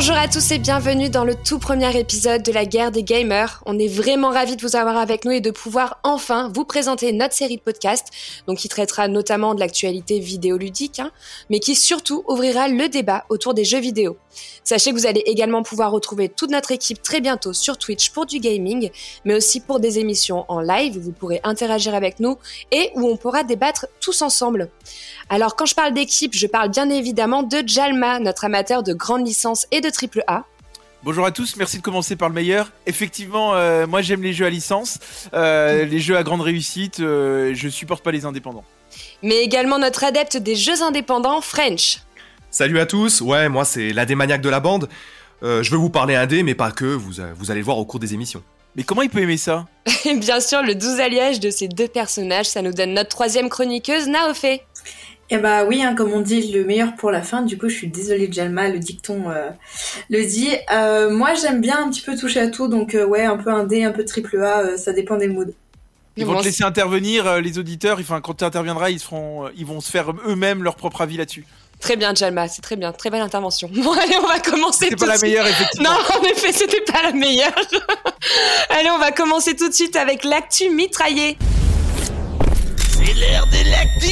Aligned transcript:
Bonjour 0.00 0.16
à 0.16 0.28
tous 0.28 0.50
et 0.52 0.58
bienvenue 0.58 1.10
dans 1.10 1.24
le 1.24 1.34
tout 1.34 1.58
premier 1.58 1.94
épisode 1.94 2.42
de 2.42 2.52
la 2.52 2.64
guerre 2.64 2.90
des 2.90 3.02
gamers. 3.02 3.62
On 3.66 3.78
est 3.78 3.86
vraiment 3.86 4.30
ravis 4.30 4.56
de 4.56 4.62
vous 4.62 4.74
avoir 4.74 4.96
avec 4.96 5.26
nous 5.26 5.32
et 5.32 5.42
de 5.42 5.50
pouvoir 5.50 5.98
enfin 6.04 6.50
vous 6.54 6.64
présenter 6.64 7.12
notre 7.12 7.34
série 7.34 7.58
de 7.58 7.60
podcasts, 7.60 8.08
donc 8.46 8.56
qui 8.56 8.70
traitera 8.70 9.08
notamment 9.08 9.54
de 9.54 9.60
l'actualité 9.60 10.18
vidéoludique, 10.18 11.00
hein, 11.00 11.10
mais 11.50 11.60
qui 11.60 11.74
surtout 11.74 12.24
ouvrira 12.28 12.68
le 12.68 12.88
débat 12.88 13.26
autour 13.28 13.52
des 13.52 13.66
jeux 13.66 13.78
vidéo. 13.78 14.16
Sachez 14.64 14.90
que 14.90 14.96
vous 14.96 15.06
allez 15.06 15.22
également 15.26 15.62
pouvoir 15.62 15.90
retrouver 15.90 16.30
toute 16.30 16.50
notre 16.50 16.70
équipe 16.70 17.02
très 17.02 17.20
bientôt 17.20 17.52
sur 17.52 17.76
Twitch 17.76 18.10
pour 18.10 18.24
du 18.24 18.38
gaming, 18.38 18.90
mais 19.26 19.34
aussi 19.34 19.60
pour 19.60 19.80
des 19.80 19.98
émissions 19.98 20.46
en 20.48 20.60
live 20.60 20.96
où 20.96 21.00
vous 21.02 21.12
pourrez 21.12 21.40
interagir 21.44 21.94
avec 21.94 22.20
nous 22.20 22.38
et 22.70 22.90
où 22.94 23.06
on 23.06 23.18
pourra 23.18 23.42
débattre 23.42 23.86
tous 24.00 24.22
ensemble. 24.22 24.70
Alors 25.28 25.56
quand 25.56 25.66
je 25.66 25.74
parle 25.74 25.92
d'équipe, 25.92 26.34
je 26.34 26.46
parle 26.46 26.70
bien 26.70 26.88
évidemment 26.88 27.42
de 27.42 27.62
Jalma, 27.66 28.18
notre 28.18 28.44
amateur 28.44 28.82
de 28.82 28.94
grandes 28.94 29.26
licences 29.26 29.66
et 29.70 29.80
de 29.80 29.89
triple 29.90 30.22
A. 30.26 30.44
Bonjour 31.02 31.24
à 31.24 31.30
tous, 31.30 31.56
merci 31.56 31.78
de 31.78 31.82
commencer 31.82 32.14
par 32.14 32.28
le 32.28 32.34
meilleur. 32.34 32.70
Effectivement, 32.84 33.54
euh, 33.54 33.86
moi 33.86 34.02
j'aime 34.02 34.22
les 34.22 34.34
jeux 34.34 34.44
à 34.44 34.50
licence, 34.50 34.98
euh, 35.32 35.86
les 35.86 35.98
jeux 35.98 36.16
à 36.16 36.22
grande 36.22 36.42
réussite, 36.42 37.00
euh, 37.00 37.52
je 37.54 37.70
supporte 37.70 38.04
pas 38.04 38.12
les 38.12 38.26
indépendants. 38.26 38.64
Mais 39.22 39.36
également 39.36 39.78
notre 39.78 40.04
adepte 40.04 40.36
des 40.36 40.56
jeux 40.56 40.82
indépendants, 40.82 41.40
French. 41.40 42.00
Salut 42.50 42.80
à 42.80 42.86
tous, 42.86 43.22
ouais, 43.22 43.48
moi 43.48 43.64
c'est 43.64 43.94
l'AD 43.94 44.12
maniaque 44.12 44.42
de 44.42 44.50
la 44.50 44.60
bande. 44.60 44.90
je 45.42 45.70
veux 45.70 45.78
vous 45.78 45.88
parler 45.88 46.16
indé, 46.16 46.42
mais 46.42 46.54
pas 46.54 46.70
que, 46.70 46.84
vous, 46.84 47.12
vous 47.34 47.50
allez 47.50 47.60
le 47.60 47.64
voir 47.64 47.78
au 47.78 47.86
cours 47.86 48.00
des 48.00 48.12
émissions. 48.12 48.42
Mais 48.76 48.82
comment 48.82 49.02
il 49.02 49.10
peut 49.10 49.20
aimer 49.20 49.38
ça? 49.38 49.66
Bien 50.04 50.40
sûr, 50.40 50.62
le 50.62 50.74
doux 50.74 51.00
alliage 51.00 51.40
de 51.40 51.50
ces 51.50 51.66
deux 51.66 51.88
personnages, 51.88 52.46
ça 52.46 52.60
nous 52.62 52.72
donne 52.72 52.92
notre 52.92 53.08
troisième 53.08 53.48
chroniqueuse, 53.48 54.06
Naofé. 54.06 54.62
Eh 55.32 55.38
bah 55.38 55.64
oui, 55.64 55.82
hein, 55.82 55.94
comme 55.94 56.12
on 56.12 56.20
dit, 56.20 56.50
le 56.50 56.64
meilleur 56.64 56.96
pour 56.96 57.12
la 57.12 57.22
fin. 57.22 57.42
Du 57.42 57.56
coup, 57.56 57.68
je 57.68 57.74
suis 57.74 57.86
désolée, 57.86 58.30
Jalma, 58.30 58.68
le 58.68 58.80
dicton 58.80 59.30
euh, 59.30 59.50
le 60.08 60.24
dit. 60.24 60.50
Euh, 60.72 61.10
moi, 61.10 61.34
j'aime 61.34 61.60
bien 61.60 61.84
un 61.84 61.88
petit 61.88 62.00
peu 62.00 62.16
toucher 62.16 62.40
à 62.40 62.48
tout, 62.48 62.66
donc 62.66 62.96
euh, 62.96 63.06
ouais, 63.06 63.24
un 63.24 63.36
peu 63.36 63.50
un 63.50 63.62
D, 63.62 63.84
un 63.84 63.92
peu 63.92 64.04
triple 64.04 64.42
A, 64.42 64.76
ça 64.76 64.92
dépend 64.92 65.16
des 65.16 65.28
moods. 65.28 65.54
Ils 66.16 66.26
vont 66.26 66.36
te 66.40 66.44
laisser 66.44 66.64
intervenir, 66.64 67.40
les 67.40 67.58
auditeurs. 67.58 67.98
Enfin, 68.00 68.20
quand 68.20 68.34
tu 68.34 68.44
interviendras, 68.44 68.90
ils, 68.90 68.98
feront, 68.98 69.48
ils 69.56 69.64
vont 69.64 69.80
se 69.80 69.90
faire 69.90 70.12
eux-mêmes 70.26 70.64
leur 70.64 70.74
propre 70.74 71.00
avis 71.00 71.16
là-dessus. 71.16 71.46
Très 71.78 71.96
bien, 71.96 72.12
Jalma, 72.12 72.46
c'est 72.48 72.60
très 72.60 72.76
bien, 72.76 72.92
très 72.92 73.08
belle 73.08 73.22
intervention. 73.22 73.70
Bon, 73.74 73.92
allez, 73.92 74.16
on 74.16 74.26
va 74.26 74.40
commencer. 74.40 74.86
C'était 74.86 74.96
pas 74.96 75.06
la 75.06 75.18
meilleure, 75.18 75.46
effectivement. 75.46 75.90
Non, 75.90 76.18
en 76.18 76.22
effet, 76.24 76.52
c'était 76.52 76.82
pas 76.82 77.02
la 77.02 77.12
meilleure. 77.12 77.54
allez, 78.70 78.90
on 78.90 78.98
va 78.98 79.12
commencer 79.12 79.54
tout 79.54 79.68
de 79.68 79.74
suite 79.74 79.94
avec 79.94 80.24
l'actu 80.24 80.70
mitraillé. 80.70 81.38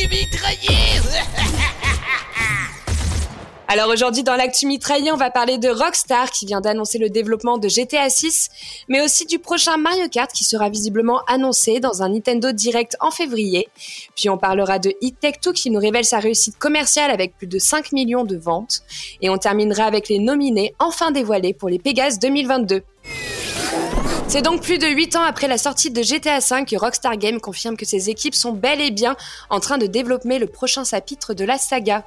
Alors 3.69 3.91
aujourd'hui 3.91 4.23
dans 4.23 4.37
l'actu 4.37 4.65
mitraillé, 4.65 5.12
on 5.12 5.17
va 5.17 5.31
parler 5.31 5.59
de 5.59 5.69
Rockstar 5.69 6.31
qui 6.31 6.47
vient 6.47 6.62
d'annoncer 6.62 6.97
le 6.97 7.11
développement 7.11 7.59
de 7.59 7.69
GTA 7.69 8.09
6, 8.09 8.48
mais 8.89 9.03
aussi 9.03 9.27
du 9.27 9.39
prochain 9.39 9.77
Mario 9.77 10.09
Kart 10.09 10.33
qui 10.33 10.45
sera 10.45 10.70
visiblement 10.70 11.20
annoncé 11.27 11.78
dans 11.78 12.03
un 12.03 12.09
Nintendo 12.09 12.53
Direct 12.53 12.97
en 13.00 13.11
février. 13.11 13.69
Puis 14.17 14.31
on 14.31 14.39
parlera 14.39 14.78
de 14.78 14.95
Hit 15.03 15.20
Tech 15.20 15.34
2 15.45 15.53
qui 15.53 15.70
nous 15.70 15.81
révèle 15.81 16.06
sa 16.06 16.20
réussite 16.20 16.59
commerciale 16.59 17.11
avec 17.11 17.37
plus 17.37 17.47
de 17.47 17.59
5 17.59 17.93
millions 17.93 18.25
de 18.25 18.39
ventes. 18.39 18.81
Et 19.20 19.28
on 19.28 19.37
terminera 19.37 19.84
avec 19.84 20.09
les 20.09 20.20
nominés 20.20 20.75
enfin 20.78 21.11
dévoilés 21.11 21.53
pour 21.53 21.69
les 21.69 21.78
Pegasus 21.78 22.19
2022. 22.19 22.83
C'est 24.31 24.43
donc 24.43 24.61
plus 24.61 24.77
de 24.77 24.87
8 24.87 25.17
ans 25.17 25.23
après 25.23 25.48
la 25.48 25.57
sortie 25.57 25.91
de 25.91 26.03
GTA 26.03 26.41
V 26.41 26.67
que 26.67 26.77
Rockstar 26.77 27.17
Games 27.17 27.41
confirme 27.41 27.79
que 27.79 27.87
ses 27.87 28.11
équipes 28.11 28.34
sont 28.34 28.53
bel 28.53 28.79
et 28.79 28.91
bien 28.91 29.17
en 29.48 29.59
train 29.59 29.79
de 29.79 29.87
développer 29.87 30.39
le 30.39 30.47
prochain 30.47 30.84
chapitre 30.84 31.33
de 31.33 31.47
la 31.47 31.57
saga. 31.57 32.05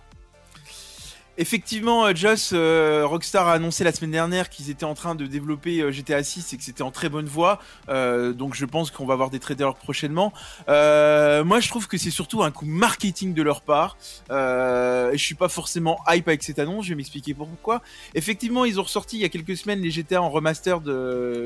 Effectivement, 1.41 2.05
euh, 2.05 2.13
Joss, 2.13 2.51
euh, 2.53 3.03
Rockstar 3.03 3.47
a 3.47 3.53
annoncé 3.53 3.83
la 3.83 3.91
semaine 3.91 4.11
dernière 4.11 4.47
qu'ils 4.47 4.69
étaient 4.69 4.83
en 4.83 4.93
train 4.93 5.15
de 5.15 5.25
développer 5.25 5.81
euh, 5.81 5.91
GTA 5.91 6.21
6 6.21 6.53
et 6.53 6.57
que 6.57 6.63
c'était 6.63 6.83
en 6.83 6.91
très 6.91 7.09
bonne 7.09 7.25
voie. 7.25 7.59
donc 7.87 8.53
je 8.53 8.65
pense 8.65 8.91
qu'on 8.91 9.07
va 9.07 9.13
avoir 9.13 9.31
des 9.31 9.39
traders 9.39 9.73
prochainement. 9.73 10.31
moi, 10.67 11.59
je 11.59 11.67
trouve 11.67 11.87
que 11.87 11.97
c'est 11.97 12.11
surtout 12.11 12.43
un 12.43 12.51
coup 12.51 12.67
marketing 12.67 13.33
de 13.33 13.41
leur 13.41 13.61
part. 13.61 13.97
je 14.29 15.17
suis 15.17 15.33
pas 15.33 15.49
forcément 15.49 15.99
hype 16.07 16.27
avec 16.27 16.43
cette 16.43 16.59
annonce. 16.59 16.85
Je 16.85 16.89
vais 16.89 16.95
m'expliquer 16.95 17.33
pourquoi. 17.33 17.81
Effectivement, 18.13 18.63
ils 18.63 18.79
ont 18.79 18.83
ressorti 18.83 19.17
il 19.17 19.21
y 19.21 19.25
a 19.25 19.29
quelques 19.29 19.57
semaines 19.57 19.81
les 19.81 19.89
GTA 19.89 20.21
en 20.21 20.29
remaster 20.29 20.79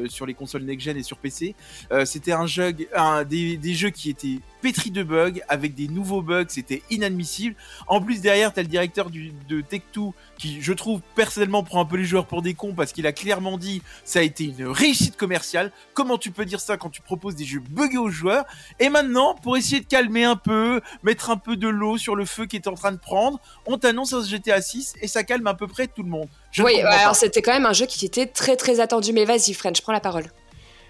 sur 0.10 0.26
les 0.26 0.34
consoles 0.34 0.64
next-gen 0.64 0.98
et 0.98 1.04
sur 1.04 1.18
PC. 1.18 1.56
c'était 2.04 2.34
un 2.34 2.48
jeu, 2.48 2.74
des, 2.74 3.74
jeux 3.74 3.92
qui 3.92 4.10
étaient 4.10 4.40
pétri 4.62 4.92
de 4.92 5.04
bugs, 5.04 5.40
avec 5.48 5.74
des 5.74 5.88
nouveaux 5.88 6.22
bugs, 6.22 6.46
c'était 6.50 6.82
inadmissible. 6.90 7.56
En 7.88 8.02
plus, 8.02 8.20
derrière, 8.20 8.52
t'as 8.52 8.64
le 8.64 8.68
directeur 8.68 9.10
de 9.10 9.62
Tech2 9.94 10.12
qui, 10.38 10.62
je 10.62 10.74
trouve, 10.74 11.02
personnellement 11.16 11.64
prend 11.64 11.82
un 11.82 11.86
peu 11.86 11.98
les 11.98 12.06
joueurs 12.06 12.26
pour 12.26 12.42
des 12.42 12.54
cons 12.54 12.74
parce 12.74 12.92
qu'il 12.92 13.08
a 13.08 13.14
clairement 13.14 13.58
dit 13.58 13.82
ça 14.04 14.20
a 14.20 14.22
été 14.22 14.46
une 14.46 14.68
réussite 14.68 15.18
commerciale. 15.18 15.72
Comment 15.94 16.18
tu 16.18 16.32
peux 16.32 16.46
dire 16.46 16.60
ça 16.60 16.78
quand 16.78 16.90
tu 16.90 17.02
proposes 17.02 17.36
des 17.36 17.46
jeux 17.46 17.62
buggés 17.70 17.98
aux 17.98 18.10
joueurs? 18.10 18.46
Et 18.80 18.90
maintenant, 18.90 19.36
pour 19.36 19.58
essayer 19.58 19.82
de 19.82 19.88
calmer 19.88 20.24
un 20.24 20.36
peu, 20.36 20.82
mettre 21.04 21.30
un 21.30 21.38
peu 21.38 21.56
de 21.56 21.68
l'eau 21.68 21.98
sur 21.98 22.16
le 22.16 22.26
feu 22.26 22.46
qui 22.46 22.56
est 22.56 22.68
en 22.68 22.74
train 22.74 22.92
de 22.92 22.98
prendre, 22.98 23.40
on 23.66 23.78
t'annonce 23.78 24.14
un 24.14 24.24
GTA 24.24 24.62
6 24.62 24.96
et 25.02 25.08
ça 25.08 25.24
calme 25.24 25.48
à 25.48 25.54
peu 25.54 25.68
près 25.68 25.88
tout 25.88 26.04
le 26.04 26.10
monde. 26.10 26.28
oui, 26.60 26.82
alors 26.82 27.16
c'était 27.16 27.42
quand 27.42 27.54
même 27.54 27.66
un 27.66 27.74
jeu 27.74 27.86
qui 27.86 28.06
était 28.06 28.28
très 28.28 28.56
très 28.56 28.80
attendu. 28.80 29.14
Mais 29.14 29.26
vas-y, 29.26 29.54
French, 29.54 29.82
prends 29.82 29.94
la 29.94 30.00
parole. 30.00 30.26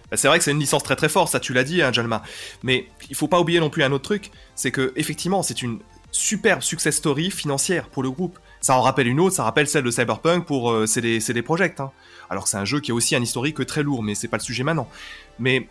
Bah, 0.09 0.17
c'est 0.17 0.27
vrai 0.27 0.37
que 0.37 0.43
c'est 0.43 0.51
une 0.51 0.59
licence 0.59 0.83
très 0.83 0.95
très 0.95 1.09
forte, 1.09 1.31
ça 1.31 1.39
tu 1.39 1.53
l'as 1.53 1.63
dit, 1.63 1.81
hein, 1.81 1.91
Jalma. 1.91 2.23
Mais 2.63 2.87
il 3.09 3.15
faut 3.15 3.27
pas 3.27 3.39
oublier 3.39 3.59
non 3.59 3.69
plus 3.69 3.83
un 3.83 3.91
autre 3.91 4.03
truc, 4.03 4.31
c'est 4.55 4.71
que 4.71 4.93
effectivement 4.95 5.43
c'est 5.43 5.61
une 5.61 5.79
superbe 6.15 6.61
success 6.61 6.95
story 6.95 7.29
financière 7.29 7.89
pour 7.89 8.01
le 8.01 8.09
groupe. 8.09 8.39
Ça 8.61 8.77
en 8.77 8.81
rappelle 8.81 9.07
une 9.07 9.19
autre, 9.19 9.35
ça 9.35 9.43
rappelle 9.43 9.67
celle 9.67 9.83
de 9.83 9.91
Cyberpunk 9.91 10.45
pour 10.45 10.71
euh, 10.71 10.85
CD, 10.85 11.19
CD. 11.19 11.43
Hein. 11.79 11.91
Alors 12.29 12.47
c'est 12.47 12.57
un 12.57 12.65
jeu 12.65 12.79
qui 12.79 12.91
a 12.91 12.93
aussi 12.93 13.15
un 13.15 13.21
historique 13.21 13.63
très 13.65 13.83
lourd, 13.83 14.01
mais 14.01 14.15
c'est 14.15 14.29
pas 14.29 14.37
le 14.37 14.41
sujet 14.41 14.63
maintenant. 14.63 14.87
Mais 15.39 15.67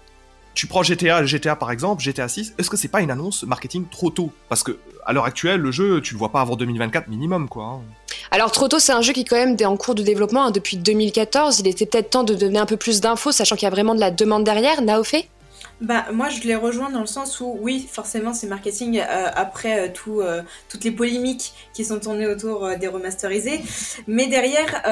tu 0.55 0.67
prends 0.67 0.83
GTA, 0.83 1.25
GTA 1.25 1.57
par 1.57 1.71
exemple, 1.71 2.03
GTA 2.03 2.29
6, 2.29 2.55
est-ce 2.59 2.69
que 2.69 2.77
c'est 2.77 2.89
pas 2.89 3.01
une 3.01 3.11
annonce 3.11 3.43
marketing 3.45 3.87
trop 3.91 4.11
tôt? 4.11 4.31
Parce 4.49 4.63
que 4.63 4.79
à 5.07 5.13
l'heure 5.13 5.25
actuelle, 5.25 5.61
le 5.61 5.73
jeu, 5.73 6.01
tu 6.03 6.15
le 6.15 6.19
vois 6.19 6.31
pas 6.31 6.43
avant 6.43 6.57
2024 6.57 7.09
minimum, 7.09 7.49
quoi. 7.49 7.65
Hein. 7.65 7.81
Alors 8.31 8.53
trop 8.53 8.69
tôt, 8.69 8.79
c'est 8.79 8.93
un 8.93 9.01
jeu 9.01 9.13
qui 9.13 9.25
quand 9.25 9.37
même 9.37 9.57
est 9.59 9.65
en 9.65 9.77
cours 9.77 9.95
de 9.95 10.03
développement 10.03 10.45
hein, 10.45 10.51
depuis 10.51 10.77
2014. 10.77 11.61
Il 11.61 11.69
était 11.69 11.87
peut-être 11.87 12.11
temps 12.11 12.25
de 12.25 12.35
donner 12.35 12.59
un 12.59 12.67
peu 12.67 12.77
plus 12.77 13.01
d'infos, 13.01 13.33
sachant 13.33 13.57
qu'il 13.57 13.65
y 13.65 13.67
a 13.67 13.71
vraiment 13.71 13.95
de 13.95 14.01
la 14.01 14.11
demande 14.11 14.45
derrière. 14.45 14.83
Naofé? 14.83 15.29
Bah 15.81 16.07
moi 16.13 16.29
je 16.29 16.43
les 16.43 16.55
rejoins 16.55 16.91
dans 16.91 17.01
le 17.01 17.07
sens 17.07 17.41
où 17.41 17.57
oui 17.61 17.87
forcément 17.91 18.33
c'est 18.33 18.47
marketing 18.47 19.01
euh, 19.01 19.31
après 19.35 19.89
euh, 19.89 19.93
tout, 19.93 20.21
euh, 20.21 20.43
toutes 20.69 20.85
les 20.85 20.91
polémiques 20.91 21.53
qui 21.73 21.85
sont 21.85 21.99
tournées 21.99 22.27
autour 22.27 22.77
des 22.79 22.89
remasterisés. 22.89 23.61
Mais 24.07 24.27
derrière 24.27 24.83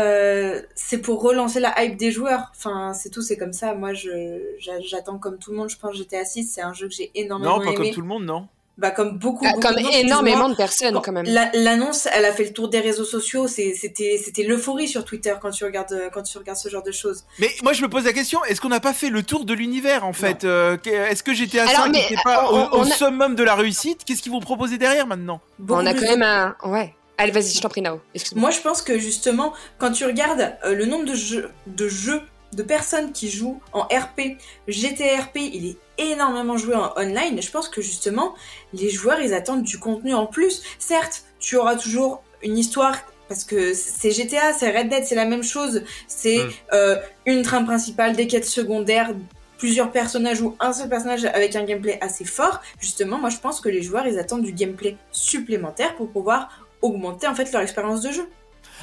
c'est 0.74 0.98
pour 0.98 1.22
relancer 1.22 1.60
la 1.60 1.82
hype 1.82 1.96
des 1.96 2.10
joueurs. 2.10 2.52
Enfin 2.56 2.92
c'est 2.94 3.10
tout 3.10 3.22
c'est 3.22 3.36
comme 3.36 3.52
ça. 3.52 3.74
Moi 3.74 3.92
j'attends 3.92 5.18
comme 5.18 5.38
tout 5.38 5.52
le 5.52 5.56
monde. 5.56 5.70
Je 5.70 5.78
pense 5.78 5.96
GTA 5.96 6.24
6 6.24 6.44
c'est 6.44 6.62
un 6.62 6.72
jeu 6.72 6.88
que 6.88 6.94
j'ai 6.94 7.10
énormément 7.14 7.56
aimé. 7.56 7.66
Non 7.66 7.72
pas 7.72 7.76
comme 7.76 7.90
tout 7.90 8.00
le 8.00 8.06
monde 8.08 8.24
non 8.24 8.48
bah, 8.78 8.90
comme 8.90 9.18
beaucoup, 9.18 9.44
ah, 9.46 9.52
comme 9.60 9.78
énormément 9.78 10.48
de 10.48 10.54
personnes 10.54 10.98
quand 11.02 11.12
même. 11.12 11.26
L'annonce, 11.26 12.08
elle 12.12 12.24
a 12.24 12.32
fait 12.32 12.44
le 12.44 12.52
tour 12.52 12.68
des 12.68 12.80
réseaux 12.80 13.04
sociaux. 13.04 13.46
C'était, 13.46 14.18
c'était 14.22 14.42
l'euphorie 14.42 14.88
sur 14.88 15.04
Twitter 15.04 15.34
quand 15.40 15.50
tu 15.50 15.64
regardes, 15.64 16.10
quand 16.12 16.22
tu 16.22 16.38
regardes 16.38 16.58
ce 16.58 16.68
genre 16.68 16.82
de 16.82 16.92
choses. 16.92 17.24
Mais 17.38 17.50
moi, 17.62 17.74
je 17.74 17.82
me 17.82 17.88
pose 17.88 18.04
la 18.04 18.12
question 18.12 18.42
est-ce 18.44 18.60
qu'on 18.60 18.70
n'a 18.70 18.80
pas 18.80 18.94
fait 18.94 19.10
le 19.10 19.22
tour 19.22 19.44
de 19.44 19.54
l'univers 19.54 20.04
en 20.04 20.12
fait 20.12 20.44
euh, 20.44 20.76
Est-ce 20.84 21.22
que 21.22 21.34
GTA 21.34 21.66
5 21.66 21.92
n'était 21.92 22.16
pas 22.24 22.50
au, 22.50 22.84
summum 22.84 23.34
de 23.34 23.42
la 23.42 23.54
réussite? 23.54 24.04
Qu'est-ce 24.04 24.22
qu'ils 24.22 24.32
vont 24.32 24.40
proposer 24.40 24.78
derrière 24.78 25.06
maintenant? 25.06 25.40
On 25.68 25.84
a 25.86 25.92
quand 25.94 26.00
même 26.02 26.22
un, 26.22 26.56
ouais. 26.64 26.94
Allez, 27.18 27.30
vas-y, 27.30 27.54
je 27.54 27.60
t'en 27.60 27.68
prie, 27.68 27.82
Nao. 27.82 28.00
Moi, 28.34 28.50
je 28.50 28.60
pense 28.60 28.82
que 28.82 28.98
justement, 28.98 29.52
quand 29.78 29.92
tu 29.92 30.04
regardes 30.04 30.56
euh, 30.64 30.74
le 30.74 30.86
nombre 30.86 31.04
de 31.04 31.14
jeux, 31.14 31.50
de 31.66 31.86
jeux 31.86 32.20
de 32.52 32.62
personnes 32.62 33.12
qui 33.12 33.30
jouent 33.30 33.60
en 33.72 33.82
RP, 33.82 34.38
GTRP, 34.68 35.36
il 35.36 35.66
est 35.70 35.76
énormément 35.98 36.56
joué 36.56 36.74
en 36.74 36.92
online. 36.96 37.40
Je 37.40 37.50
pense 37.50 37.68
que 37.68 37.80
justement, 37.80 38.34
les 38.72 38.90
joueurs, 38.90 39.20
ils 39.20 39.34
attendent 39.34 39.62
du 39.62 39.78
contenu 39.78 40.14
en 40.14 40.26
plus. 40.26 40.62
Certes, 40.78 41.24
tu 41.38 41.56
auras 41.56 41.76
toujours 41.76 42.22
une 42.42 42.58
histoire 42.58 42.96
parce 43.28 43.44
que 43.44 43.72
c'est 43.72 44.10
GTA, 44.10 44.52
c'est 44.52 44.76
Red 44.76 44.90
Dead, 44.90 45.04
c'est 45.06 45.14
la 45.14 45.24
même 45.24 45.42
chose. 45.42 45.84
C'est 46.06 46.44
mm. 46.44 46.50
euh, 46.74 46.96
une 47.24 47.42
trame 47.42 47.64
principale, 47.64 48.14
des 48.14 48.26
quêtes 48.26 48.44
secondaires, 48.44 49.14
plusieurs 49.56 49.90
personnages 49.90 50.42
ou 50.42 50.56
un 50.60 50.72
seul 50.72 50.88
personnage 50.88 51.24
avec 51.24 51.56
un 51.56 51.64
gameplay 51.64 51.96
assez 52.00 52.24
fort. 52.24 52.60
Justement, 52.80 53.18
moi 53.18 53.30
je 53.30 53.38
pense 53.38 53.60
que 53.60 53.68
les 53.68 53.80
joueurs 53.80 54.06
ils 54.06 54.18
attendent 54.18 54.42
du 54.42 54.52
gameplay 54.52 54.96
supplémentaire 55.12 55.94
pour 55.94 56.10
pouvoir 56.10 56.66
augmenter 56.82 57.26
en 57.26 57.34
fait 57.34 57.50
leur 57.52 57.62
expérience 57.62 58.02
de 58.02 58.10
jeu. 58.12 58.28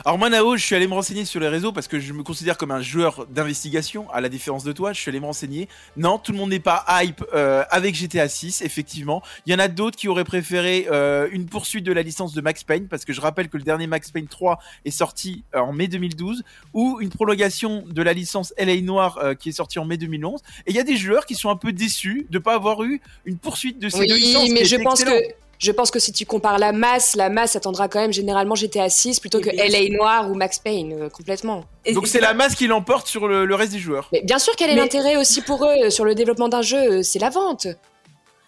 Alors 0.06 0.18
moi 0.18 0.30
Nao, 0.30 0.56
je 0.56 0.64
suis 0.64 0.76
allé 0.76 0.88
me 0.88 0.94
renseigner 0.94 1.26
sur 1.26 1.42
les 1.42 1.50
réseaux 1.50 1.74
parce 1.74 1.90
que 1.90 2.00
je 2.00 2.14
me 2.14 2.24
considère 2.24 2.58
comme 2.58 2.72
un 2.72 2.82
joueur 2.82 3.26
d'investigation, 3.28 4.10
à 4.12 4.22
la 4.22 4.30
différence 4.30 4.64
de 4.64 4.72
toi, 4.72 4.94
je 4.94 5.02
suis 5.02 5.10
allé 5.10 5.20
me 5.20 5.26
renseigner. 5.26 5.68
Non, 5.98 6.18
tout 6.18 6.32
le 6.32 6.38
monde 6.38 6.52
n'est 6.52 6.62
pas 6.62 6.86
hype 6.90 7.24
euh, 7.34 7.64
avec 7.70 7.96
GTA 7.96 8.30
6, 8.30 8.62
effectivement. 8.62 9.22
Il 9.46 9.52
y 9.52 9.56
en 9.56 9.60
a 9.60 9.68
d'autres 9.68 9.98
qui 9.98 10.08
auraient 10.08 10.24
préféré 10.24 10.88
euh, 10.90 11.28
une 11.32 11.48
poursuite 11.48 11.84
de 11.84 11.92
la 11.92 12.02
licence 12.02 12.34
de 12.34 12.40
Max 12.40 12.64
Payne, 12.64 12.88
parce 12.88 13.04
que 13.04 13.12
je 13.12 13.20
rappelle 13.20 13.50
que 13.50 13.58
le 13.58 13.64
dernier 13.64 13.88
Max 13.88 14.10
Payne 14.12 14.28
3 14.28 14.60
est 14.86 14.92
sorti 14.92 15.44
euh, 15.54 15.60
en 15.60 15.74
mai 15.74 15.90
2012, 15.90 16.44
ou 16.74 17.00
une 17.02 17.10
prolongation 17.10 17.84
de 17.86 18.02
la 18.02 18.14
licence 18.14 18.54
LA 18.58 18.82
Noir 18.82 19.20
qui 19.38 19.50
est 19.50 19.54
sortie 19.54 19.80
en 19.80 19.86
mai 19.86 19.98
2011. 19.98 20.40
Et 20.66 20.72
il 20.72 20.76
y 20.76 20.80
a 20.80 20.84
des 20.84 20.96
joueurs 20.96 21.26
qui 21.26 21.36
sont 21.36 21.50
un 21.50 21.58
peu 21.58 21.74
déçus 21.74 22.26
de 22.30 22.40
pas 22.40 22.54
avoir 22.54 22.84
eu 22.84 23.02
une 23.26 23.38
poursuite 23.38 23.80
de 23.80 23.90
ces 23.90 24.06
deux 24.06 24.16
licences. 24.16 24.44
Oui, 24.44 24.54
mais 24.54 24.66
je 24.66 24.78
pense 24.78 25.04
que 25.04 25.12
Je 25.60 25.72
pense 25.74 25.92
que 25.92 26.00
si 26.00 26.14
tu 26.14 26.26
compares 26.26 26.58
la 26.58 26.72
masse, 26.72 27.16
la 27.18 27.30
masse 27.30 27.56
attendra 27.58 27.90
quand 27.90 28.00
même 28.00 28.14
généralement 28.14 28.56
GTA 28.56 28.88
6 28.90 29.20
plutôt 29.20 29.42
que 29.42 29.50
LA 29.50 29.90
Noir 29.96 30.32
ou 30.32 30.34
Max 30.34 30.58
Payne, 30.58 30.94
euh, 30.94 31.10
complètement. 31.10 31.66
Et- 31.86 31.94
Donc 31.94 32.08
c'est 32.08 32.22
la 32.22 32.34
masse 32.34 32.56
qui 32.56 32.66
l'emporte 32.68 33.08
sur 33.08 33.28
le, 33.28 33.44
le 33.46 33.56
reste 33.56 33.74
des 33.74 33.80
joueurs. 33.80 34.08
Mais 34.14 34.22
bien 34.22 34.40
sûr 34.40 34.56
quel 34.56 34.70
est 34.70 34.76
Mais- 34.76 34.82
l'intérêt 34.82 35.18
aussi 35.18 35.42
pour 35.42 35.66
eux 35.66 35.76
euh, 35.86 35.90
sur 35.90 36.06
le 36.06 36.16
développement 36.16 36.48
d'un 36.48 36.62
jeu, 36.62 36.78
euh, 37.00 37.04
c'est 37.04 37.20
la 37.20 37.30
vente. 37.30 37.68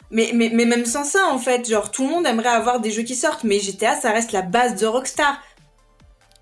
Mais, 0.09 0.31
mais, 0.33 0.49
mais 0.53 0.65
même 0.65 0.85
sans 0.85 1.03
ça, 1.03 1.27
en 1.31 1.37
fait, 1.37 1.69
genre, 1.69 1.91
tout 1.91 2.03
le 2.03 2.09
monde 2.09 2.25
aimerait 2.25 2.49
avoir 2.49 2.79
des 2.79 2.91
jeux 2.91 3.03
qui 3.03 3.15
sortent, 3.15 3.43
mais 3.43 3.59
GTA, 3.59 3.99
ça 3.99 4.11
reste 4.11 4.31
la 4.31 4.41
base 4.41 4.79
de 4.79 4.85
Rockstar. 4.85 5.37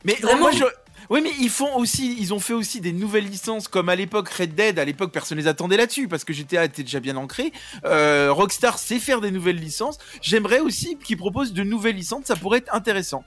Mais 0.05 0.13
Vraiment 0.13 0.39
moi, 0.39 0.51
je... 0.51 0.63
Oui, 1.09 1.21
mais 1.23 1.31
ils 1.39 1.49
font 1.49 1.75
aussi, 1.75 2.15
ils 2.19 2.33
ont 2.33 2.39
fait 2.39 2.53
aussi 2.53 2.81
des 2.81 2.91
nouvelles 2.93 3.25
licences 3.25 3.67
comme 3.67 3.89
à 3.89 3.95
l'époque 3.95 4.29
Red 4.29 4.53
Dead. 4.53 4.77
À 4.77 4.85
l'époque, 4.85 5.11
personne 5.11 5.37
les 5.39 5.47
attendait 5.47 5.77
là-dessus 5.77 6.07
parce 6.07 6.23
que 6.23 6.33
GTA 6.33 6.65
était 6.65 6.83
déjà 6.83 6.99
bien 6.99 7.15
ancré. 7.17 7.51
Euh, 7.85 8.31
Rockstar 8.31 8.77
sait 8.77 8.99
faire 8.99 9.19
des 9.19 9.31
nouvelles 9.31 9.55
licences. 9.57 9.97
J'aimerais 10.21 10.59
aussi 10.59 10.97
qu'ils 11.03 11.17
proposent 11.17 11.53
de 11.53 11.63
nouvelles 11.63 11.95
licences. 11.95 12.25
Ça 12.25 12.35
pourrait 12.35 12.59
être 12.59 12.73
intéressant. 12.75 13.23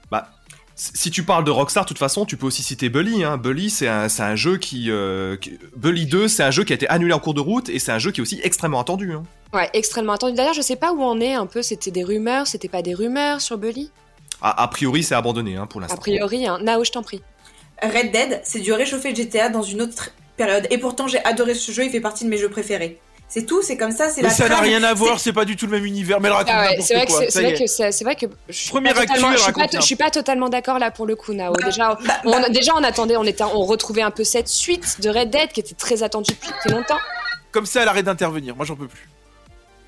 Si 0.75 1.11
tu 1.11 1.23
parles 1.23 1.43
de 1.43 1.51
Rockstar, 1.51 1.83
de 1.83 1.87
toute 1.89 1.99
façon, 1.99 2.25
tu 2.25 2.35
peux 2.37 2.47
aussi 2.47 2.63
citer 2.63 2.89
Bully. 2.89 3.23
Hein. 3.23 3.37
Bully, 3.37 3.69
c'est 3.69 3.87
un, 3.87 4.09
c'est 4.09 4.23
un 4.23 4.35
jeu 4.35 4.57
qui, 4.57 4.89
euh, 4.89 5.35
qui- 5.37 5.59
Bully 5.75 6.05
2, 6.07 6.27
c'est 6.27 6.41
un 6.43 6.49
jeu 6.51 6.63
qui 6.63 6.73
a 6.73 6.75
été 6.75 6.87
annulé 6.89 7.13
en 7.13 7.19
cours 7.19 7.35
de 7.35 7.41
route 7.41 7.69
et 7.69 7.77
c'est 7.79 7.91
un 7.91 7.99
jeu 7.99 8.11
qui 8.11 8.21
est 8.21 8.23
aussi 8.23 8.39
extrêmement 8.43 8.79
attendu. 8.79 9.11
Hein. 9.13 9.23
Ouais, 9.53 9.69
extrêmement 9.73 10.13
attendu. 10.13 10.33
D'ailleurs, 10.35 10.55
je 10.55 10.61
sais 10.61 10.75
pas 10.77 10.91
où 10.93 11.01
on 11.03 11.19
est 11.19 11.33
un 11.35 11.45
peu, 11.45 11.61
c'était 11.61 11.91
des 11.91 12.03
rumeurs, 12.03 12.47
c'était 12.47 12.69
pas 12.69 12.81
des 12.81 12.95
rumeurs 12.95 13.39
sur 13.41 13.57
Bully? 13.59 13.91
A, 14.41 14.63
a 14.63 14.67
priori, 14.67 15.03
c'est 15.03 15.13
abandonné 15.15 15.57
hein, 15.57 15.67
pour 15.67 15.79
l'instant. 15.79 15.95
A 15.95 15.99
priori, 15.99 16.47
hein. 16.47 16.57
Nao, 16.63 16.83
je 16.83 16.91
t'en 16.91 17.03
prie. 17.03 17.21
Red 17.89 18.11
Dead, 18.11 18.41
c'est 18.43 18.59
du 18.59 18.71
réchauffé 18.73 19.13
GTA 19.15 19.49
dans 19.49 19.61
une 19.63 19.81
autre 19.81 20.09
période. 20.37 20.67
Et 20.71 20.77
pourtant, 20.77 21.07
j'ai 21.07 21.23
adoré 21.25 21.53
ce 21.53 21.71
jeu, 21.71 21.83
il 21.85 21.91
fait 21.91 21.99
partie 22.01 22.23
de 22.25 22.29
mes 22.29 22.37
jeux 22.37 22.49
préférés. 22.49 22.99
C'est 23.29 23.45
tout, 23.47 23.63
c'est 23.63 23.77
comme 23.77 23.91
ça, 23.91 24.09
c'est 24.09 24.21
la 24.21 24.29
ça 24.29 24.47
n'a 24.47 24.57
rien 24.59 24.83
à 24.83 24.93
voir. 24.93 25.19
C'est- 25.19 25.33
pas 25.33 25.43
du 25.45 25.55
tout 25.55 25.65
le 25.65 25.71
même 25.71 25.85
univers. 25.85 26.19
Mais 26.21 26.27
elle 26.27 26.33
raconte 26.35 26.53
Ah 26.55 26.61
ouais, 26.61 26.69
n'importe 26.71 26.87
c'est 26.87 26.93
vrai 26.95 27.05
que 27.07 27.11
c'est 27.11 27.25
Ça 27.25 27.31
c'est 27.31 27.39
y 27.39 27.43
vrai 27.45 27.53
est. 27.55 27.59
que 27.63 27.67
c'est 27.67 27.91
c'est 27.91 28.03
vrai 28.03 28.15
que 28.15 28.25
je 28.47 28.53
suis 28.53 28.69
Première 28.69 28.93
pas 28.93 29.01
totalement- 29.07 29.31
je 29.31 29.37
suis 29.37 29.51
pas, 29.51 29.61
raconte 29.61 29.75
je 29.81 29.85
suis 29.85 29.95
pas 29.95 30.11
totalement 30.11 30.49
d'accord 30.49 30.77
là 30.77 30.91
pour 30.91 31.07
le 31.07 31.15
coup 31.15 31.33
Nao. 31.33 31.53
Déjà 31.65 31.97
bah, 32.05 32.21
on, 32.25 32.33
a- 32.33 32.49
déjà 32.49 32.73
on 32.75 32.83
attendait, 32.83 33.17
on 33.17 33.23
était 33.23 33.43
on 33.43 33.65
retrouvait 33.65 34.03
un 34.03 34.11
peu 34.11 34.23
cette 34.23 34.49
suite 34.49 35.01
de 35.01 35.09
Red 35.09 35.31
Dead 35.31 35.51
qui 35.51 35.61
était 35.61 35.73
très 35.73 36.03
attendue 36.03 36.31
depuis 36.33 36.51
très 36.59 36.69
longtemps. 36.69 36.99
Comme 37.51 37.65
ça, 37.65 37.81
elle 37.81 37.87
arrête 37.87 38.05
d'intervenir. 38.05 38.55
Moi, 38.55 38.65
j'en 38.65 38.75
peux 38.75 38.87
plus. 38.87 39.07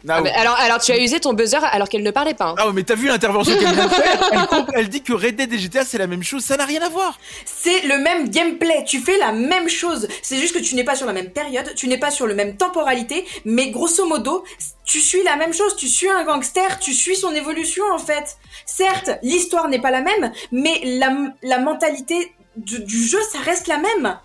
Ah, 0.07 0.21
mais 0.21 0.31
alors 0.31 0.55
alors 0.55 0.79
tu 0.79 0.91
as 0.91 0.99
usé 0.99 1.19
ton 1.19 1.33
buzzer 1.33 1.63
alors 1.63 1.89
qu'elle 1.89 2.03
ne 2.03 2.11
parlait 2.11 2.33
pas. 2.33 2.49
hein. 2.49 2.55
Ah 2.57 2.67
mais 2.73 2.83
t'as 2.83 2.95
vu 2.95 3.07
l'intervention 3.07 3.57
qu'elle 3.57 3.73
vient 3.73 3.85
de 3.87 3.91
faire 3.91 4.65
elle, 4.75 4.89
dit 4.89 5.01
que 5.01 5.13
Red 5.13 5.35
Dead 5.35 5.51
et 5.51 5.57
GTA 5.57 5.83
c'est 5.85 5.97
la 5.97 6.07
même 6.07 6.23
chose, 6.23 6.43
ça 6.43 6.57
n'a 6.57 6.65
rien 6.65 6.81
à 6.81 6.89
voir. 6.89 7.17
C'est 7.45 7.81
le 7.87 7.97
même 7.97 8.29
gameplay, 8.29 8.83
tu 8.85 8.99
fais 8.99 9.17
la 9.17 9.31
même 9.31 9.67
chose. 9.69 10.07
C'est 10.21 10.37
juste 10.37 10.53
que 10.55 10.59
tu 10.61 10.75
n'es 10.75 10.83
pas 10.83 10.95
sur 10.95 11.07
la 11.07 11.13
même 11.13 11.31
période, 11.31 11.73
tu 11.75 11.87
n'es 11.87 11.97
pas 11.97 12.11
sur 12.11 12.27
le 12.27 12.35
même 12.35 12.55
temporalité, 12.57 13.25
mais 13.45 13.69
grosso 13.71 14.05
modo, 14.05 14.43
tu 14.85 14.99
suis 14.99 15.23
la 15.23 15.35
même 15.35 15.53
chose. 15.53 15.75
Tu 15.75 15.87
suis 15.87 16.09
un 16.09 16.23
gangster, 16.23 16.79
tu 16.79 16.93
suis 16.93 17.15
son 17.15 17.33
évolution 17.33 17.83
en 17.93 17.99
fait. 17.99 18.37
Certes, 18.65 19.11
l'histoire 19.23 19.67
n'est 19.69 19.81
pas 19.81 19.91
la 19.91 20.01
même, 20.01 20.31
mais 20.51 20.81
la, 20.83 21.15
la 21.41 21.59
mentalité 21.59 22.31
du, 22.57 22.79
du 22.83 23.03
jeu, 23.05 23.19
ça 23.31 23.39
reste 23.39 23.67
la 23.67 23.77
même. 23.77 24.17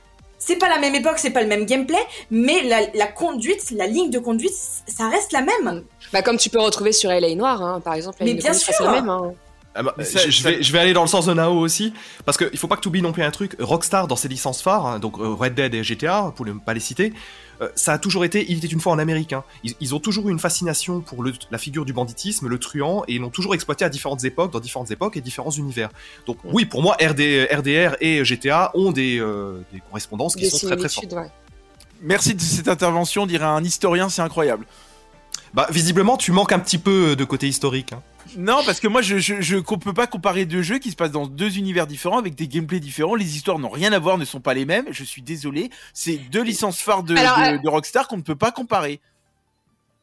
C'est 0.50 0.56
pas 0.56 0.68
la 0.68 0.80
même 0.80 0.96
époque, 0.96 1.18
c'est 1.18 1.30
pas 1.30 1.42
le 1.42 1.46
même 1.46 1.64
gameplay, 1.64 2.00
mais 2.32 2.64
la, 2.64 2.80
la 2.92 3.06
conduite, 3.06 3.70
la 3.70 3.86
ligne 3.86 4.10
de 4.10 4.18
conduite, 4.18 4.52
ça 4.88 5.08
reste 5.08 5.30
la 5.30 5.42
même. 5.42 5.84
Bah 6.12 6.22
comme 6.22 6.38
tu 6.38 6.50
peux 6.50 6.58
retrouver 6.58 6.90
sur 6.90 7.08
LA 7.08 7.36
Noir 7.36 7.62
hein, 7.62 7.78
par 7.78 7.94
exemple. 7.94 8.16
Mais 8.20 8.34
bien 8.34 8.52
sûr. 8.52 8.74
c'est 8.76 8.82
la 8.82 8.90
même. 8.90 9.08
hein. 9.08 9.32
Ah 9.76 9.84
bah, 9.84 9.94
vais, 9.96 10.04
je 10.60 10.72
vais 10.72 10.78
aller 10.80 10.92
dans 10.92 11.02
le 11.02 11.06
sens 11.08 11.26
de 11.26 11.34
Nao 11.34 11.52
aussi, 11.56 11.94
parce 12.24 12.36
qu'il 12.36 12.58
faut 12.58 12.66
pas 12.66 12.74
que 12.74 12.80
tu 12.80 12.88
oublies 12.88 13.00
non 13.02 13.12
plus 13.12 13.22
un 13.22 13.30
truc. 13.30 13.54
Rockstar, 13.60 14.08
dans 14.08 14.16
ses 14.16 14.26
licences 14.26 14.60
phares, 14.60 14.86
hein, 14.86 14.98
donc 14.98 15.20
euh, 15.20 15.32
Red 15.38 15.54
Dead 15.54 15.72
et 15.72 15.84
GTA, 15.84 16.32
pour 16.34 16.44
ne 16.44 16.54
pas 16.54 16.74
les 16.74 16.80
citer, 16.80 17.12
euh, 17.60 17.68
ça 17.74 17.92
a 17.92 17.98
toujours 17.98 18.24
été, 18.24 18.44
il 18.50 18.58
était 18.58 18.66
une 18.68 18.80
fois 18.80 18.92
en 18.92 18.98
Amérique. 18.98 19.32
hein. 19.32 19.44
Ils, 19.64 19.74
ils 19.80 19.94
ont 19.94 20.00
toujours 20.00 20.28
eu 20.28 20.32
une 20.32 20.38
fascination 20.38 21.00
pour 21.00 21.22
le- 21.22 21.32
la 21.50 21.58
figure 21.58 21.84
du 21.84 21.92
banditisme, 21.92 22.48
le 22.48 22.58
truand, 22.58 23.02
et 23.08 23.14
ils 23.14 23.20
l'ont 23.20 23.30
toujours 23.30 23.54
exploité 23.54 23.84
à 23.84 23.88
différentes 23.88 24.24
époques, 24.24 24.52
dans 24.52 24.60
différentes 24.60 24.90
époques 24.90 25.16
et 25.16 25.20
différents 25.20 25.50
univers. 25.50 25.90
Donc 26.26 26.38
oui, 26.44 26.64
pour 26.64 26.82
moi, 26.82 26.96
RD, 27.00 27.48
RDR 27.52 27.96
et 28.00 28.24
GTA 28.24 28.70
ont 28.74 28.92
des, 28.92 29.18
euh, 29.20 29.60
des 29.72 29.80
correspondances 29.80 30.34
qui 30.36 30.42
Des 30.42 30.50
sont 30.50 30.66
très 30.66 30.76
très 30.76 30.88
fortes. 30.88 31.12
ouais. 31.12 31.30
Merci 32.02 32.34
de 32.34 32.40
cette 32.40 32.68
intervention, 32.68 33.26
dirait 33.26 33.44
un 33.44 33.62
historien, 33.62 34.08
c'est 34.08 34.22
incroyable. 34.22 34.64
Bah 35.52 35.66
visiblement, 35.70 36.16
tu 36.16 36.32
manques 36.32 36.52
un 36.52 36.58
petit 36.58 36.78
peu 36.78 37.14
de 37.16 37.24
côté 37.24 37.46
historique. 37.48 37.92
hein. 37.92 38.02
Non, 38.36 38.62
parce 38.64 38.80
que 38.80 38.88
moi 38.88 39.02
je, 39.02 39.18
je, 39.18 39.40
je 39.40 39.56
qu'on 39.56 39.78
peut 39.78 39.92
pas 39.92 40.06
comparer 40.06 40.44
deux 40.46 40.62
jeux 40.62 40.78
qui 40.78 40.90
se 40.90 40.96
passent 40.96 41.10
dans 41.12 41.26
deux 41.26 41.58
univers 41.58 41.86
différents 41.86 42.18
avec 42.18 42.34
des 42.34 42.48
gameplays 42.48 42.80
différents. 42.80 43.14
Les 43.14 43.36
histoires 43.36 43.58
n'ont 43.58 43.68
rien 43.68 43.92
à 43.92 43.98
voir, 43.98 44.18
ne 44.18 44.24
sont 44.24 44.40
pas 44.40 44.54
les 44.54 44.64
mêmes. 44.64 44.86
Je 44.90 45.04
suis 45.04 45.22
désolé, 45.22 45.70
c'est 45.92 46.16
deux 46.16 46.42
licences 46.42 46.80
phares 46.80 47.02
de, 47.02 47.16
Alors, 47.16 47.38
de, 47.38 47.56
euh, 47.56 47.58
de 47.58 47.68
Rockstar 47.68 48.08
qu'on 48.08 48.16
ne 48.18 48.22
peut 48.22 48.36
pas 48.36 48.52
comparer. 48.52 49.00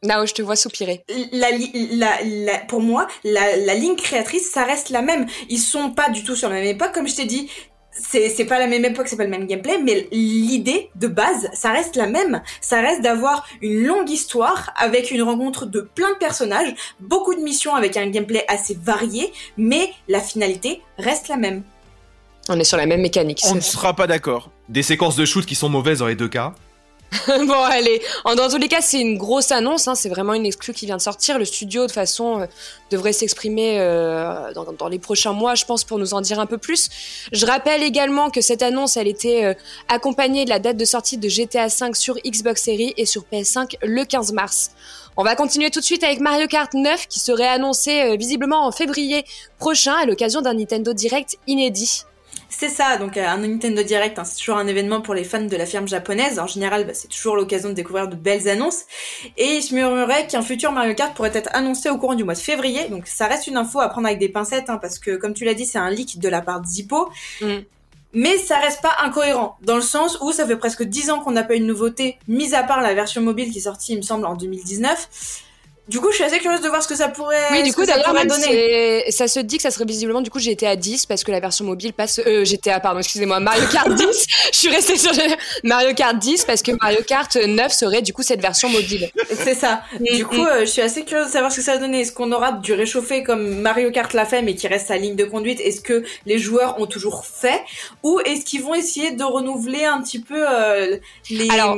Nao, 0.04 0.26
je 0.26 0.32
te 0.32 0.42
vois 0.42 0.54
soupirer. 0.54 1.02
la, 1.32 1.48
la, 1.90 2.22
la- 2.22 2.58
pour 2.60 2.80
moi, 2.80 3.08
la, 3.24 3.56
la 3.56 3.74
ligne 3.74 3.96
créatrice, 3.96 4.48
ça 4.48 4.62
reste 4.64 4.90
la 4.90 5.02
même. 5.02 5.26
Ils 5.48 5.58
sont 5.58 5.90
pas 5.90 6.08
du 6.08 6.22
tout 6.22 6.36
sur 6.36 6.48
la 6.48 6.54
même 6.56 6.66
époque, 6.66 6.92
comme 6.92 7.08
je 7.08 7.16
t'ai 7.16 7.24
dit. 7.24 7.50
C'est, 8.00 8.44
pas 8.44 8.58
la 8.58 8.66
même 8.66 8.84
époque, 8.84 9.08
c'est 9.08 9.16
pas 9.16 9.24
le 9.24 9.30
même 9.30 9.46
gameplay, 9.46 9.78
mais 9.82 10.08
l'idée 10.12 10.90
de 10.94 11.08
base, 11.08 11.48
ça 11.52 11.72
reste 11.72 11.96
la 11.96 12.06
même. 12.06 12.42
Ça 12.60 12.80
reste 12.80 13.02
d'avoir 13.02 13.46
une 13.60 13.84
longue 13.84 14.08
histoire 14.08 14.72
avec 14.76 15.10
une 15.10 15.22
rencontre 15.22 15.66
de 15.66 15.80
plein 15.80 16.12
de 16.12 16.18
personnages, 16.18 16.74
beaucoup 17.00 17.34
de 17.34 17.40
missions 17.40 17.74
avec 17.74 17.96
un 17.96 18.08
gameplay 18.08 18.44
assez 18.48 18.78
varié, 18.80 19.32
mais 19.56 19.90
la 20.08 20.20
finalité 20.20 20.80
reste 20.98 21.28
la 21.28 21.36
même. 21.36 21.62
On 22.48 22.58
est 22.58 22.64
sur 22.64 22.78
la 22.78 22.86
même 22.86 23.02
mécanique. 23.02 23.42
On 23.50 23.54
ne 23.54 23.60
sera 23.60 23.94
pas 23.94 24.06
d'accord. 24.06 24.50
Des 24.68 24.82
séquences 24.82 25.16
de 25.16 25.24
shoot 25.24 25.44
qui 25.44 25.54
sont 25.54 25.68
mauvaises 25.68 25.98
dans 25.98 26.06
les 26.06 26.16
deux 26.16 26.28
cas. 26.28 26.54
bon, 27.26 27.62
allez. 27.64 28.02
En, 28.24 28.34
dans 28.34 28.50
tous 28.50 28.58
les 28.58 28.68
cas, 28.68 28.82
c'est 28.82 29.00
une 29.00 29.16
grosse 29.16 29.50
annonce. 29.50 29.88
hein, 29.88 29.94
c'est 29.94 30.10
vraiment 30.10 30.34
une 30.34 30.44
exclue 30.44 30.74
qui 30.74 30.84
vient 30.84 30.96
de 30.96 31.02
sortir. 31.02 31.38
Le 31.38 31.44
studio, 31.44 31.86
de 31.86 31.92
façon, 31.92 32.40
euh, 32.40 32.46
devrait 32.90 33.14
s'exprimer 33.14 33.80
euh, 33.80 34.52
dans, 34.52 34.88
les 34.88 34.98
prochains 34.98 35.32
mois, 35.32 35.54
je 35.54 35.64
pense, 35.64 35.84
pour 35.84 35.98
nous 35.98 36.12
en 36.12 36.20
dire 36.20 36.38
un 36.38 36.46
peu 36.46 36.58
plus. 36.58 36.90
Je 37.32 37.46
rappelle 37.46 37.82
également 37.82 38.30
que 38.30 38.42
cette 38.42 38.62
annonce, 38.62 38.96
elle 38.96 39.08
était 39.08 39.44
euh, 39.44 39.54
accompagnée 39.88 40.44
de 40.44 40.50
la 40.50 40.58
date 40.58 40.76
de 40.76 40.84
sortie 40.84 41.16
de 41.16 41.28
GTA 41.28 41.68
V 41.68 41.94
sur 41.94 42.16
Xbox 42.26 42.62
Series 42.62 42.92
et 42.96 43.06
sur 43.06 43.24
PS5 43.32 43.76
le 43.82 44.04
15 44.04 44.32
mars. 44.32 44.72
On 45.16 45.24
va 45.24 45.34
continuer 45.34 45.70
tout 45.70 45.80
de 45.80 45.84
suite 45.84 46.04
avec 46.04 46.20
Mario 46.20 46.46
Kart 46.46 46.72
9 46.74 47.08
qui 47.08 47.18
serait 47.20 47.48
annoncé 47.48 48.16
visiblement 48.16 48.66
en 48.66 48.70
février 48.70 49.24
prochain 49.58 49.94
à 49.94 50.06
l'occasion 50.06 50.42
d'un 50.42 50.54
Nintendo 50.54 50.92
Direct 50.92 51.38
inédit. 51.48 52.04
C'est 52.50 52.70
ça, 52.70 52.96
donc 52.96 53.16
euh, 53.16 53.26
un 53.26 53.38
Nintendo 53.38 53.82
Direct, 53.82 54.18
hein, 54.18 54.24
c'est 54.24 54.38
toujours 54.38 54.56
un 54.56 54.66
événement 54.66 55.02
pour 55.02 55.14
les 55.14 55.24
fans 55.24 55.42
de 55.42 55.56
la 55.56 55.66
firme 55.66 55.86
japonaise. 55.86 56.38
En 56.38 56.46
général, 56.46 56.86
bah, 56.86 56.94
c'est 56.94 57.08
toujours 57.08 57.36
l'occasion 57.36 57.68
de 57.68 57.74
découvrir 57.74 58.08
de 58.08 58.16
belles 58.16 58.48
annonces. 58.48 58.84
Et 59.36 59.60
je 59.60 59.74
murmurais 59.74 60.26
qu'un 60.26 60.42
futur 60.42 60.72
Mario 60.72 60.94
Kart 60.94 61.14
pourrait 61.14 61.32
être 61.34 61.50
annoncé 61.52 61.90
au 61.90 61.98
courant 61.98 62.14
du 62.14 62.24
mois 62.24 62.34
de 62.34 62.38
février. 62.38 62.88
Donc 62.88 63.06
ça 63.06 63.26
reste 63.26 63.48
une 63.48 63.58
info 63.58 63.80
à 63.80 63.88
prendre 63.88 64.06
avec 64.06 64.18
des 64.18 64.30
pincettes, 64.30 64.70
hein, 64.70 64.78
parce 64.80 64.98
que 64.98 65.16
comme 65.16 65.34
tu 65.34 65.44
l'as 65.44 65.54
dit, 65.54 65.66
c'est 65.66 65.78
un 65.78 65.90
leak 65.90 66.18
de 66.18 66.28
la 66.28 66.40
part 66.40 66.60
de 66.62 66.66
Zippo. 66.66 67.10
Mm. 67.42 67.58
Mais 68.14 68.38
ça 68.38 68.58
reste 68.58 68.80
pas 68.80 68.96
incohérent, 69.02 69.58
dans 69.62 69.76
le 69.76 69.82
sens 69.82 70.18
où 70.22 70.32
ça 70.32 70.46
fait 70.46 70.56
presque 70.56 70.82
10 70.82 71.10
ans 71.10 71.20
qu'on 71.20 71.32
n'a 71.32 71.42
pas 71.42 71.54
eu 71.54 71.58
une 71.58 71.66
nouveauté, 71.66 72.18
mis 72.26 72.54
à 72.54 72.62
part 72.62 72.80
la 72.80 72.94
version 72.94 73.20
mobile 73.20 73.52
qui 73.52 73.58
est 73.58 73.62
sortie, 73.62 73.92
il 73.92 73.98
me 73.98 74.02
semble, 74.02 74.24
en 74.24 74.34
2019. 74.34 75.44
Du 75.88 76.00
coup, 76.00 76.10
je 76.10 76.16
suis 76.16 76.24
assez 76.24 76.38
curieuse 76.38 76.60
de 76.60 76.68
voir 76.68 76.82
ce 76.82 76.88
que 76.88 76.94
ça 76.94 77.08
pourrait, 77.08 77.36
Oui, 77.50 77.62
du 77.62 77.72
coup, 77.72 77.84
ça 77.84 77.98
pourrait 78.00 78.26
donner. 78.26 79.04
ça 79.10 79.26
se 79.26 79.40
dit 79.40 79.56
que 79.56 79.62
ça 79.62 79.70
serait 79.70 79.86
visiblement, 79.86 80.20
du 80.20 80.30
coup, 80.30 80.38
GTA 80.38 80.76
10 80.76 81.06
parce 81.06 81.24
que 81.24 81.30
la 81.30 81.40
version 81.40 81.64
mobile 81.64 81.92
passe. 81.94 82.20
Euh, 82.26 82.44
GTA, 82.44 82.78
pardon, 82.80 82.98
excusez-moi, 83.00 83.40
Mario 83.40 83.64
Kart 83.72 83.88
10. 83.92 84.26
je 84.52 84.58
suis 84.58 84.68
restée 84.68 84.96
sur 84.98 85.12
Mario 85.64 85.94
Kart 85.94 86.18
10 86.18 86.44
parce 86.44 86.62
que 86.62 86.72
Mario 86.80 86.98
Kart 87.06 87.34
9 87.36 87.72
serait 87.72 88.02
du 88.02 88.12
coup 88.12 88.22
cette 88.22 88.40
version 88.40 88.68
mobile. 88.68 89.10
C'est 89.34 89.54
ça. 89.54 89.82
Du 89.98 90.24
Mm, 90.24 90.26
coup, 90.26 90.44
euh, 90.44 90.60
je 90.60 90.66
suis 90.66 90.82
assez 90.82 91.04
curieuse 91.04 91.28
de 91.28 91.32
savoir 91.32 91.50
ce 91.50 91.56
que 91.56 91.62
ça 91.62 91.72
va 91.74 91.78
donner. 91.78 92.00
Est-ce 92.00 92.12
qu'on 92.12 92.32
aura 92.32 92.52
du 92.52 92.72
réchauffé 92.74 93.22
comme 93.22 93.60
Mario 93.60 93.90
Kart 93.90 94.12
l'a 94.12 94.26
fait, 94.26 94.42
mais 94.42 94.54
qui 94.54 94.68
reste 94.68 94.88
sa 94.88 94.96
ligne 94.98 95.16
de 95.16 95.24
conduite? 95.24 95.60
Est-ce 95.60 95.80
que 95.80 96.04
les 96.26 96.38
joueurs 96.38 96.78
ont 96.80 96.86
toujours 96.86 97.24
fait? 97.24 97.62
Ou 98.02 98.20
est-ce 98.26 98.44
qu'ils 98.44 98.62
vont 98.62 98.74
essayer 98.74 99.12
de 99.12 99.24
renouveler 99.24 99.84
un 99.84 100.02
petit 100.02 100.20
peu 100.20 100.44
euh, 100.48 100.96
les, 101.30 101.48
Alors, 101.50 101.76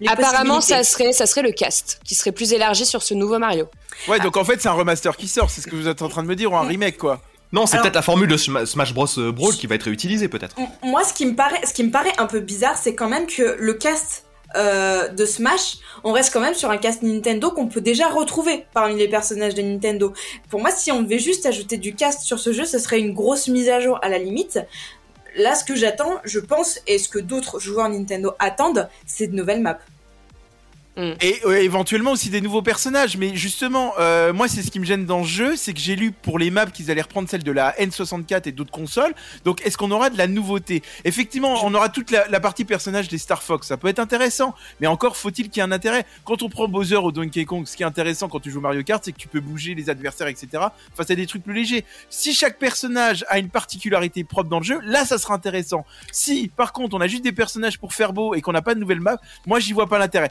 les 0.00 0.08
Apparemment, 0.08 0.60
ça 0.60 0.82
serait, 0.84 1.12
ça 1.12 1.26
serait 1.26 1.42
le 1.42 1.52
cast 1.52 2.00
qui 2.04 2.14
serait 2.14 2.32
plus 2.32 2.52
élargi 2.52 2.84
sur 2.86 3.02
ce 3.02 3.14
nouveau 3.14 3.38
Mario. 3.38 3.66
Ouais, 4.08 4.18
donc 4.20 4.36
en 4.36 4.44
fait 4.44 4.60
c'est 4.60 4.68
un 4.68 4.72
remaster 4.72 5.16
qui 5.16 5.28
sort, 5.28 5.50
c'est 5.50 5.60
ce 5.60 5.66
que 5.66 5.76
vous 5.76 5.88
êtes 5.88 6.02
en 6.02 6.08
train 6.08 6.22
de 6.22 6.28
me 6.28 6.36
dire, 6.36 6.52
ou 6.52 6.56
un 6.56 6.66
remake 6.66 6.98
quoi. 6.98 7.20
Non, 7.52 7.66
c'est 7.66 7.78
peut-être 7.78 7.94
la 7.94 8.02
formule 8.02 8.26
de 8.28 8.36
Sma- 8.36 8.66
Smash 8.66 8.92
Bros 8.92 9.06
euh, 9.18 9.30
Brawl 9.30 9.54
qui 9.54 9.68
va 9.68 9.76
être 9.76 9.84
réutilisée 9.84 10.26
peut-être. 10.26 10.56
Moi, 10.82 11.04
ce 11.04 11.12
qui 11.12 11.24
me 11.24 11.36
paraît, 11.36 11.60
ce 11.64 11.72
qui 11.72 11.84
me 11.84 11.90
paraît 11.92 12.12
un 12.18 12.26
peu 12.26 12.40
bizarre, 12.40 12.76
c'est 12.76 12.96
quand 12.96 13.08
même 13.08 13.28
que 13.28 13.56
le 13.60 13.74
cast 13.74 14.24
euh, 14.56 15.06
de 15.08 15.24
Smash, 15.24 15.76
on 16.02 16.10
reste 16.10 16.32
quand 16.32 16.40
même 16.40 16.54
sur 16.54 16.70
un 16.70 16.78
cast 16.78 17.02
Nintendo 17.02 17.52
qu'on 17.52 17.68
peut 17.68 17.80
déjà 17.80 18.08
retrouver 18.08 18.66
parmi 18.74 18.96
les 18.96 19.06
personnages 19.06 19.54
de 19.54 19.62
Nintendo. 19.62 20.12
Pour 20.50 20.60
moi, 20.60 20.70
si 20.72 20.90
on 20.90 21.02
devait 21.02 21.20
juste 21.20 21.46
ajouter 21.46 21.76
du 21.76 21.94
cast 21.94 22.22
sur 22.22 22.40
ce 22.40 22.52
jeu, 22.52 22.64
ce 22.64 22.78
serait 22.80 22.98
une 22.98 23.14
grosse 23.14 23.46
mise 23.46 23.68
à 23.68 23.78
jour 23.78 24.00
à 24.02 24.08
la 24.08 24.18
limite. 24.18 24.58
Là, 25.36 25.54
ce 25.56 25.64
que 25.64 25.74
j'attends, 25.74 26.20
je 26.24 26.38
pense, 26.38 26.80
et 26.86 26.98
ce 26.98 27.08
que 27.08 27.18
d'autres 27.18 27.58
joueurs 27.58 27.88
Nintendo 27.88 28.34
attendent, 28.38 28.88
c'est 29.06 29.26
de 29.26 29.34
nouvelles 29.34 29.62
maps. 29.62 29.80
Mm. 30.96 31.12
Et 31.20 31.40
euh, 31.44 31.56
éventuellement 31.60 32.12
aussi 32.12 32.30
des 32.30 32.40
nouveaux 32.40 32.62
personnages. 32.62 33.16
Mais 33.16 33.34
justement, 33.34 33.94
euh, 33.98 34.32
moi, 34.32 34.48
c'est 34.48 34.62
ce 34.62 34.70
qui 34.70 34.78
me 34.78 34.84
gêne 34.84 35.06
dans 35.06 35.20
le 35.20 35.26
jeu, 35.26 35.56
c'est 35.56 35.72
que 35.72 35.80
j'ai 35.80 35.96
lu 35.96 36.12
pour 36.12 36.38
les 36.38 36.50
maps 36.50 36.66
qu'ils 36.66 36.90
allaient 36.90 37.02
reprendre 37.02 37.28
celle 37.28 37.42
de 37.42 37.52
la 37.52 37.72
N64 37.78 38.48
et 38.48 38.52
d'autres 38.52 38.70
consoles. 38.70 39.14
Donc, 39.44 39.64
est-ce 39.66 39.76
qu'on 39.76 39.90
aura 39.90 40.10
de 40.10 40.18
la 40.18 40.26
nouveauté? 40.26 40.82
Effectivement, 41.04 41.64
on 41.64 41.74
aura 41.74 41.88
toute 41.88 42.10
la, 42.10 42.40
partie 42.40 42.64
personnage 42.64 43.08
des 43.08 43.18
Star 43.18 43.42
Fox. 43.42 43.66
Ça 43.66 43.76
peut 43.76 43.88
être 43.88 43.98
intéressant, 43.98 44.54
mais 44.80 44.86
encore 44.86 45.16
faut-il 45.16 45.48
qu'il 45.48 45.60
y 45.60 45.60
ait 45.60 45.68
un 45.68 45.72
intérêt. 45.72 46.04
Quand 46.24 46.42
on 46.42 46.48
prend 46.48 46.68
Bowser 46.68 46.96
au 46.96 47.10
Donkey 47.10 47.44
Kong, 47.44 47.66
ce 47.66 47.76
qui 47.76 47.82
est 47.82 47.86
intéressant 47.86 48.28
quand 48.28 48.40
tu 48.40 48.50
joues 48.50 48.60
Mario 48.60 48.82
Kart, 48.82 49.02
c'est 49.04 49.12
que 49.12 49.18
tu 49.18 49.28
peux 49.28 49.40
bouger 49.40 49.74
les 49.74 49.90
adversaires, 49.90 50.28
etc. 50.28 50.64
Face 50.94 51.10
à 51.10 51.14
des 51.14 51.26
trucs 51.26 51.42
plus 51.42 51.54
légers. 51.54 51.84
Si 52.10 52.34
chaque 52.34 52.58
personnage 52.58 53.24
a 53.28 53.38
une 53.38 53.48
particularité 53.48 54.24
propre 54.24 54.50
dans 54.50 54.58
le 54.58 54.64
jeu, 54.64 54.78
là, 54.82 55.04
ça 55.04 55.18
sera 55.18 55.34
intéressant. 55.34 55.84
Si, 56.12 56.50
par 56.54 56.72
contre, 56.72 56.94
on 56.96 57.00
a 57.00 57.06
juste 57.06 57.24
des 57.24 57.32
personnages 57.32 57.78
pour 57.78 57.94
faire 57.94 58.12
beau 58.12 58.34
et 58.34 58.42
qu'on 58.42 58.52
n'a 58.52 58.62
pas 58.62 58.74
de 58.74 58.80
nouvelle 58.80 59.00
map, 59.00 59.16
moi, 59.46 59.58
j'y 59.58 59.72
vois 59.72 59.88
pas 59.88 59.98
l'intérêt. 59.98 60.30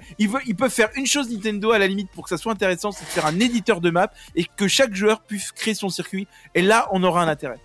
Ils 0.54 0.56
peuvent 0.56 0.70
faire 0.70 0.92
une 0.94 1.08
chose 1.08 1.32
Nintendo 1.32 1.72
à 1.72 1.80
la 1.80 1.88
limite 1.88 2.12
pour 2.12 2.26
que 2.26 2.30
ça 2.30 2.38
soit 2.38 2.52
intéressant, 2.52 2.92
c'est 2.92 3.06
de 3.06 3.10
faire 3.10 3.26
un 3.26 3.40
éditeur 3.40 3.82
de 3.82 3.90
map 3.90 4.12
et 4.36 4.46
que 4.56 4.68
chaque 4.68 4.94
joueur 4.94 5.22
puisse 5.22 5.52
créer 5.52 5.74
son 5.74 5.90
circuit. 5.90 6.28
Et 6.54 6.62
là, 6.62 6.88
on 6.92 7.02
aura 7.02 7.24
un 7.24 7.28
intérêt. 7.28 7.60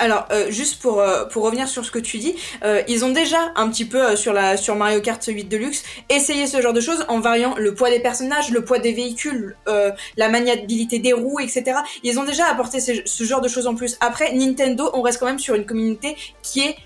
Alors, 0.00 0.26
euh, 0.32 0.50
juste 0.50 0.80
pour, 0.80 1.00
euh, 1.00 1.26
pour 1.26 1.44
revenir 1.44 1.68
sur 1.68 1.84
ce 1.84 1.90
que 1.90 1.98
tu 1.98 2.16
dis, 2.16 2.34
euh, 2.64 2.82
ils 2.88 3.04
ont 3.04 3.10
déjà 3.10 3.52
un 3.56 3.68
petit 3.68 3.84
peu 3.84 4.16
sur, 4.16 4.32
la, 4.32 4.56
sur 4.56 4.74
Mario 4.74 5.02
Kart 5.02 5.22
8 5.22 5.44
Deluxe 5.44 5.84
essayé 6.08 6.46
ce 6.46 6.62
genre 6.62 6.72
de 6.72 6.80
choses 6.80 7.04
en 7.08 7.20
variant 7.20 7.54
le 7.58 7.74
poids 7.74 7.90
des 7.90 8.00
personnages, 8.00 8.50
le 8.50 8.64
poids 8.64 8.78
des 8.78 8.94
véhicules, 8.94 9.54
la 9.66 10.28
maniabilité 10.30 10.98
des 10.98 11.12
roues, 11.12 11.40
etc. 11.40 11.78
Ils 12.02 12.18
ont 12.18 12.24
déjà 12.24 12.46
apporté 12.46 12.80
ce 12.80 13.24
genre 13.24 13.42
de 13.42 13.48
choses 13.48 13.66
en 13.66 13.74
plus. 13.74 13.98
Après, 14.00 14.32
Nintendo, 14.32 14.90
on 14.94 15.02
reste 15.02 15.20
quand 15.20 15.26
même 15.26 15.38
sur 15.38 15.54
une 15.54 15.66
communauté 15.66 16.16
qui 16.42 16.60
est 16.60 16.76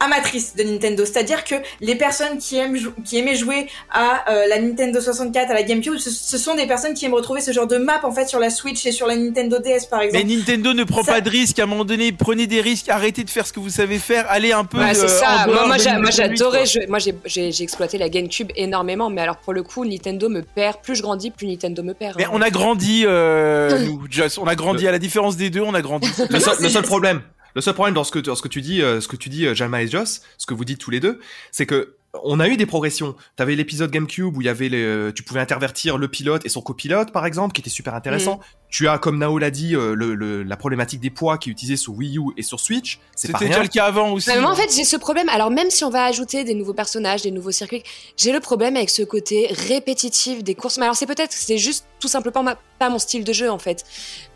amatrice 0.00 0.56
de 0.56 0.62
Nintendo, 0.62 1.04
c'est-à-dire 1.04 1.44
que 1.44 1.54
les 1.80 1.94
personnes 1.94 2.38
qui 2.38 2.56
aiment 2.56 2.76
jou- 2.76 2.92
qui 3.04 3.18
aimaient 3.18 3.34
jouer 3.36 3.66
à 3.90 4.30
euh, 4.30 4.46
la 4.48 4.58
Nintendo 4.60 5.00
64, 5.00 5.50
à 5.50 5.54
la 5.54 5.62
GameCube, 5.62 5.96
ce, 5.98 6.10
ce 6.10 6.38
sont 6.38 6.54
des 6.54 6.66
personnes 6.66 6.94
qui 6.94 7.04
aiment 7.04 7.14
retrouver 7.14 7.40
ce 7.40 7.52
genre 7.52 7.66
de 7.66 7.76
map 7.76 8.00
en 8.04 8.10
fait 8.12 8.28
sur 8.28 8.38
la 8.40 8.50
Switch 8.50 8.84
et 8.86 8.92
sur 8.92 9.06
la 9.06 9.16
Nintendo 9.16 9.58
DS 9.58 9.86
par 9.90 10.00
exemple. 10.02 10.24
Mais 10.26 10.34
Nintendo 10.36 10.72
ne 10.74 10.84
prend 10.84 11.02
Ça- 11.02 11.12
pas 11.12 11.20
de 11.20 11.28
risques. 11.30 11.58
À 11.58 11.64
un 11.64 11.66
moment 11.66 11.84
donné, 11.84 12.12
prenez 12.12 12.46
des 12.46 12.60
risques, 12.60 12.88
arrêtez 12.88 13.24
de 13.24 13.30
faire 13.30 13.46
ce 13.46 13.52
que 13.52 13.60
vous 13.60 13.70
savez 13.70 13.98
faire, 13.98 14.26
allez 14.28 14.52
un 14.52 14.64
peu. 14.64 14.78
Ouais, 14.78 14.94
c'est 14.94 15.04
euh, 15.04 15.08
ça. 15.08 15.46
en 15.48 15.66
Moi, 15.66 15.76
j'adorais. 16.10 16.64
Moi, 16.88 16.98
j'ai- 16.98 17.14
j'ai 17.26 17.52
j'ai 17.52 17.62
exploité 17.62 17.98
la 17.98 18.08
GameCube 18.08 18.50
énormément, 18.56 19.10
mais 19.10 19.20
alors 19.20 19.36
pour 19.38 19.52
le 19.52 19.62
coup, 19.62 19.84
Nintendo 19.84 20.28
me 20.28 20.42
perd. 20.42 20.78
Plus 20.82 20.96
je 20.96 21.02
grandis, 21.02 21.30
plus 21.30 21.46
Nintendo 21.46 21.82
me 21.82 21.94
perd. 21.94 22.16
Mais 22.16 22.24
hein. 22.24 22.30
on 22.32 22.40
a 22.40 22.50
grandi, 22.50 23.04
euh, 23.06 23.78
nous, 23.84 24.02
Joss. 24.10 24.38
On 24.38 24.46
a 24.46 24.54
grandi. 24.54 24.86
À 24.88 24.92
la 24.92 24.98
différence 24.98 25.36
des 25.36 25.50
deux, 25.50 25.60
on 25.60 25.74
a 25.74 25.82
grandi. 25.82 26.08
Le 26.30 26.40
seul, 26.40 26.54
c'est- 26.56 26.62
le 26.62 26.68
seul 26.70 26.82
problème, 26.84 27.20
le 27.54 27.60
seul 27.60 27.74
problème 27.74 27.94
dans 27.94 28.04
ce 28.04 28.10
que, 28.12 28.18
dans 28.18 28.34
ce 28.36 28.42
que 28.42 28.48
tu 28.48 28.60
dis, 28.60 28.82
euh, 28.82 29.00
ce 29.00 29.08
que 29.08 29.16
tu 29.16 29.28
dis, 29.28 29.46
euh, 29.46 29.54
Jalma 29.54 29.82
et 29.82 29.88
Joss, 29.88 30.22
ce 30.38 30.46
que 30.46 30.54
vous 30.54 30.64
dites 30.64 30.78
tous 30.80 30.90
les 30.90 31.00
deux, 31.00 31.18
c'est 31.52 31.66
que 31.66 31.96
on 32.24 32.40
a 32.40 32.48
eu 32.48 32.56
des 32.56 32.66
progressions. 32.66 33.14
T'avais 33.36 33.54
l'épisode 33.54 33.88
GameCube 33.92 34.36
où 34.36 34.40
il 34.40 34.46
y 34.46 34.48
avait 34.48 34.68
les, 34.68 34.82
euh, 34.82 35.12
tu 35.12 35.22
pouvais 35.22 35.38
intervertir 35.38 35.96
le 35.96 36.08
pilote 36.08 36.44
et 36.44 36.48
son 36.48 36.60
copilote, 36.60 37.12
par 37.12 37.24
exemple, 37.24 37.52
qui 37.54 37.60
était 37.60 37.70
super 37.70 37.94
intéressant. 37.94 38.38
Mm. 38.38 38.40
Tu 38.68 38.88
as, 38.88 38.98
comme 38.98 39.18
Nao 39.18 39.38
l'a 39.38 39.52
dit, 39.52 39.76
euh, 39.76 39.94
le, 39.94 40.16
le- 40.16 40.42
la 40.42 40.56
problématique 40.56 40.98
des 41.00 41.10
poids 41.10 41.38
qui 41.38 41.50
est 41.50 41.52
utilisée 41.52 41.76
sur 41.76 41.92
Wii 41.94 42.18
U 42.18 42.22
et 42.36 42.42
sur 42.42 42.58
Switch. 42.58 42.98
C'est 43.14 43.30
pas 43.30 43.38
C'était 43.38 43.52
rien. 43.52 43.60
déjà 43.60 43.62
le 43.62 43.68
cas 43.68 43.84
avant 43.84 44.10
aussi. 44.10 44.28
Mais 44.28 44.40
moi, 44.40 44.50
en 44.50 44.56
fait, 44.56 44.74
j'ai 44.74 44.82
ce 44.82 44.96
problème. 44.96 45.28
Alors, 45.28 45.52
même 45.52 45.70
si 45.70 45.84
on 45.84 45.90
va 45.90 46.04
ajouter 46.04 46.42
des 46.42 46.54
nouveaux 46.54 46.74
personnages, 46.74 47.22
des 47.22 47.30
nouveaux 47.30 47.52
circuits, 47.52 47.84
j'ai 48.16 48.32
le 48.32 48.40
problème 48.40 48.74
avec 48.74 48.90
ce 48.90 49.02
côté 49.02 49.46
répétitif 49.52 50.42
des 50.42 50.56
courses. 50.56 50.78
Mais 50.78 50.84
alors, 50.86 50.96
c'est 50.96 51.06
peut-être, 51.06 51.32
c'est 51.32 51.58
juste 51.58 51.86
tout 52.00 52.08
simplement 52.08 52.42
ma- 52.42 52.56
pas 52.78 52.88
mon 52.88 52.98
style 52.98 53.22
de 53.24 53.32
jeu, 53.32 53.50
en 53.50 53.58
fait. 53.58 53.84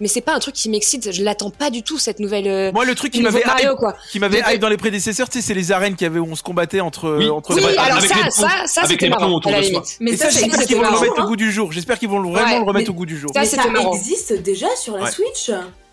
Mais 0.00 0.06
c'est 0.09 0.21
pas 0.21 0.35
un 0.35 0.38
truc 0.38 0.54
qui 0.54 0.68
m'excite. 0.68 1.11
Je 1.11 1.25
l'attends 1.25 1.50
pas 1.50 1.71
du 1.71 1.83
tout, 1.83 1.99
cette 1.99 2.21
nouvelle. 2.21 2.47
euh, 2.47 2.71
Moi, 2.73 2.85
le 2.85 2.94
truc 2.94 3.12
qui 3.12 3.23
m'avait 3.23 3.40
hype, 3.40 3.71
quoi. 3.78 3.97
qui 4.12 4.21
m'avait 4.21 4.42
hype 4.47 4.61
dans 4.61 4.68
les 4.68 4.76
prédécesseurs, 4.76 5.28
tu 5.28 5.40
sais, 5.40 5.47
c'est 5.49 5.54
les 5.54 5.73
arènes 5.73 5.97
qu'il 5.97 6.04
y 6.04 6.11
avait 6.11 6.18
où 6.21 6.28
on 6.30 6.37
se 6.37 6.42
combattait 6.42 6.80
entre, 6.80 7.16
Oui. 7.18 7.28
entre 7.30 7.54
Oui, 7.54 7.62
alors 7.76 7.97
avec 7.99 8.11
ça, 8.11 8.16
les 8.25 8.30
ça, 8.30 8.49
ça, 8.66 8.80
avec 8.83 8.92
c'était 8.92 9.06
les 9.06 9.11
marrant, 9.11 9.33
autour 9.33 9.50
à 9.52 9.56
la 9.56 9.61
de 9.62 9.66
soi. 9.73 9.83
Mais 10.00 10.12
Et 10.12 10.16
ça, 10.16 10.30
ça, 10.30 10.38
j'espère 10.40 10.66
qu'ils 10.66 10.76
vont 10.76 10.83
le 10.83 10.88
remettre 10.88 11.14
hein. 11.18 11.25
au 11.25 11.26
goût 11.28 11.37
du 11.37 11.50
jour. 11.50 11.73
J'espère 11.73 11.99
qu'ils 11.99 12.09
vont 12.09 12.21
vraiment 12.21 12.35
Ouais, 12.35 12.59
le 12.61 12.64
remettre 12.64 12.87
mais- 12.90 12.94
au 12.94 12.99
goût 12.99 13.06
du 13.06 13.18
jour. 13.18 13.30
Ça, 13.35 13.44
ça 13.44 13.62
existe 13.92 14.35
déjà 14.42 14.66
sur 14.76 14.97
la 14.97 15.04
Ouais. 15.04 15.11
Switch? 15.11 15.50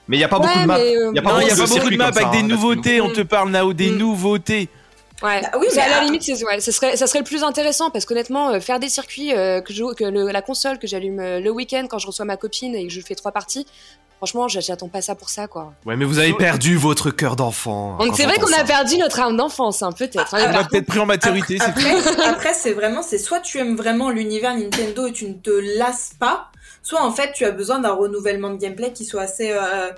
Mais 0.07 0.17
il 0.17 0.19
y 0.19 0.23
a 0.23 0.27
pas 0.27 0.39
beaucoup 0.39 0.59
de 0.59 0.65
maps. 0.65 0.77
euh, 0.79 1.11
Il 1.13 1.15
y 1.15 1.19
a 1.19 1.21
pas 1.21 1.39
beaucoup 1.67 1.89
de 1.89 1.95
maps 1.95 2.05
avec 2.07 2.31
des 2.31 2.39
hein, 2.39 2.43
nouveautés. 2.43 2.99
On 3.01 3.09
te 3.09 3.21
parle, 3.21 3.49
Nao, 3.51 3.71
des 3.73 3.91
Mm. 3.91 3.97
nouveautés. 3.97 4.67
Ouais. 5.23 5.41
Bah 5.41 5.51
oui, 5.59 5.67
mais 5.75 5.81
à 5.81 5.89
la 5.89 5.97
ah- 5.99 6.03
limite, 6.03 6.23
c'est, 6.23 6.43
ouais, 6.43 6.59
ça 6.59 6.71
serait, 6.71 6.97
ça 6.97 7.05
serait 7.07 7.19
le 7.19 7.25
plus 7.25 7.43
intéressant 7.43 7.89
parce 7.91 8.05
qu'honnêtement, 8.05 8.49
euh, 8.49 8.59
faire 8.59 8.79
des 8.79 8.89
circuits 8.89 9.33
euh, 9.35 9.61
que, 9.61 9.73
je, 9.73 9.93
que 9.93 10.03
le- 10.03 10.31
la 10.31 10.41
console 10.41 10.79
que 10.79 10.87
j'allume 10.87 11.19
euh, 11.19 11.39
le 11.39 11.49
week-end 11.51 11.85
quand 11.89 11.99
je 11.99 12.07
reçois 12.07 12.25
ma 12.25 12.37
copine 12.37 12.73
et 12.75 12.87
que 12.87 12.91
je 12.93 13.01
fais 13.01 13.13
trois 13.15 13.31
parties, 13.31 13.67
franchement, 14.17 14.47
j'a- 14.47 14.59
j'attends 14.61 14.87
pas 14.89 15.01
ça 15.01 15.13
pour 15.15 15.29
ça, 15.29 15.47
quoi. 15.47 15.73
Ouais, 15.85 15.95
mais 15.95 16.05
vous 16.05 16.17
avez 16.19 16.33
perdu 16.33 16.75
votre 16.75 17.11
cœur 17.11 17.35
d'enfant. 17.35 17.97
Donc 17.97 18.09
quand 18.09 18.15
c'est 18.15 18.23
vrai 18.25 18.37
qu'on 18.39 18.51
a 18.53 18.63
perdu 18.63 18.97
notre 18.97 19.19
âme 19.19 19.37
d'enfance, 19.37 19.83
hein, 19.83 19.91
peut-être. 19.91 20.19
hein, 20.19 20.27
On 20.33 20.37
mais 20.37 20.43
a 20.43 20.53
par 20.53 20.67
peut-être 20.69 20.85
pris 20.87 20.99
en 20.99 21.05
maturité. 21.05 21.57
c'est 21.59 21.73
tout. 21.73 21.79
Après, 21.87 22.25
après 22.29 22.53
c'est 22.53 22.73
vraiment, 22.73 23.03
c'est 23.03 23.17
soit 23.19 23.39
tu 23.41 23.59
aimes 23.59 23.75
vraiment 23.75 24.09
l'univers 24.09 24.55
Nintendo 24.57 25.05
et 25.07 25.11
tu 25.11 25.27
ne 25.27 25.33
te 25.33 25.51
lasses 25.77 26.13
pas, 26.19 26.51
soit 26.83 27.03
en 27.03 27.11
fait 27.11 27.31
tu 27.33 27.45
as 27.45 27.51
besoin 27.51 27.77
d'un 27.79 27.93
renouvellement 27.93 28.49
de 28.49 28.57
gameplay 28.57 28.91
qui 28.91 29.05
soit 29.05 29.21
assez, 29.21 29.51
euh, 29.51 29.91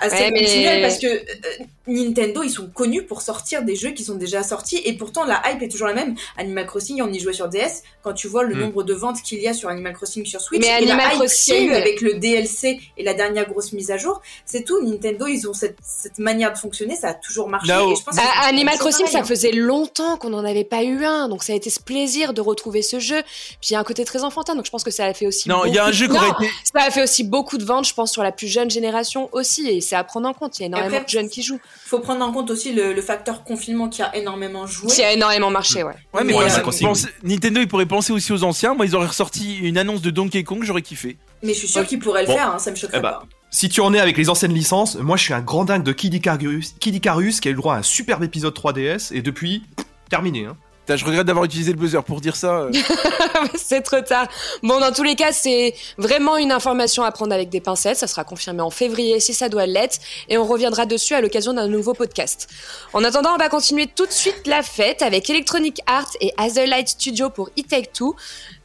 assez 0.00 0.16
Ouais, 0.16 0.30
mais- 0.32 0.40
continuel 0.44 0.82
parce 0.82 0.98
que 0.98 1.06
euh, 1.06 1.63
Nintendo 1.86 2.42
ils 2.42 2.50
sont 2.50 2.68
connus 2.68 3.02
pour 3.04 3.20
sortir 3.22 3.62
des 3.62 3.76
jeux 3.76 3.90
qui 3.90 4.04
sont 4.04 4.14
déjà 4.14 4.42
sortis 4.42 4.80
et 4.84 4.94
pourtant 4.94 5.24
la 5.24 5.42
hype 5.50 5.62
est 5.62 5.68
toujours 5.68 5.86
la 5.86 5.94
même. 5.94 6.14
Animal 6.36 6.66
Crossing, 6.66 7.02
on 7.02 7.12
y 7.12 7.18
jouait 7.20 7.32
sur 7.32 7.48
DS. 7.48 7.82
Quand 8.02 8.12
tu 8.14 8.26
vois 8.28 8.42
le 8.44 8.54
Hmm. 8.54 8.60
nombre 8.60 8.82
de 8.84 8.94
ventes 8.94 9.20
qu'il 9.22 9.40
y 9.40 9.48
a 9.48 9.54
sur 9.54 9.68
Animal 9.68 9.92
Crossing 9.94 10.24
sur 10.24 10.40
Switch 10.40 10.60
Mais 10.60 10.66
et 10.82 10.86
la 10.86 10.94
Animal 10.94 11.12
hype 11.14 11.18
Crossing- 11.20 11.70
avec 11.72 12.00
le 12.00 12.14
DLC 12.14 12.80
et 12.96 13.02
la 13.04 13.14
dernière 13.14 13.48
grosse 13.48 13.72
mise 13.72 13.90
à 13.90 13.96
jour, 13.96 14.20
c'est 14.46 14.64
tout. 14.64 14.80
Nintendo 14.82 15.26
ils 15.26 15.48
ont 15.48 15.52
cette, 15.54 15.76
cette 15.82 16.18
manière 16.18 16.52
de 16.52 16.58
fonctionner, 16.58 16.96
ça 16.96 17.08
a 17.08 17.14
toujours 17.14 17.48
marché. 17.48 17.68
Là-haut. 17.68 17.92
et 17.92 17.96
je 17.96 18.02
pense 18.02 18.16
que 18.16 18.20
Ah, 18.22 18.46
Animal 18.48 18.78
Crossing, 18.78 19.00
pareil, 19.06 19.12
ça 19.12 19.18
hein. 19.20 19.24
faisait 19.24 19.52
longtemps 19.52 20.16
qu'on 20.16 20.30
n'en 20.30 20.44
avait 20.44 20.64
pas 20.64 20.82
eu 20.84 21.04
un, 21.04 21.28
donc 21.28 21.42
ça 21.42 21.52
a 21.52 21.56
été 21.56 21.70
ce 21.70 21.80
plaisir 21.80 22.32
de 22.34 22.40
retrouver 22.40 22.82
ce 22.82 22.98
jeu. 22.98 23.22
Puis 23.60 23.70
il 23.70 23.72
y 23.74 23.76
a 23.76 23.80
un 23.80 23.84
côté 23.84 24.04
très 24.04 24.24
enfantin, 24.24 24.54
donc 24.54 24.64
je 24.64 24.70
pense 24.70 24.84
que 24.84 24.90
ça 24.90 25.04
a 25.04 25.12
fait 25.14 25.26
aussi. 25.26 25.48
Non, 25.48 25.64
il 25.64 25.74
y 25.74 25.78
a 25.78 25.82
beaucoup- 25.82 25.88
un 25.88 25.92
jeu 25.92 26.06
qui 26.08 26.12
aurait 26.16 26.28
Non, 26.28 26.38
été. 26.40 26.50
Ça 26.72 26.82
a 26.82 26.90
fait 26.90 27.02
aussi 27.02 27.24
beaucoup 27.24 27.58
de 27.58 27.64
ventes, 27.64 27.86
je 27.86 27.94
pense, 27.94 28.10
sur 28.12 28.22
la 28.22 28.32
plus 28.32 28.48
jeune 28.48 28.70
génération 28.70 29.28
aussi, 29.32 29.68
et 29.68 29.80
c'est 29.80 29.96
à 29.96 30.04
prendre 30.04 30.28
en 30.28 30.32
compte. 30.34 30.58
Il 30.58 30.62
y 30.62 30.64
a 30.64 30.66
énormément 30.66 30.88
après, 30.96 31.04
de 31.04 31.08
jeunes 31.10 31.28
qui 31.28 31.42
jouent. 31.42 31.60
Faut 31.86 31.98
prendre 32.00 32.24
en 32.24 32.32
compte 32.32 32.50
aussi 32.50 32.72
le, 32.72 32.92
le 32.92 33.02
facteur 33.02 33.44
confinement 33.44 33.88
qui 33.88 34.02
a 34.02 34.14
énormément 34.16 34.66
joué. 34.66 34.90
Qui 34.90 35.02
a 35.02 35.12
énormément 35.12 35.50
marché, 35.50 35.82
ouais. 35.82 35.94
Ouais, 36.12 36.24
mais 36.24 36.34
euh, 36.34 36.48
pense- 36.82 37.06
Nintendo, 37.22 37.60
ils 37.60 37.68
pourraient 37.68 37.86
penser 37.86 38.12
aussi 38.12 38.32
aux 38.32 38.42
anciens. 38.44 38.74
Moi, 38.74 38.86
ils 38.86 38.94
auraient 38.96 39.06
ressorti 39.06 39.58
une 39.58 39.78
annonce 39.78 40.02
de 40.02 40.10
Donkey 40.10 40.42
Kong, 40.44 40.62
j'aurais 40.62 40.82
kiffé. 40.82 41.16
Mais 41.42 41.52
je 41.52 41.58
suis 41.58 41.68
sûre 41.68 41.86
qu'il 41.86 41.98
pourrait 41.98 42.22
le 42.22 42.28
Bon. 42.28 42.36
faire, 42.36 42.50
hein, 42.54 42.58
ça 42.58 42.70
me 42.70 42.76
choquerait 42.76 42.98
Eh 42.98 43.02
bah, 43.02 43.20
pas. 43.20 43.26
Si 43.50 43.68
tu 43.68 43.80
en 43.80 43.94
es 43.94 44.00
avec 44.00 44.16
les 44.16 44.30
anciennes 44.30 44.54
licences, 44.54 44.96
moi 44.96 45.16
je 45.16 45.22
suis 45.22 45.34
un 45.34 45.40
grand 45.40 45.64
dingue 45.64 45.84
de 45.84 45.92
Kid 45.92 46.12
Icarus, 46.14 46.74
Kid 46.80 46.94
Icarus 46.94 47.40
qui 47.40 47.46
a 47.48 47.50
eu 47.50 47.54
le 47.54 47.60
droit 47.60 47.74
à 47.76 47.78
un 47.78 47.82
superbe 47.82 48.24
épisode 48.24 48.52
3DS 48.56 49.12
et 49.14 49.22
depuis, 49.22 49.62
terminé. 50.10 50.46
Hein. 50.46 50.56
Je 50.88 51.04
regrette 51.04 51.26
d'avoir 51.26 51.44
utilisé 51.46 51.72
le 51.72 51.78
buzzer 51.78 52.02
pour 52.04 52.20
dire 52.20 52.36
ça. 52.36 52.58
euh. 52.58 52.72
c'est 53.56 53.80
trop 53.80 54.00
tard. 54.02 54.28
Bon, 54.62 54.80
dans 54.80 54.92
tous 54.92 55.02
les 55.02 55.14
cas, 55.14 55.32
c'est 55.32 55.74
vraiment 55.96 56.36
une 56.36 56.52
information 56.52 57.02
à 57.02 57.10
prendre 57.10 57.32
avec 57.32 57.48
des 57.48 57.60
pincettes. 57.60 57.96
Ça 57.96 58.06
sera 58.06 58.24
confirmé 58.24 58.60
en 58.60 58.70
février 58.70 59.18
si 59.18 59.32
ça 59.32 59.48
doit 59.48 59.66
l'être. 59.66 59.98
Et 60.28 60.36
on 60.36 60.44
reviendra 60.44 60.84
dessus 60.84 61.14
à 61.14 61.20
l'occasion 61.22 61.54
d'un 61.54 61.68
nouveau 61.68 61.94
podcast. 61.94 62.48
En 62.92 63.02
attendant, 63.02 63.34
on 63.34 63.38
va 63.38 63.48
continuer 63.48 63.86
tout 63.86 64.06
de 64.06 64.12
suite 64.12 64.46
la 64.46 64.62
fête 64.62 65.00
avec 65.00 65.28
Electronic 65.30 65.80
Arts 65.86 66.10
et 66.20 66.32
Azerlight 66.36 66.88
Studio 66.88 67.30
pour 67.30 67.48
It 67.56 67.68
Take 67.68 67.90
Two. 67.94 68.14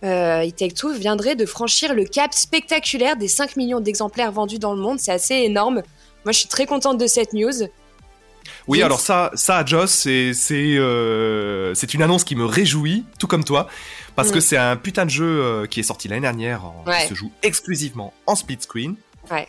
Euh, 0.04 0.46
Two 0.76 0.92
viendrait 0.92 1.36
de 1.36 1.46
franchir 1.46 1.94
le 1.94 2.04
cap 2.04 2.34
spectaculaire 2.34 3.16
des 3.16 3.28
5 3.30 3.56
millions 3.56 3.80
d'exemplaires 3.80 4.32
vendus 4.32 4.60
dans 4.60 4.74
le 4.74 4.82
monde. 4.82 5.00
C'est 5.00 5.14
assez 5.14 5.36
énorme. 5.36 5.84
Moi, 6.26 6.34
je 6.34 6.40
suis 6.40 6.50
très 6.50 6.66
contente 6.66 6.98
de 6.98 7.08
cette 7.08 7.32
news. 7.34 7.68
Oui, 8.68 8.78
Yes. 8.80 8.86
alors 8.86 9.00
ça, 9.00 9.32
ça, 9.34 9.64
Joss, 9.66 9.92
c'est 9.92 10.34
euh, 10.78 11.74
c'est 11.76 11.94
une 11.94 12.02
annonce 12.02 12.24
qui 12.24 12.36
me 12.36 12.46
réjouit, 12.46 13.06
tout 13.20 13.28
comme 13.28 13.44
toi, 13.44 13.68
parce 14.16 14.30
Mm. 14.30 14.34
que 14.34 14.40
c'est 14.40 14.58
un 14.58 14.76
putain 14.76 15.06
de 15.06 15.10
jeu 15.12 15.26
euh, 15.42 15.66
qui 15.66 15.80
est 15.80 15.84
sorti 15.84 16.08
l'année 16.08 16.22
dernière, 16.22 16.66
en- 16.66 16.84
Ouais. 16.88 17.02
qui 17.04 17.08
se 17.10 17.14
joue 17.14 17.32
exclusivement 17.44 18.14
en 18.28 18.36
split 18.36 18.58
screen. 18.62 18.96
Ouais. 19.32 19.48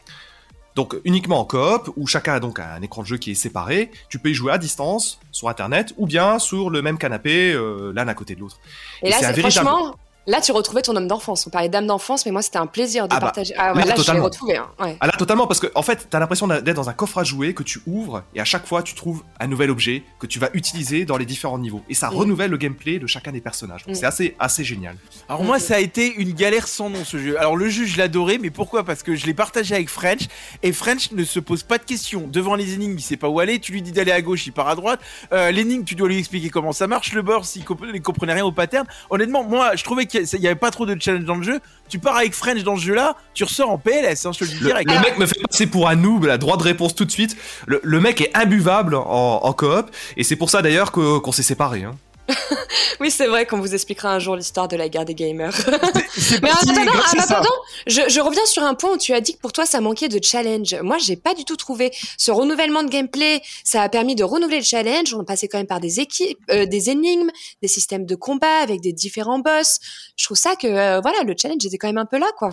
Donc 0.76 0.94
uniquement 1.04 1.40
en 1.40 1.44
coop, 1.44 1.90
où 1.96 2.06
chacun 2.06 2.34
a 2.34 2.40
donc 2.40 2.60
un 2.60 2.80
écran 2.80 3.02
de 3.02 3.06
jeu 3.06 3.16
qui 3.18 3.32
est 3.32 3.34
séparé. 3.34 3.90
Tu 4.08 4.18
peux 4.18 4.30
y 4.30 4.34
jouer 4.34 4.52
à 4.52 4.58
distance, 4.58 5.18
sur 5.32 5.48
internet, 5.48 5.92
ou 5.96 6.06
bien 6.06 6.38
sur 6.38 6.70
le 6.70 6.80
même 6.80 6.96
canapé, 6.96 7.52
euh, 7.52 7.92
l'un 7.94 8.06
à 8.08 8.14
côté 8.14 8.34
de 8.36 8.40
l'autre. 8.40 8.58
Et, 9.02 9.08
Et 9.08 9.10
là, 9.10 9.16
c'est 9.18 9.24
un 9.26 9.28
c'est- 9.30 9.40
véritable- 9.40 9.66
franchement, 9.68 9.96
là, 10.30 10.40
tu 10.40 10.52
retrouvais 10.52 10.82
ton 10.82 10.96
homme 10.96 11.08
d'enfance. 11.08 11.46
On 11.46 11.50
parlait 11.50 11.68
d'âme 11.68 11.86
d'enfance, 11.86 12.24
mais 12.26 12.32
moi, 12.32 12.42
c'était 12.42 12.58
un 12.58 12.66
plaisir 12.66 13.08
de 13.08 13.14
Ah 13.14 13.16
bah, 13.20 13.26
partager. 13.26 13.54
Ah 13.58 13.72
ouais, 13.74 13.80
là, 13.80 13.80
là, 13.80 13.84
je 13.84 13.90
l'ai 13.90 13.96
totalement. 13.96 14.24
retrouvé. 14.24 14.56
Hein. 14.56 14.66
Ouais. 14.78 14.96
Ah 15.00 15.06
là, 15.06 15.12
totalement, 15.18 15.46
parce 15.46 15.60
que 15.60 15.66
en 15.74 15.82
fait, 15.82 16.06
t'as 16.10 16.18
l'impression 16.18 16.46
d'être 16.48 16.72
dans 16.74 16.88
un 16.88 16.92
coffre 16.92 17.18
à 17.18 17.24
jouer 17.24 17.54
que 17.54 17.62
tu 17.62 17.80
ouvres, 17.86 18.22
et 18.34 18.40
à 18.40 18.44
chaque 18.44 18.66
fois, 18.66 18.82
tu 18.82 18.94
trouves 18.94 19.22
un 19.38 19.46
nouvel 19.46 19.70
objet 19.70 20.04
que 20.18 20.26
tu 20.26 20.38
vas 20.38 20.48
utiliser 20.54 21.04
dans 21.04 21.16
les 21.16 21.26
différents 21.26 21.58
niveaux. 21.58 21.82
Et 21.88 21.94
ça 21.94 22.10
Mm. 22.10 22.14
renouvelle 22.14 22.50
le 22.50 22.56
gameplay 22.56 22.98
de 22.98 23.06
chacun 23.06 23.32
des 23.32 23.40
personnages. 23.40 23.84
Donc 23.84 23.94
Mm. 23.96 23.98
c'est 23.98 24.06
assez, 24.06 24.36
assez 24.38 24.64
génial. 24.64 24.96
Alors 25.28 25.42
moi, 25.44 25.58
ça 25.58 25.74
a 25.76 25.78
été 25.80 26.14
une 26.14 26.32
galère 26.32 26.68
sans 26.68 26.88
nom 26.90 27.04
ce 27.04 27.18
jeu. 27.18 27.38
Alors 27.38 27.56
le 27.56 27.68
jeu, 27.68 27.84
je 27.84 27.98
l'adorais, 27.98 28.38
mais 28.38 28.50
pourquoi? 28.50 28.84
Parce 28.84 29.02
que 29.02 29.14
je 29.16 29.26
l'ai 29.26 29.34
partagé 29.34 29.74
avec 29.74 29.88
French, 29.88 30.22
et 30.62 30.72
French 30.72 31.10
ne 31.12 31.24
se 31.24 31.40
pose 31.40 31.62
pas 31.62 31.78
de 31.78 31.84
questions. 31.84 32.26
Devant 32.26 32.54
les 32.54 32.74
énigmes, 32.74 32.94
il 32.96 33.02
sait 33.02 33.16
pas 33.16 33.28
où 33.28 33.40
aller. 33.40 33.58
Tu 33.58 33.72
lui 33.72 33.82
dis 33.82 33.92
d'aller 33.92 34.12
à 34.12 34.22
gauche, 34.22 34.46
il 34.46 34.52
part 34.52 34.68
à 34.68 34.74
droite. 34.76 35.00
Euh, 35.32 35.50
L'énigme, 35.50 35.84
tu 35.84 35.94
dois 35.94 36.08
lui 36.08 36.18
expliquer 36.18 36.48
comment 36.50 36.72
ça 36.72 36.86
marche. 36.86 37.12
Le 37.12 37.22
boss, 37.22 37.56
il, 37.56 37.64
comp- 37.64 37.84
il 37.92 38.00
comprenait 38.02 38.34
rien 38.34 38.44
au 38.44 38.52
pattern. 38.52 38.86
Honnêtement, 39.10 39.42
moi, 39.44 39.74
je 39.76 39.82
trouvais 39.84 40.06
qu'il 40.06 40.19
y 40.19 40.19
a- 40.19 40.19
il 40.22 40.40
y 40.40 40.46
avait 40.46 40.54
pas 40.56 40.70
trop 40.70 40.86
de 40.86 40.96
challenge 41.00 41.24
dans 41.24 41.36
le 41.36 41.42
jeu. 41.42 41.60
Tu 41.88 41.98
pars 41.98 42.16
avec 42.16 42.34
French 42.34 42.62
dans 42.62 42.76
ce 42.76 42.82
jeu-là, 42.82 43.16
tu 43.34 43.44
ressors 43.44 43.70
en 43.70 43.78
PLS, 43.78 44.26
hein, 44.26 44.32
je 44.32 44.38
te 44.38 44.44
le 44.44 44.50
dis 44.50 44.60
direct. 44.60 44.90
le 44.90 45.00
mec 45.00 45.18
me 45.18 45.26
fait 45.26 45.40
passer 45.40 45.66
pour 45.66 45.88
un 45.88 45.96
noob, 45.96 46.24
la 46.24 46.38
droite 46.38 46.60
de 46.60 46.64
réponse 46.64 46.94
tout 46.94 47.04
de 47.04 47.10
suite. 47.10 47.36
Le, 47.66 47.80
le 47.82 48.00
mec 48.00 48.20
est 48.20 48.36
imbuvable 48.36 48.94
en, 48.94 49.40
en 49.42 49.52
coop, 49.52 49.90
et 50.16 50.24
c'est 50.24 50.36
pour 50.36 50.50
ça 50.50 50.62
d'ailleurs 50.62 50.92
qu'on 50.92 51.32
s'est 51.32 51.42
séparés. 51.42 51.84
Hein. 51.84 51.96
oui, 53.00 53.10
c'est 53.10 53.26
vrai 53.26 53.46
qu'on 53.46 53.58
vous 53.58 53.74
expliquera 53.74 54.12
un 54.12 54.18
jour 54.18 54.36
l'histoire 54.36 54.68
de 54.68 54.76
la 54.76 54.88
guerre 54.88 55.04
des 55.04 55.14
gamers. 55.14 55.54
Mais 56.42 56.50
en 56.50 56.54
attendant, 56.54 56.84
grâce 56.84 57.14
en 57.14 57.18
attendant, 57.18 57.56
je, 57.86 58.02
je 58.08 58.20
reviens 58.20 58.44
sur 58.46 58.62
un 58.62 58.74
point 58.74 58.92
où 58.92 58.98
tu 58.98 59.12
as 59.12 59.20
dit 59.20 59.34
que 59.34 59.40
pour 59.40 59.52
toi 59.52 59.66
ça 59.66 59.80
manquait 59.80 60.08
de 60.08 60.22
challenge. 60.22 60.76
Moi, 60.82 60.98
j'ai 60.98 61.16
pas 61.16 61.34
du 61.34 61.44
tout 61.44 61.56
trouvé 61.56 61.90
ce 62.18 62.30
renouvellement 62.30 62.82
de 62.82 62.88
gameplay. 62.88 63.40
Ça 63.64 63.82
a 63.82 63.88
permis 63.88 64.14
de 64.14 64.24
renouveler 64.24 64.58
le 64.58 64.64
challenge. 64.64 65.14
On 65.14 65.24
passait 65.24 65.48
quand 65.48 65.58
même 65.58 65.66
par 65.66 65.80
des 65.80 66.00
équipes, 66.00 66.38
euh, 66.50 66.66
des 66.66 66.90
énigmes, 66.90 67.30
des 67.62 67.68
systèmes 67.68 68.06
de 68.06 68.14
combat 68.14 68.58
avec 68.62 68.80
des 68.80 68.92
différents 68.92 69.38
boss. 69.38 69.78
Je 70.16 70.24
trouve 70.24 70.36
ça 70.36 70.56
que 70.56 70.66
euh, 70.66 71.00
voilà, 71.00 71.22
le 71.24 71.34
challenge 71.40 71.64
était 71.64 71.78
quand 71.78 71.88
même 71.88 71.98
un 71.98 72.06
peu 72.06 72.18
là, 72.18 72.30
quoi. 72.38 72.50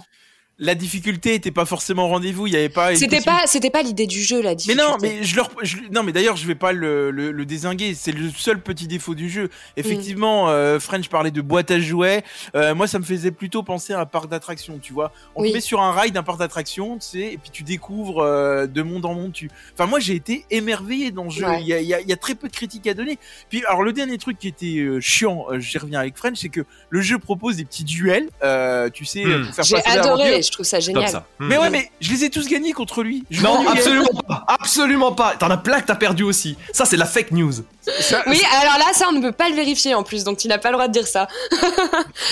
La 0.59 0.73
difficulté 0.73 1.35
était 1.35 1.51
pas 1.51 1.65
forcément 1.65 2.07
rendez-vous. 2.07 2.47
Il 2.47 2.53
y 2.53 2.55
avait 2.55 2.67
pas. 2.67 2.95
C'était 2.95 3.21
pas, 3.21 3.43
c'était 3.45 3.69
pas 3.69 3.83
l'idée 3.83 4.07
du 4.07 4.23
jeu, 4.23 4.41
la 4.41 4.49
Mais 4.49 4.55
difficulté. 4.55 4.83
non, 4.89 4.97
mais 4.99 5.23
je 5.23 5.35
leur, 5.35 5.51
je- 5.61 5.77
non, 5.91 6.01
mais 6.01 6.11
d'ailleurs, 6.11 6.35
je 6.35 6.47
vais 6.47 6.55
pas 6.55 6.71
le, 6.71 7.11
le, 7.11 7.31
le 7.31 7.45
désinguer. 7.45 7.93
C'est 7.93 8.11
le 8.11 8.31
seul 8.31 8.59
petit 8.59 8.87
défaut 8.87 9.13
du 9.13 9.29
jeu. 9.29 9.49
Effectivement, 9.75 10.49
euh, 10.49 10.79
French 10.79 11.09
parlait 11.09 11.29
de 11.29 11.41
boîte 11.41 11.69
à 11.69 11.79
jouets. 11.79 12.23
Euh, 12.55 12.73
moi, 12.73 12.87
ça 12.87 12.97
me 12.97 13.03
faisait 13.03 13.29
plutôt 13.29 13.61
penser 13.61 13.93
à 13.93 13.99
un 13.99 14.07
parc 14.07 14.29
d'attractions. 14.29 14.79
Tu 14.81 14.93
vois, 14.93 15.11
on 15.35 15.43
Oui. 15.43 15.49
te 15.51 15.53
met 15.57 15.61
sur 15.61 15.79
un 15.79 15.91
ride 15.91 16.15
d'un 16.15 16.23
parc 16.23 16.39
d'attractions, 16.39 16.97
tu 16.97 17.05
sais, 17.07 17.33
et 17.33 17.37
puis 17.37 17.51
tu 17.51 17.61
découvres 17.61 18.23
euh, 18.23 18.65
de 18.65 18.81
monde 18.81 19.05
en 19.05 19.13
monde. 19.13 19.33
Tu, 19.33 19.51
enfin, 19.75 19.85
moi, 19.85 19.99
j'ai 19.99 20.15
été 20.15 20.43
émerveillé 20.49 21.11
dans 21.11 21.25
le 21.25 21.29
jeu. 21.29 21.45
Ouais. 21.45 21.61
Il 21.61 21.67
y, 21.67 21.73
a, 21.73 21.81
il 21.81 21.87
y 21.87 21.93
a- 21.93 22.01
il 22.01 22.09
y 22.09 22.13
a 22.13 22.17
très 22.17 22.33
peu 22.33 22.47
de 22.47 22.53
critiques 22.53 22.87
à 22.87 22.95
donner. 22.95 23.19
Puis, 23.49 23.63
alors, 23.67 23.83
le 23.83 23.93
dernier 23.93 24.17
truc 24.17 24.39
qui 24.39 24.47
était 24.47 24.79
euh, 24.79 24.99
chiant, 25.01 25.45
euh, 25.51 25.59
j'y 25.59 25.77
reviens 25.77 25.99
avec 25.99 26.17
French, 26.17 26.37
c'est 26.39 26.49
que 26.49 26.61
le 26.89 27.01
jeu 27.01 27.19
propose 27.19 27.57
des 27.57 27.65
petits 27.65 27.83
duels. 27.83 28.27
Euh, 28.43 28.89
tu 28.89 29.05
sais, 29.05 29.23
Hmm. 29.23 29.45
pour 29.45 29.53
faire 29.53 29.63
J'ai 29.65 29.75
passer 29.75 29.97
l'aventure. 29.97 30.46
Je 30.47 30.51
trouve 30.51 30.65
ça 30.65 30.79
génial. 30.79 31.07
ça. 31.09 31.25
Mais 31.39 31.57
ouais, 31.57 31.69
mais 31.69 31.91
je 32.01 32.11
les 32.11 32.23
ai 32.25 32.29
tous 32.29 32.47
gagnés 32.47 32.73
contre 32.73 33.03
lui. 33.03 33.23
Je 33.29 33.41
Non, 33.43 33.67
absolument 33.67 34.21
pas. 34.27 34.45
Absolument 34.47 35.11
pas. 35.11 35.35
T'en 35.35 35.49
as 35.49 35.57
plein 35.57 35.81
que 35.81 35.87
t'as 35.87 35.95
perdu 35.95 36.23
aussi. 36.23 36.57
Ça, 36.73 36.85
c'est 36.85 36.97
la 36.97 37.05
fake 37.05 37.31
news. 37.31 37.53
Ça- 37.99 38.23
Oui, 38.27 38.41
alors 38.61 38.77
là, 38.77 38.93
ça, 38.93 39.05
on 39.09 39.13
ne 39.13 39.21
peut 39.21 39.31
pas 39.31 39.49
le 39.49 39.55
vérifier 39.55 39.93
en 39.95 40.03
plus, 40.03 40.23
donc 40.23 40.37
tu 40.37 40.47
n'as 40.47 40.57
pas 40.57 40.69
le 40.69 40.73
droit 40.73 40.87
de 40.87 40.93
dire 40.93 41.07
ça. 41.07 41.27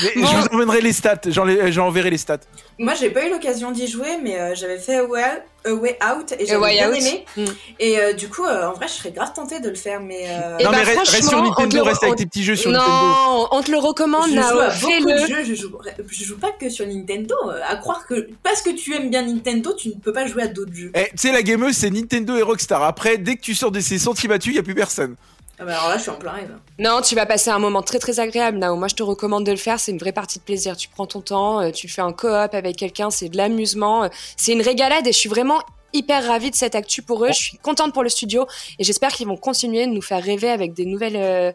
Mais 0.04 0.22
Bon. 0.22 0.28
Je 0.28 0.36
vous 0.38 0.48
emmènerai 0.54 0.82
les 0.82 0.94
stats, 0.94 1.22
j'en 1.28 1.48
ai- 1.48 1.72
j'enverrai 1.72 2.10
les 2.10 2.18
stats. 2.18 2.40
Moi, 2.78 2.94
j'ai 2.94 3.10
pas 3.10 3.26
eu 3.26 3.30
l'occasion 3.30 3.72
d'y 3.72 3.88
jouer, 3.88 4.18
mais 4.22 4.38
euh, 4.38 4.54
j'avais 4.54 4.78
fait 4.80 4.98
A 4.98 5.04
Way, 5.06 5.24
A 5.66 5.74
Way 5.74 5.98
Out 6.12 6.34
et 6.38 6.46
j'avais 6.46 6.74
bien 6.74 6.90
Out. 6.92 6.98
aimé. 6.98 7.26
Mm. 7.38 7.46
Et 7.80 7.98
euh, 8.00 8.12
du 8.12 8.28
coup, 8.28 8.44
euh, 8.44 8.68
en 8.68 8.74
vrai, 8.74 8.88
je 8.90 8.94
serais 8.94 9.12
grave 9.12 9.32
tentée 9.34 9.62
de 9.62 9.70
le 9.70 9.76
faire, 9.76 10.02
mais. 10.02 10.26
euh, 10.28 10.58
Eh 10.60 10.64
non 10.66 10.72
ben, 10.72 10.80
mais 10.80 10.94
re- 10.94 10.98
reste 11.10 11.30
sur 11.30 11.42
Nintendo, 11.42 11.84
reste 11.86 12.04
avec 12.04 12.18
tes 12.18 12.26
petits 12.26 12.44
jeux 12.44 12.58
sur 12.58 12.72
Nintendo. 12.72 12.92
Non, 12.92 13.48
on 13.52 13.62
te 13.64 13.72
le 13.72 13.78
recommande, 13.78 14.26
je 14.26 14.32
joue 14.32 14.36
Nao. 14.36 14.60
à 14.60 14.70
beaucoup 14.74 15.06
de 15.06 15.16
Fais-le. 15.16 15.28
jeux, 15.28 15.44
je 15.46 15.54
joue, 15.56 15.72
je 16.10 16.24
joue 16.26 16.38
pas 16.38 16.52
que 16.52 16.70
sur 16.70 16.86
Nintendo. 16.86 17.36
À 17.70 17.78
croire 17.78 18.06
que 18.08 18.28
parce 18.44 18.62
que 18.62 18.72
tu 18.72 18.94
aimes 18.94 19.10
bien 19.10 19.22
Nintendo, 19.22 19.74
tu 19.74 19.88
ne 19.90 19.94
peux 19.94 20.12
pas 20.12 20.28
jouer 20.28 20.44
à 20.44 20.48
d'autres 20.48 20.74
jeux. 20.74 20.92
Eh, 20.96 21.06
tu 21.12 21.18
sais 21.18 21.32
la 21.32 21.44
gameuse 21.44 21.78
c'est 21.78 21.90
Nintendo 21.90 22.36
et 22.36 22.42
Rockstar. 22.42 22.84
Après 22.84 23.18
dès 23.18 23.38
que 23.38 23.42
tu 23.42 23.56
sors 23.56 23.72
de 23.72 23.80
ces 23.80 23.98
sentiers 24.00 24.28
battus, 24.28 24.54
y 24.54 24.60
a 24.60 24.64
plus 24.64 24.76
personne. 24.76 25.16
Ah 25.58 25.64
bah 25.64 25.78
alors 25.78 25.90
là, 25.90 25.98
je 25.98 26.02
suis 26.02 26.12
en 26.12 26.16
plein 26.16 26.32
rêve. 26.32 26.52
Non, 26.80 27.02
tu 27.02 27.16
vas 27.16 27.26
passer 27.26 27.50
un 27.50 27.60
moment 27.60 27.82
très 27.82 27.98
très 28.00 28.20
agréable, 28.20 28.58
Nao. 28.58 28.76
Moi, 28.76 28.88
je 28.90 28.96
te 28.96 29.04
recommande 29.04 29.46
de 29.46 29.52
le 29.52 29.58
faire. 29.58 29.80
C'est 29.80 29.92
une 29.92 29.98
vraie 29.98 30.12
partie 30.12 30.40
de 30.40 30.44
plaisir. 30.44 30.76
Tu 30.76 30.90
prends 30.90 31.06
ton 31.08 31.22
temps, 31.22 31.62
euh, 31.62 31.72
tu 31.72 31.88
fais 31.88 32.02
un 32.02 32.12
coop 32.12 32.54
avec 32.54 32.76
quelqu'un, 32.76 33.10
c'est 33.10 33.30
de 33.30 33.38
l'amusement. 33.38 34.04
euh, 34.04 34.10
C'est 34.36 34.52
une 34.52 34.62
régalade 34.62 35.08
et 35.08 35.14
je 35.14 35.18
suis 35.18 35.30
vraiment 35.30 35.62
hyper 35.94 36.28
ravie 36.28 36.52
de 36.52 36.56
cette 36.58 36.76
actu 36.76 37.02
pour 37.02 37.24
eux. 37.24 37.30
Je 37.30 37.40
suis 37.42 37.58
contente 37.58 37.94
pour 37.94 38.04
le 38.04 38.10
studio 38.10 38.46
et 38.80 38.84
j'espère 38.84 39.12
qu'ils 39.14 39.28
vont 39.28 39.38
continuer 39.38 39.88
de 39.88 39.92
nous 39.94 40.02
faire 40.02 40.22
rêver 40.22 40.50
avec 40.50 40.74
des 40.74 40.86
nouvelles, 40.86 41.16
euh, 41.16 41.52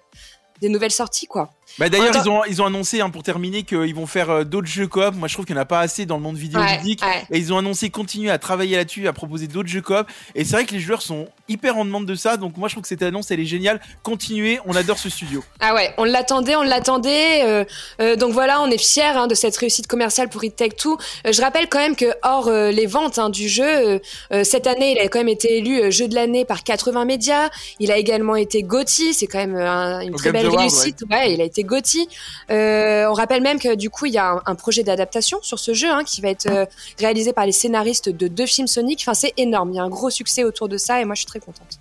nouvelles 0.63 0.91
sorties, 0.91 1.27
quoi. 1.27 1.51
Bah 1.81 1.89
d'ailleurs 1.89 2.15
ils 2.15 2.29
ont 2.31 2.45
ils 2.45 2.63
ont 2.63 2.67
annoncé 2.67 3.01
hein, 3.01 3.11
pour 3.11 3.23
terminer 3.25 3.63
qu'ils 3.65 3.95
vont 3.95 4.07
faire 4.07 4.31
euh, 4.31 4.45
d'autres 4.45 4.69
jeux 4.69 4.87
coop. 4.87 5.15
Moi 5.17 5.27
je 5.27 5.35
trouve 5.35 5.47
qu'il 5.47 5.55
n'y 5.57 5.59
en 5.59 5.63
a 5.63 5.67
pas 5.67 5.81
assez 5.81 6.07
dans 6.07 6.17
le 6.19 6.23
monde 6.23 6.37
vidéo 6.37 6.61
Ouais, 6.61 6.77
ludique. 6.77 7.03
ouais. 7.03 7.25
Et 7.33 7.39
ils 7.39 7.53
ont 7.53 7.59
annoncé 7.59 7.91
continuer 7.91 8.31
à 8.31 8.39
travailler 8.39 8.77
là-dessus, 8.77 9.09
à 9.09 9.13
proposer 9.13 9.47
d'autres 9.49 9.69
jeux 9.69 9.81
coop. 9.83 10.07
Et 10.35 10.45
c'est 10.45 10.53
vrai 10.53 10.67
que 10.67 10.73
les 10.75 10.81
joueurs 10.81 11.03
sont 11.03 11.27
hyper 11.49 11.77
en 11.79 11.85
demande 11.85 12.07
de 12.07 12.15
ça. 12.15 12.37
Donc 12.37 12.57
moi 12.57 12.69
je 12.69 12.75
trouve 12.75 12.83
que 12.83 12.89
cette 12.89 13.03
annonce 13.03 13.31
elle 13.31 13.41
est 13.41 13.45
géniale. 13.47 13.81
Continuez, 14.03 14.61
on 14.67 14.77
adore 14.77 14.99
ce 14.99 15.09
studio. 15.11 15.43
Ah 15.59 15.75
ouais, 15.75 15.93
on 15.99 16.05
l'attendait, 16.05 16.55
on 16.57 16.63
l'attendait. 16.63 17.43
euh, 17.45 17.65
euh, 18.01 18.15
donc 18.17 18.33
voilà, 18.33 18.61
on 18.61 18.71
est 18.71 18.79
fiers 18.79 19.03
hein, 19.17 19.27
de 19.27 19.35
cette 19.35 19.57
réussite 19.57 19.87
commerciale 19.87 20.29
pour 20.29 20.45
It 20.45 20.55
Take 20.55 20.77
Two. 20.77 20.99
Euh, 21.27 21.33
je 21.33 21.41
rappelle 21.41 21.69
quand 21.69 21.79
même 21.79 21.97
que 21.97 22.13
hors 22.23 22.49
euh, 22.49 22.71
les 22.71 22.87
ventes 22.87 23.19
hein, 23.19 23.31
du 23.31 23.49
jeu, 23.49 24.01
cette 24.45 24.67
année, 24.67 24.93
il 24.93 24.99
a 24.99 25.09
quand 25.09 25.19
même 25.19 25.29
été 25.29 25.57
élu 25.59 25.81
euh, 25.81 25.91
jeu 25.91 26.09
de 26.09 26.15
l'année 26.15 26.45
par 26.45 26.63
80 26.63 27.05
médias. 27.05 27.49
Il 27.79 27.91
a 27.91 27.97
également 27.97 28.37
été 28.37 28.63
GOTY, 28.63 29.15
c'est 29.15 29.27
quand 29.27 29.39
même 29.39 29.57
euh, 29.57 29.71
un- 29.71 30.01
une 30.01 30.15
Au 30.15 30.19
très 30.19 30.33
belle 30.33 30.49
réussite. 30.49 31.05
Ouais. 31.11 31.33
il 31.33 31.41
a 31.41 31.45
été 31.45 31.63
GOTY. 31.71 32.09
Euh, 32.51 33.07
on 33.09 33.13
rappelle 33.15 33.43
même 33.43 33.59
que 33.59 33.75
du 33.75 33.89
coup, 33.89 34.07
il 34.07 34.13
y 34.13 34.19
a 34.19 34.43
un, 34.45 34.55
projet 34.55 34.83
d'adaptation 34.83 35.39
sur 35.43 35.59
ce 35.59 35.73
jeu 35.73 35.89
hein, 35.89 36.05
qui 36.05 36.21
va 36.21 36.29
être 36.29 36.47
euh, 36.47 36.67
réalisé 36.99 37.33
par 37.33 37.47
les 37.47 37.53
scénaristes 37.53 38.09
de 38.11 38.29
deux 38.29 38.47
films 38.47 38.67
Sonic. 38.67 39.01
Enfin, 39.03 39.15
c'est 39.15 39.33
énorme. 39.37 39.71
Il 39.73 39.77
y 39.77 39.79
a 39.79 39.83
un 39.83 39.89
gros 39.89 40.11
succès 40.11 40.45
autour 40.45 40.69
de 40.69 40.77
ça 40.77 41.01
et 41.01 41.05
moi, 41.05 41.15
je 41.15 41.21
suis 41.21 41.27
très 41.27 41.41
contente. 41.41 41.79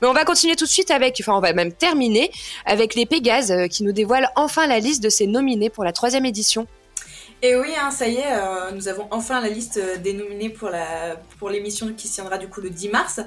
Mais 0.00 0.08
on 0.08 0.12
va 0.12 0.24
continuer 0.24 0.56
tout 0.56 0.64
de 0.64 0.70
suite 0.70 0.90
avec, 0.90 1.18
enfin, 1.20 1.36
on 1.36 1.40
va 1.40 1.52
même 1.52 1.72
terminer 1.72 2.30
avec 2.64 2.94
les 2.94 3.04
Pégases 3.04 3.50
euh, 3.50 3.66
qui 3.66 3.82
nous 3.82 3.92
dévoilent 3.92 4.30
enfin 4.36 4.66
la 4.66 4.78
liste 4.78 5.02
de 5.02 5.08
ces 5.08 5.26
nominés 5.26 5.68
pour 5.68 5.84
la 5.84 5.92
troisième 5.92 6.24
édition. 6.24 6.66
Et 7.42 7.56
oui, 7.56 7.72
hein, 7.78 7.90
ça 7.90 8.08
y 8.08 8.16
est, 8.16 8.72
nous 8.74 8.88
avons 8.88 9.06
enfin 9.10 9.42
la 9.42 9.50
liste 9.50 9.78
des 10.02 10.14
nominés 10.14 10.48
pour 10.48 10.70
pour 11.38 11.50
l'émission 11.50 11.92
qui 11.92 12.08
se 12.08 12.14
tiendra 12.14 12.38
du 12.38 12.48
coup 12.48 12.62
le 12.62 12.70
10 12.70 12.88
mars. 12.88 13.20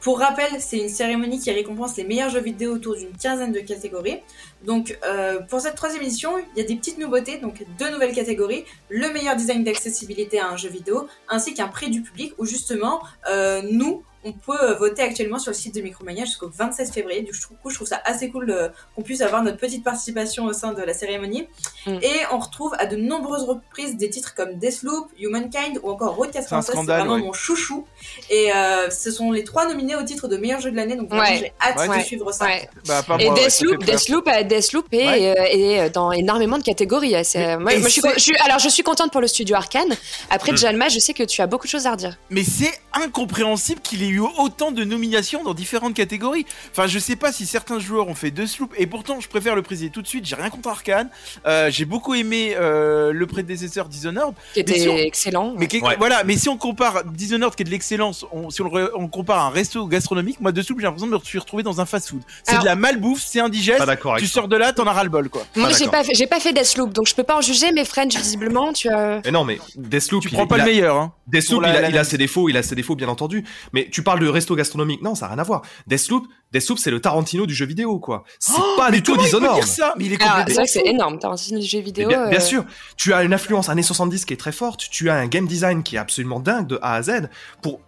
Pour 0.00 0.20
rappel, 0.20 0.60
c'est 0.60 0.78
une 0.78 0.88
cérémonie 0.88 1.40
qui 1.40 1.50
récompense 1.50 1.96
les 1.96 2.04
meilleurs 2.04 2.30
jeux 2.30 2.40
vidéo 2.40 2.74
autour 2.74 2.96
d'une 2.96 3.16
quinzaine 3.16 3.52
de 3.52 3.60
catégories. 3.60 4.20
Donc 4.64 4.96
euh, 5.04 5.40
pour 5.40 5.60
cette 5.60 5.74
troisième 5.74 6.02
édition, 6.02 6.38
il 6.38 6.60
y 6.60 6.64
a 6.64 6.66
des 6.66 6.76
petites 6.76 6.98
nouveautés, 6.98 7.38
donc 7.38 7.64
deux 7.78 7.90
nouvelles 7.90 8.14
catégories 8.14 8.64
le 8.88 9.12
meilleur 9.12 9.36
design 9.36 9.64
d'accessibilité 9.64 10.38
à 10.38 10.48
un 10.48 10.56
jeu 10.56 10.68
vidéo, 10.68 11.08
ainsi 11.28 11.54
qu'un 11.54 11.68
prix 11.68 11.90
du 11.90 12.02
public 12.02 12.32
où 12.38 12.46
justement 12.46 13.00
euh, 13.28 13.62
nous 13.70 14.02
on 14.24 14.32
peut 14.32 14.60
euh, 14.60 14.74
voter 14.74 15.02
actuellement 15.02 15.38
sur 15.38 15.50
le 15.52 15.56
site 15.56 15.74
de 15.74 15.80
Micromania 15.80 16.24
jusqu'au 16.24 16.48
27 16.48 16.92
février. 16.92 17.22
Du 17.22 17.32
coup, 17.62 17.70
je 17.70 17.74
trouve 17.76 17.86
ça 17.88 18.00
assez 18.04 18.30
cool 18.30 18.50
euh, 18.50 18.68
qu'on 18.94 19.02
puisse 19.02 19.20
avoir 19.20 19.42
notre 19.42 19.58
petite 19.58 19.84
participation 19.84 20.44
au 20.46 20.52
sein 20.52 20.72
de 20.72 20.82
la 20.82 20.92
cérémonie. 20.94 21.46
Mm. 21.86 21.98
Et 22.02 22.12
on 22.32 22.38
retrouve 22.38 22.74
à 22.78 22.86
de 22.86 22.96
nombreuses 22.96 23.44
reprises 23.44 23.96
des 23.96 24.10
titres 24.10 24.34
comme 24.34 24.54
Deathloop, 24.58 25.08
Humankind 25.20 25.78
ou 25.82 25.90
encore 25.90 26.14
Road 26.16 26.30
96. 26.32 26.66
C'est 26.66 26.72
scandale, 26.72 27.00
vraiment 27.00 27.14
ouais. 27.14 27.20
mon 27.22 27.32
chouchou. 27.32 27.86
Et 28.30 28.52
euh, 28.54 28.90
ce 28.90 29.10
sont 29.10 29.30
les 29.32 29.44
trois 29.44 29.66
nominés 29.68 29.94
au 29.96 30.02
titre 30.02 30.28
de 30.28 30.36
meilleur 30.36 30.60
jeu 30.60 30.70
de 30.70 30.76
l'année. 30.76 30.96
Donc 30.96 31.12
Ouais. 31.12 31.38
j'ai 31.38 31.52
hâte 31.60 31.88
Ouais. 31.88 31.98
de 31.98 32.02
suivre 32.04 32.32
ça. 32.32 32.44
Ouais. 32.46 32.68
Bah 32.86 33.02
Et 33.20 33.30
Deathloop. 33.30 33.84
Deathloop, 33.84 34.28
Deathloop 34.46 34.86
est, 34.92 35.06
Ouais. 35.06 35.34
euh, 35.38 35.84
est 35.84 35.90
dans 35.90 36.12
énormément 36.12 36.58
de 36.58 36.62
catégories. 36.64 37.14
euh, 37.14 37.22
c'est- 37.24 37.56
moi, 37.56 37.72
et 37.72 37.78
moi, 37.78 37.88
je 37.88 37.92
suis, 37.92 38.00
c'est- 38.02 38.14
je 38.14 38.18
suis- 38.20 38.36
alors, 38.38 38.58
je 38.58 38.68
suis 38.68 38.82
contente 38.82 39.12
pour 39.12 39.20
le 39.20 39.26
studio 39.28 39.56
Arkane. 39.56 39.94
Après, 40.30 40.52
Mm. 40.52 40.56
Jalma, 40.58 40.88
je 40.88 40.98
sais 40.98 41.14
que 41.14 41.22
tu 41.22 41.40
as 41.40 41.46
beaucoup 41.46 41.66
de 41.66 41.70
choses 41.70 41.86
à 41.86 41.92
redire. 41.92 42.16
Mais 42.30 42.42
c'est 42.44 42.72
incompréhensible 42.92 43.80
qu'il 43.80 44.02
ait 44.02 44.07
eu 44.08 44.20
autant 44.20 44.72
de 44.72 44.84
nominations 44.84 45.42
dans 45.44 45.54
différentes 45.54 45.94
catégories. 45.94 46.46
Enfin, 46.70 46.86
je 46.86 46.98
sais 46.98 47.16
pas 47.16 47.32
si 47.32 47.46
certains 47.46 47.78
joueurs 47.78 48.08
ont 48.08 48.14
fait 48.14 48.30
deux 48.30 48.46
sloops, 48.46 48.74
et 48.78 48.86
pourtant, 48.86 49.20
je 49.20 49.28
préfère 49.28 49.54
le 49.54 49.62
préciser 49.62 49.90
tout 49.90 50.02
de 50.02 50.06
suite. 50.06 50.24
J'ai 50.26 50.36
rien 50.36 50.50
contre 50.50 50.68
Arkane. 50.68 51.08
Euh, 51.46 51.70
j'ai 51.70 51.84
beaucoup 51.84 52.14
aimé 52.14 52.54
euh, 52.56 53.12
le 53.12 53.26
prédécesseur 53.26 53.88
Dishonored. 53.88 54.34
Qui 54.54 54.60
était 54.60 54.78
si 54.78 54.88
on- 54.88 54.96
excellent. 54.96 55.54
Mais 55.56 55.66
qui- 55.66 55.80
Ouais. 55.80 55.96
voilà, 55.98 56.24
mais 56.24 56.36
si 56.36 56.48
on 56.48 56.56
compare 56.56 57.04
Dishonored 57.04 57.54
qui 57.54 57.62
est 57.62 57.64
de 57.64 57.70
l'excellence, 57.70 58.24
on- 58.32 58.50
si 58.50 58.60
on, 58.62 58.64
le 58.64 58.70
re- 58.86 58.90
on 58.94 59.08
compare 59.08 59.44
un 59.44 59.50
resto 59.50 59.86
gastronomique, 59.86 60.40
moi 60.40 60.52
de 60.52 60.62
soupe, 60.62 60.78
j'ai 60.80 60.84
l'impression 60.86 61.06
de 61.06 61.12
me 61.12 61.18
suis 61.24 61.38
retrouvé 61.38 61.62
dans 61.62 61.80
un 61.80 61.86
fast-food. 61.86 62.22
C'est 62.42 62.52
Alors- 62.52 62.62
de 62.62 62.68
la 62.68 62.76
malbouffe, 62.76 63.22
c'est 63.26 63.40
indigeste. 63.40 63.78
Pas 63.78 63.86
d'accord 63.86 64.12
avec 64.12 64.24
Tu 64.24 64.30
sors 64.30 64.48
de 64.48 64.56
là, 64.56 64.72
t'en 64.72 64.86
as 64.86 64.92
ras 64.92 65.04
le 65.04 65.10
bol, 65.10 65.28
quoi. 65.28 65.44
Moi, 65.56 65.70
j'ai 65.78 65.88
pas, 65.88 66.02
fait- 66.04 66.26
pas 66.26 66.40
fait 66.40 66.52
Deathloop, 66.52 66.92
donc 66.92 67.06
je 67.06 67.14
peux 67.14 67.22
pas 67.24 67.36
en 67.36 67.40
juger, 67.40 67.72
mais 67.72 67.84
French, 67.84 68.16
visiblement, 68.16 68.72
tu 68.72 68.88
as. 68.88 69.20
Mais 69.24 69.30
non, 69.30 69.44
mais 69.44 69.58
Deathloop, 69.76 70.22
Tu 70.22 70.28
il, 70.28 70.34
prends 70.34 70.46
pas 70.46 70.56
il 70.56 70.58
le 70.58 70.62
a- 70.64 70.66
meilleur, 70.66 70.96
hein. 70.96 71.12
Deathloop, 71.26 71.62
la- 71.62 71.68
il, 71.68 71.70
a, 71.70 71.74
il 71.74 71.78
a 71.78 71.88
l'analyse. 71.90 72.08
ses 72.10 72.18
défauts, 72.18 72.48
il 72.48 72.56
a 72.56 72.62
ses 72.62 72.74
défauts 72.74 72.94
bien 72.96 73.08
entendu. 73.08 73.44
Mais 73.72 73.88
tu 73.90 73.97
parles 74.02 74.20
de 74.20 74.28
resto 74.28 74.54
gastronomique, 74.56 75.02
non, 75.02 75.14
ça 75.14 75.26
n'a 75.26 75.32
rien 75.34 75.40
à 75.40 75.44
voir. 75.44 75.62
Deathloop, 75.86 76.26
Deathloop, 76.52 76.78
c'est 76.78 76.90
le 76.90 77.00
Tarantino 77.00 77.46
du 77.46 77.54
jeu 77.54 77.66
vidéo, 77.66 77.98
quoi. 77.98 78.24
C'est 78.38 78.52
pas 78.52 78.60
Oh, 78.60 78.82
Mais 78.90 78.96
du 78.98 79.02
tout 79.02 79.12
comment 79.12 79.24
il 79.26 79.30
peut 79.30 79.38
Dishonored. 79.38 79.54
dire 79.56 79.66
ça? 79.68 79.94
Mais 79.98 80.04
il 80.06 80.12
est 80.12 80.16
Ah, 80.20 80.24
c'est 80.24 80.28
complètement 80.28 80.54
vrai 80.54 80.64
que 80.64 80.70
c'est 80.70 80.86
énorme. 80.86 81.18
Style 81.36 81.56
de 81.56 81.60
jeu 81.62 81.80
vidéo. 81.80 82.08
bien, 82.08 82.28
bien 82.28 82.38
euh, 82.38 82.42
sûr, 82.42 82.64
tu 82.96 83.12
as 83.12 83.22
une 83.22 83.34
influence 83.34 83.68
années 83.68 83.82
70 83.82 84.24
qui 84.24 84.32
est 84.34 84.36
très 84.38 84.52
forte, 84.52 84.88
tu 84.90 85.10
as 85.10 85.14
un 85.14 85.26
game 85.26 85.46
design 85.46 85.82
qui 85.82 85.96
est 85.96 85.98
absolument 85.98 86.40
dingue 86.40 86.66
de 86.66 86.78
A 86.82 86.94
à 86.94 87.02
Z. 87.02 87.28
Pour 87.62 87.80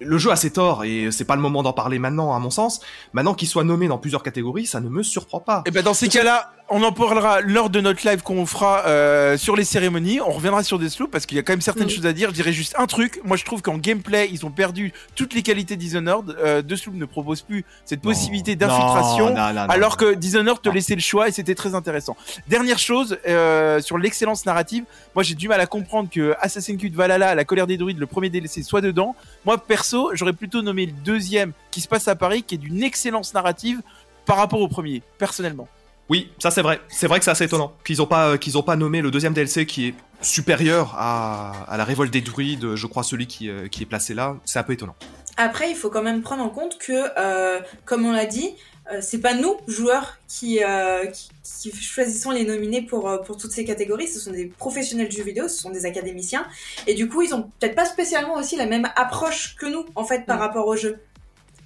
le 0.00 0.18
jeu 0.18 0.32
a 0.32 0.36
ses 0.36 0.50
torts 0.50 0.82
et 0.84 1.12
c'est 1.12 1.24
pas 1.24 1.36
le 1.36 1.42
moment 1.42 1.62
d'en 1.62 1.72
parler 1.72 2.00
maintenant 2.00 2.34
à 2.34 2.38
mon 2.40 2.50
sens. 2.50 2.80
Maintenant 3.12 3.34
qu'il 3.34 3.46
soit 3.46 3.62
nommé 3.62 3.86
dans 3.86 3.98
plusieurs 3.98 4.24
catégories, 4.24 4.66
ça 4.66 4.80
ne 4.80 4.88
me 4.88 5.02
surprend 5.04 5.38
pas. 5.38 5.62
Et 5.64 5.70
ben 5.70 5.82
dans 5.84 5.94
ces 5.94 6.08
cas-là, 6.08 6.52
on 6.74 6.82
en 6.82 6.90
parlera 6.92 7.42
lors 7.42 7.68
de 7.68 7.80
notre 7.82 8.08
live 8.08 8.22
qu'on 8.22 8.46
fera 8.46 8.86
euh, 8.86 9.36
sur 9.36 9.56
les 9.56 9.64
cérémonies. 9.64 10.20
On 10.22 10.30
reviendra 10.30 10.62
sur 10.62 10.78
Deathloop 10.78 11.10
parce 11.10 11.26
qu'il 11.26 11.36
y 11.36 11.38
a 11.38 11.42
quand 11.42 11.52
même 11.52 11.60
certaines 11.60 11.86
Mm. 11.86 11.90
choses 11.90 12.06
à 12.06 12.14
dire. 12.14 12.30
Je 12.30 12.34
dirais 12.34 12.52
juste 12.52 12.74
un 12.78 12.86
truc. 12.86 13.20
Moi, 13.24 13.36
je 13.36 13.44
trouve 13.44 13.60
qu'en 13.60 13.76
gameplay, 13.76 14.28
ils 14.32 14.46
ont 14.46 14.50
perdu 14.50 14.94
toutes 15.14 15.34
les 15.34 15.42
qualités 15.42 15.76
Dishonored. 15.76 16.34
Euh, 16.40 16.62
Deathloop 16.62 16.94
ne 16.94 17.04
propose 17.04 17.42
plus 17.42 17.66
cette 17.84 18.00
possibilité 18.00 18.56
d'infiltration. 18.56 19.36
Alors 19.36 19.90
non. 19.90 19.96
que 19.96 20.14
Dishonored 20.14 20.62
te 20.62 20.70
laissait 20.70 20.94
le 20.94 21.02
choix 21.02 21.28
et 21.28 21.32
c'était 21.32 21.54
très 21.54 21.74
intéressant. 21.74 22.16
Dernière 22.48 22.78
chose 22.78 23.18
euh, 23.28 23.80
sur 23.82 23.98
l'excellence 23.98 24.46
narrative, 24.46 24.84
moi 25.14 25.22
j'ai 25.22 25.34
du 25.34 25.48
mal 25.48 25.60
à 25.60 25.66
comprendre 25.66 26.08
que 26.10 26.34
Assassin's 26.40 26.78
Creed 26.78 26.94
Valhalla, 26.94 27.34
la 27.34 27.44
colère 27.44 27.66
des 27.66 27.76
druides, 27.76 27.98
le 27.98 28.06
premier 28.06 28.30
DLC 28.30 28.62
soit 28.62 28.80
dedans. 28.80 29.14
Moi 29.44 29.58
perso, 29.58 30.10
j'aurais 30.14 30.32
plutôt 30.32 30.62
nommé 30.62 30.86
le 30.86 30.92
deuxième 30.92 31.52
qui 31.70 31.82
se 31.82 31.88
passe 31.88 32.08
à 32.08 32.16
Paris, 32.16 32.42
qui 32.42 32.54
est 32.54 32.58
d'une 32.58 32.82
excellence 32.82 33.34
narrative 33.34 33.82
par 34.24 34.36
rapport 34.36 34.60
au 34.60 34.68
premier, 34.68 35.02
personnellement. 35.18 35.68
Oui, 36.08 36.30
ça 36.38 36.50
c'est 36.50 36.62
vrai. 36.62 36.80
C'est 36.88 37.06
vrai 37.06 37.18
que 37.18 37.24
c'est 37.24 37.30
assez 37.30 37.44
étonnant 37.44 37.72
qu'ils 37.84 38.02
ont 38.02 38.06
pas 38.06 38.30
euh, 38.30 38.36
qu'ils 38.36 38.58
ont 38.58 38.62
pas 38.62 38.76
nommé 38.76 39.00
le 39.00 39.10
deuxième 39.10 39.32
DLC 39.32 39.66
qui 39.66 39.88
est 39.88 39.94
supérieur 40.20 40.94
à, 40.96 41.64
à 41.68 41.76
la 41.76 41.84
révolte 41.84 42.12
des 42.12 42.20
druides, 42.20 42.74
je 42.76 42.86
crois 42.86 43.02
celui 43.02 43.26
qui, 43.26 43.48
euh, 43.48 43.68
qui 43.68 43.82
est 43.82 43.86
placé 43.86 44.14
là. 44.14 44.36
C'est 44.44 44.58
un 44.58 44.62
peu 44.62 44.72
étonnant. 44.72 44.94
Après, 45.36 45.70
il 45.70 45.76
faut 45.76 45.88
quand 45.90 46.02
même 46.02 46.20
prendre 46.22 46.42
en 46.44 46.50
compte 46.50 46.78
que, 46.78 46.92
euh, 47.18 47.60
comme 47.86 48.04
on 48.04 48.12
l'a 48.12 48.26
dit, 48.26 48.50
euh, 48.92 48.98
c'est 49.00 49.20
pas 49.20 49.32
nous 49.34 49.56
joueurs 49.66 50.18
qui, 50.28 50.62
euh, 50.62 51.06
qui, 51.06 51.30
qui 51.70 51.76
choisissons 51.82 52.30
les 52.30 52.44
nominés 52.44 52.82
pour 52.82 53.08
euh, 53.08 53.18
pour 53.18 53.36
toutes 53.36 53.52
ces 53.52 53.64
catégories. 53.64 54.08
Ce 54.08 54.20
sont 54.20 54.32
des 54.32 54.46
professionnels 54.46 55.08
du 55.08 55.16
jeu 55.16 55.22
vidéo, 55.24 55.48
ce 55.48 55.56
sont 55.56 55.70
des 55.70 55.86
académiciens, 55.86 56.44
et 56.86 56.94
du 56.94 57.08
coup 57.08 57.22
ils 57.22 57.32
ont 57.34 57.50
peut-être 57.58 57.74
pas 57.76 57.86
spécialement 57.86 58.34
aussi 58.34 58.56
la 58.56 58.66
même 58.66 58.88
approche 58.96 59.56
que 59.56 59.66
nous 59.66 59.86
en 59.94 60.04
fait 60.04 60.26
par 60.26 60.36
Mm. 60.36 60.40
rapport 60.40 60.66
au 60.66 60.76
jeu. 60.76 60.98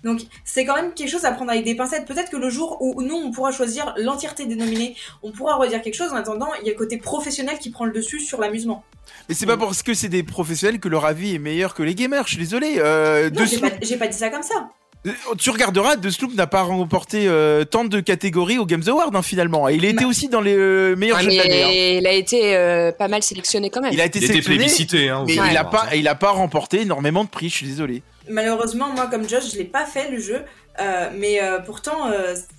Donc 0.04 0.20
c'est 0.44 0.64
quand 0.64 0.76
même 0.76 0.92
quelque 0.94 1.10
chose 1.10 1.24
à 1.24 1.32
prendre 1.32 1.50
avec 1.50 1.64
des 1.64 1.74
pincettes. 1.74 2.06
Peut-être 2.06 2.30
que 2.30 2.36
le 2.36 2.48
jour 2.50 2.76
où 2.80 3.02
nous 3.02 3.14
on 3.16 3.30
pourra 3.32 3.50
choisir 3.50 3.92
l'entièreté 3.96 4.46
des 4.46 4.54
nominés, 4.56 4.94
on 5.22 5.32
pourra 5.32 5.56
redire 5.56 5.82
quelque 5.82 5.94
chose. 5.96 6.12
En 6.12 6.16
attendant, 6.16 6.48
il 6.60 6.66
y 6.66 6.70
a 6.70 6.72
le 6.72 6.78
côté 6.78 6.96
professionnel 6.98 7.58
qui 7.58 7.70
prend 7.70 7.84
le 7.86 7.92
dessus 7.92 8.20
sur 8.20 8.40
l'amusement. 8.40 8.84
Mais 9.28 9.34
c'est 9.34 9.46
pas 9.46 9.56
parce 9.56 9.82
que 9.82 9.94
c'est 9.94 10.08
des 10.08 10.22
professionnels 10.22 10.78
que 10.80 10.88
leur 10.88 11.04
avis 11.04 11.34
est 11.34 11.38
meilleur 11.38 11.74
que 11.74 11.82
les 11.82 11.94
gamers. 11.94 12.24
Je 12.24 12.30
suis 12.30 12.38
désolé. 12.38 12.74
Euh, 12.78 13.30
Non, 13.30 13.44
j'ai 13.82 13.96
pas, 13.96 14.06
dit 14.08 14.16
ça 14.16 14.28
comme 14.28 14.42
ça. 14.42 14.68
Euh, 15.06 15.12
Tu 15.38 15.50
regarderas, 15.50 15.96
Deathloop 15.96 16.34
n'a 16.34 16.46
pas 16.48 16.62
remporté 16.62 17.26
euh, 17.28 17.64
tant 17.64 17.84
de 17.84 18.00
catégories 18.00 18.58
au 18.58 18.66
Games 18.66 18.82
Award 18.86 19.14
hein, 19.14 19.22
finalement. 19.22 19.68
Et 19.68 19.74
il 19.76 19.84
a 19.84 19.88
été 19.88 20.02
Bah. 20.04 20.08
aussi 20.10 20.28
dans 20.28 20.40
les 20.40 20.54
euh, 20.56 20.96
meilleurs 20.96 21.18
Ah, 21.20 21.22
jeux 21.22 21.30
de 21.30 21.36
l'année. 21.36 21.62
hein. 21.62 21.98
il 22.00 22.06
a 22.06 22.12
été 22.12 22.56
euh, 22.56 22.90
pas 22.92 23.06
mal 23.08 23.22
sélectionné 23.22 23.70
quand 23.70 23.80
même. 23.80 23.92
Il 23.92 24.00
a 24.00 24.04
été 24.04 24.18
Il 24.18 24.24
était 24.24 24.32
sélectionné, 24.34 24.58
plébiscité. 24.58 25.08
Hein, 25.08 25.24
mais 25.26 25.34
il 25.34 25.56
a 25.56 25.64
pas, 25.64 25.86
ça. 25.90 25.96
il 25.96 26.08
a 26.08 26.14
pas 26.16 26.30
remporté 26.30 26.80
énormément 26.82 27.22
de 27.24 27.28
prix. 27.28 27.48
Je 27.48 27.54
suis 27.54 27.66
désolé. 27.66 28.02
Malheureusement, 28.28 28.88
moi, 28.90 29.06
comme 29.06 29.28
Josh, 29.28 29.52
je 29.52 29.58
l'ai 29.58 29.64
pas 29.64 29.84
fait 29.86 30.10
le 30.10 30.18
jeu, 30.18 30.42
euh, 30.80 31.10
mais 31.16 31.42
euh, 31.42 31.58
pourtant, 31.60 32.10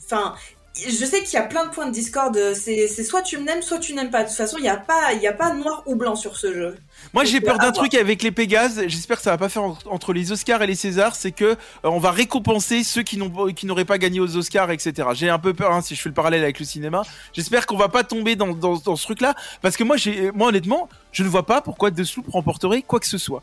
enfin, 0.06 0.34
je 0.80 1.06
sais 1.06 1.24
qu'il 1.24 1.34
y 1.34 1.38
a 1.38 1.44
plein 1.44 1.66
de 1.66 1.72
points 1.72 1.88
de 1.88 1.92
discorde. 1.92 2.38
C'est 2.54 2.88
soit 3.04 3.24
tu 3.24 3.38
m'aimes, 3.40 3.64
soit 3.64 3.80
tu 3.80 3.94
n'aimes 3.96 4.12
pas. 4.12 4.24
De 4.24 4.28
toute 4.28 4.38
façon, 4.38 4.58
il 4.60 4.66
y 4.66 4.70
a 4.70 4.78
pas, 4.78 5.14
il 5.14 5.22
y 5.22 5.28
a 5.28 5.34
pas 5.34 5.54
noir 5.54 5.82
ou 5.88 5.96
blanc 5.96 6.16
sur 6.16 6.38
ce 6.38 6.54
jeu. 6.54 6.78
Moi, 7.14 7.24
j'ai 7.26 7.42
peur 7.42 7.56
euh, 7.56 7.58
d'un 7.58 7.72
truc 7.72 7.96
avec 7.96 8.22
les 8.22 8.32
Pégases. 8.32 8.84
J'espère 8.88 9.18
que 9.18 9.24
ça 9.24 9.32
va 9.32 9.38
pas 9.40 9.50
faire 9.50 9.64
en- 9.64 9.78
entre 9.90 10.14
les 10.14 10.32
Oscars 10.32 10.62
et 10.62 10.68
les 10.68 10.76
Césars. 10.76 11.16
C'est 11.16 11.32
que 11.32 11.46
euh, 11.46 11.56
on 11.84 11.98
va 11.98 12.12
récompenser 12.12 12.84
ceux 12.84 13.02
qui 13.02 13.18
n'auraient 13.18 13.86
pas 13.86 13.98
gagné 13.98 14.20
aux 14.20 14.38
Oscars, 14.38 14.70
etc. 14.70 15.08
J'ai 15.14 15.30
un 15.30 15.40
peu 15.40 15.56
peur 15.56 15.72
hein, 15.72 15.82
si 15.82 15.96
je 15.96 16.02
fais 16.02 16.10
le 16.10 16.16
parallèle 16.16 16.44
avec 16.44 16.60
le 16.60 16.66
cinéma. 16.66 17.02
J'espère 17.34 17.66
qu'on 17.66 17.78
va 17.78 17.90
pas 17.90 18.04
tomber 18.04 18.36
dans, 18.36 18.54
dans, 18.54 18.78
dans 18.78 18.96
ce 18.96 19.04
truc-là, 19.04 19.34
parce 19.64 19.78
que 19.78 19.84
moi, 19.84 19.96
moi 20.36 20.50
honnêtement, 20.50 20.90
je 21.12 21.24
ne 21.24 21.28
vois 21.28 21.46
pas 21.48 21.62
pourquoi 21.62 21.90
Deathloop 21.90 22.30
remporterait 22.32 22.84
quoi 22.84 23.00
que 23.00 23.08
ce 23.08 23.18
soit. 23.18 23.42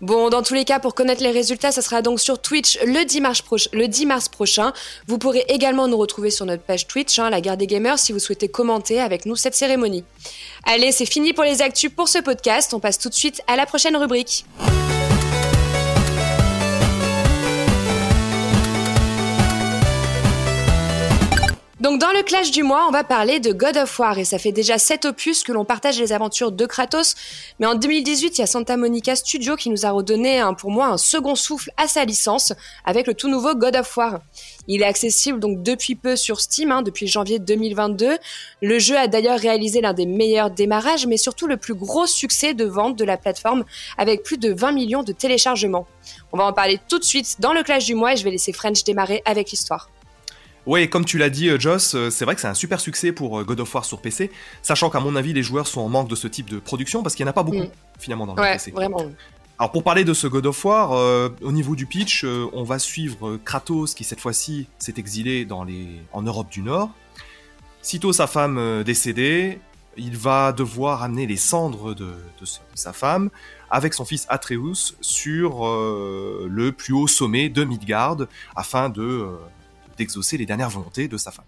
Bon, 0.00 0.28
dans 0.28 0.42
tous 0.42 0.54
les 0.54 0.64
cas, 0.64 0.80
pour 0.80 0.94
connaître 0.94 1.22
les 1.22 1.30
résultats, 1.30 1.72
ça 1.72 1.80
sera 1.80 2.02
donc 2.02 2.20
sur 2.20 2.38
Twitch 2.40 2.78
le 2.84 3.04
10 3.04 3.20
mars, 3.22 3.40
proche- 3.42 3.68
le 3.72 3.88
10 3.88 4.06
mars 4.06 4.28
prochain. 4.28 4.72
Vous 5.06 5.18
pourrez 5.18 5.44
également 5.48 5.88
nous 5.88 5.96
retrouver 5.96 6.30
sur 6.30 6.44
notre 6.46 6.62
page 6.62 6.86
Twitch, 6.86 7.18
hein, 7.18 7.30
la 7.30 7.40
guerre 7.40 7.56
des 7.56 7.66
gamers, 7.66 7.98
si 7.98 8.12
vous 8.12 8.18
souhaitez 8.18 8.48
commenter 8.48 9.00
avec 9.00 9.24
nous 9.24 9.36
cette 9.36 9.54
cérémonie. 9.54 10.04
Allez, 10.64 10.92
c'est 10.92 11.06
fini 11.06 11.32
pour 11.32 11.44
les 11.44 11.62
actus 11.62 11.90
pour 11.94 12.08
ce 12.08 12.18
podcast. 12.18 12.74
On 12.74 12.80
passe 12.80 12.98
tout 12.98 13.08
de 13.08 13.14
suite 13.14 13.40
à 13.46 13.56
la 13.56 13.64
prochaine 13.66 13.96
rubrique. 13.96 14.44
Donc 21.84 22.00
dans 22.00 22.12
le 22.12 22.22
clash 22.22 22.50
du 22.50 22.62
mois, 22.62 22.86
on 22.88 22.90
va 22.90 23.04
parler 23.04 23.40
de 23.40 23.52
God 23.52 23.76
of 23.76 23.98
War 23.98 24.18
et 24.18 24.24
ça 24.24 24.38
fait 24.38 24.52
déjà 24.52 24.78
7 24.78 25.04
opus 25.04 25.42
que 25.42 25.52
l'on 25.52 25.66
partage 25.66 26.00
les 26.00 26.14
aventures 26.14 26.50
de 26.50 26.64
Kratos, 26.64 27.14
mais 27.58 27.66
en 27.66 27.74
2018, 27.74 28.38
il 28.38 28.40
y 28.40 28.42
a 28.42 28.46
Santa 28.46 28.78
Monica 28.78 29.14
Studio 29.14 29.54
qui 29.54 29.68
nous 29.68 29.84
a 29.84 29.90
redonné 29.90 30.42
pour 30.56 30.70
moi 30.70 30.86
un 30.86 30.96
second 30.96 31.34
souffle 31.34 31.70
à 31.76 31.86
sa 31.86 32.06
licence 32.06 32.54
avec 32.86 33.06
le 33.06 33.12
tout 33.12 33.28
nouveau 33.28 33.54
God 33.54 33.76
of 33.76 33.94
War. 33.98 34.20
Il 34.66 34.80
est 34.80 34.86
accessible 34.86 35.38
donc 35.40 35.62
depuis 35.62 35.94
peu 35.94 36.16
sur 36.16 36.40
Steam, 36.40 36.72
hein, 36.72 36.80
depuis 36.80 37.06
janvier 37.06 37.38
2022. 37.38 38.16
Le 38.62 38.78
jeu 38.78 38.96
a 38.96 39.06
d'ailleurs 39.06 39.38
réalisé 39.38 39.82
l'un 39.82 39.92
des 39.92 40.06
meilleurs 40.06 40.50
démarrages, 40.50 41.06
mais 41.06 41.18
surtout 41.18 41.46
le 41.46 41.58
plus 41.58 41.74
gros 41.74 42.06
succès 42.06 42.54
de 42.54 42.64
vente 42.64 42.96
de 42.96 43.04
la 43.04 43.18
plateforme 43.18 43.62
avec 43.98 44.22
plus 44.22 44.38
de 44.38 44.54
20 44.54 44.72
millions 44.72 45.02
de 45.02 45.12
téléchargements. 45.12 45.86
On 46.32 46.38
va 46.38 46.46
en 46.46 46.54
parler 46.54 46.80
tout 46.88 46.98
de 46.98 47.04
suite 47.04 47.36
dans 47.40 47.52
le 47.52 47.62
clash 47.62 47.84
du 47.84 47.94
mois 47.94 48.14
et 48.14 48.16
je 48.16 48.24
vais 48.24 48.30
laisser 48.30 48.54
French 48.54 48.84
démarrer 48.84 49.20
avec 49.26 49.50
l'histoire. 49.50 49.90
Ouais, 50.66 50.88
comme 50.88 51.04
tu 51.04 51.18
l'as 51.18 51.28
dit, 51.30 51.48
euh, 51.50 51.58
Joss, 51.58 51.94
euh, 51.94 52.08
c'est 52.10 52.24
vrai 52.24 52.34
que 52.34 52.40
c'est 52.40 52.46
un 52.48 52.54
super 52.54 52.80
succès 52.80 53.12
pour 53.12 53.38
euh, 53.38 53.44
God 53.44 53.60
of 53.60 53.74
War 53.74 53.84
sur 53.84 54.00
PC, 54.00 54.30
sachant 54.62 54.88
qu'à 54.88 55.00
mon 55.00 55.14
avis, 55.14 55.32
les 55.34 55.42
joueurs 55.42 55.66
sont 55.66 55.82
en 55.82 55.88
manque 55.90 56.08
de 56.08 56.14
ce 56.14 56.26
type 56.26 56.48
de 56.48 56.58
production 56.58 57.02
parce 57.02 57.14
qu'il 57.14 57.24
n'y 57.24 57.28
en 57.28 57.32
a 57.32 57.34
pas 57.34 57.42
beaucoup, 57.42 57.58
Mm. 57.64 57.70
finalement, 57.98 58.26
dans 58.26 58.34
le 58.34 58.40
Ouais, 58.40 58.52
PC. 58.54 58.70
vraiment. 58.70 59.02
Alors 59.58 59.70
pour 59.70 59.84
parler 59.84 60.04
de 60.04 60.14
ce 60.14 60.26
God 60.26 60.46
of 60.46 60.64
War, 60.64 60.92
euh, 60.92 61.28
au 61.42 61.52
niveau 61.52 61.76
du 61.76 61.86
pitch, 61.86 62.24
euh, 62.24 62.46
on 62.54 62.64
va 62.64 62.78
suivre 62.78 63.36
Kratos 63.44 63.94
qui 63.94 64.02
cette 64.04 64.20
fois-ci 64.20 64.66
s'est 64.78 64.94
exilé 64.96 65.44
dans 65.44 65.62
les... 65.64 65.86
en 66.12 66.22
Europe 66.22 66.50
du 66.50 66.60
Nord. 66.62 66.90
Sitôt 67.82 68.12
sa 68.12 68.26
femme 68.26 68.82
décédée, 68.84 69.58
il 69.96 70.16
va 70.16 70.52
devoir 70.52 71.02
amener 71.04 71.26
les 71.26 71.36
cendres 71.36 71.94
de, 71.94 72.06
de 72.40 72.46
sa- 72.74 72.92
femme 72.92 73.30
avec 73.70 73.94
son 73.94 74.04
fils 74.04 74.26
Atreus 74.28 74.96
sur 75.00 75.66
euh, 75.66 76.46
le 76.50 76.72
plus 76.72 76.94
haut 76.94 77.06
sommet 77.06 77.48
de 77.48 77.62
Midgard 77.64 78.16
afin 78.56 78.88
de 78.88 79.28
d'exaucer 79.96 80.36
les 80.36 80.46
dernières 80.46 80.70
volontés 80.70 81.08
de 81.08 81.16
sa 81.16 81.30
femme. 81.30 81.44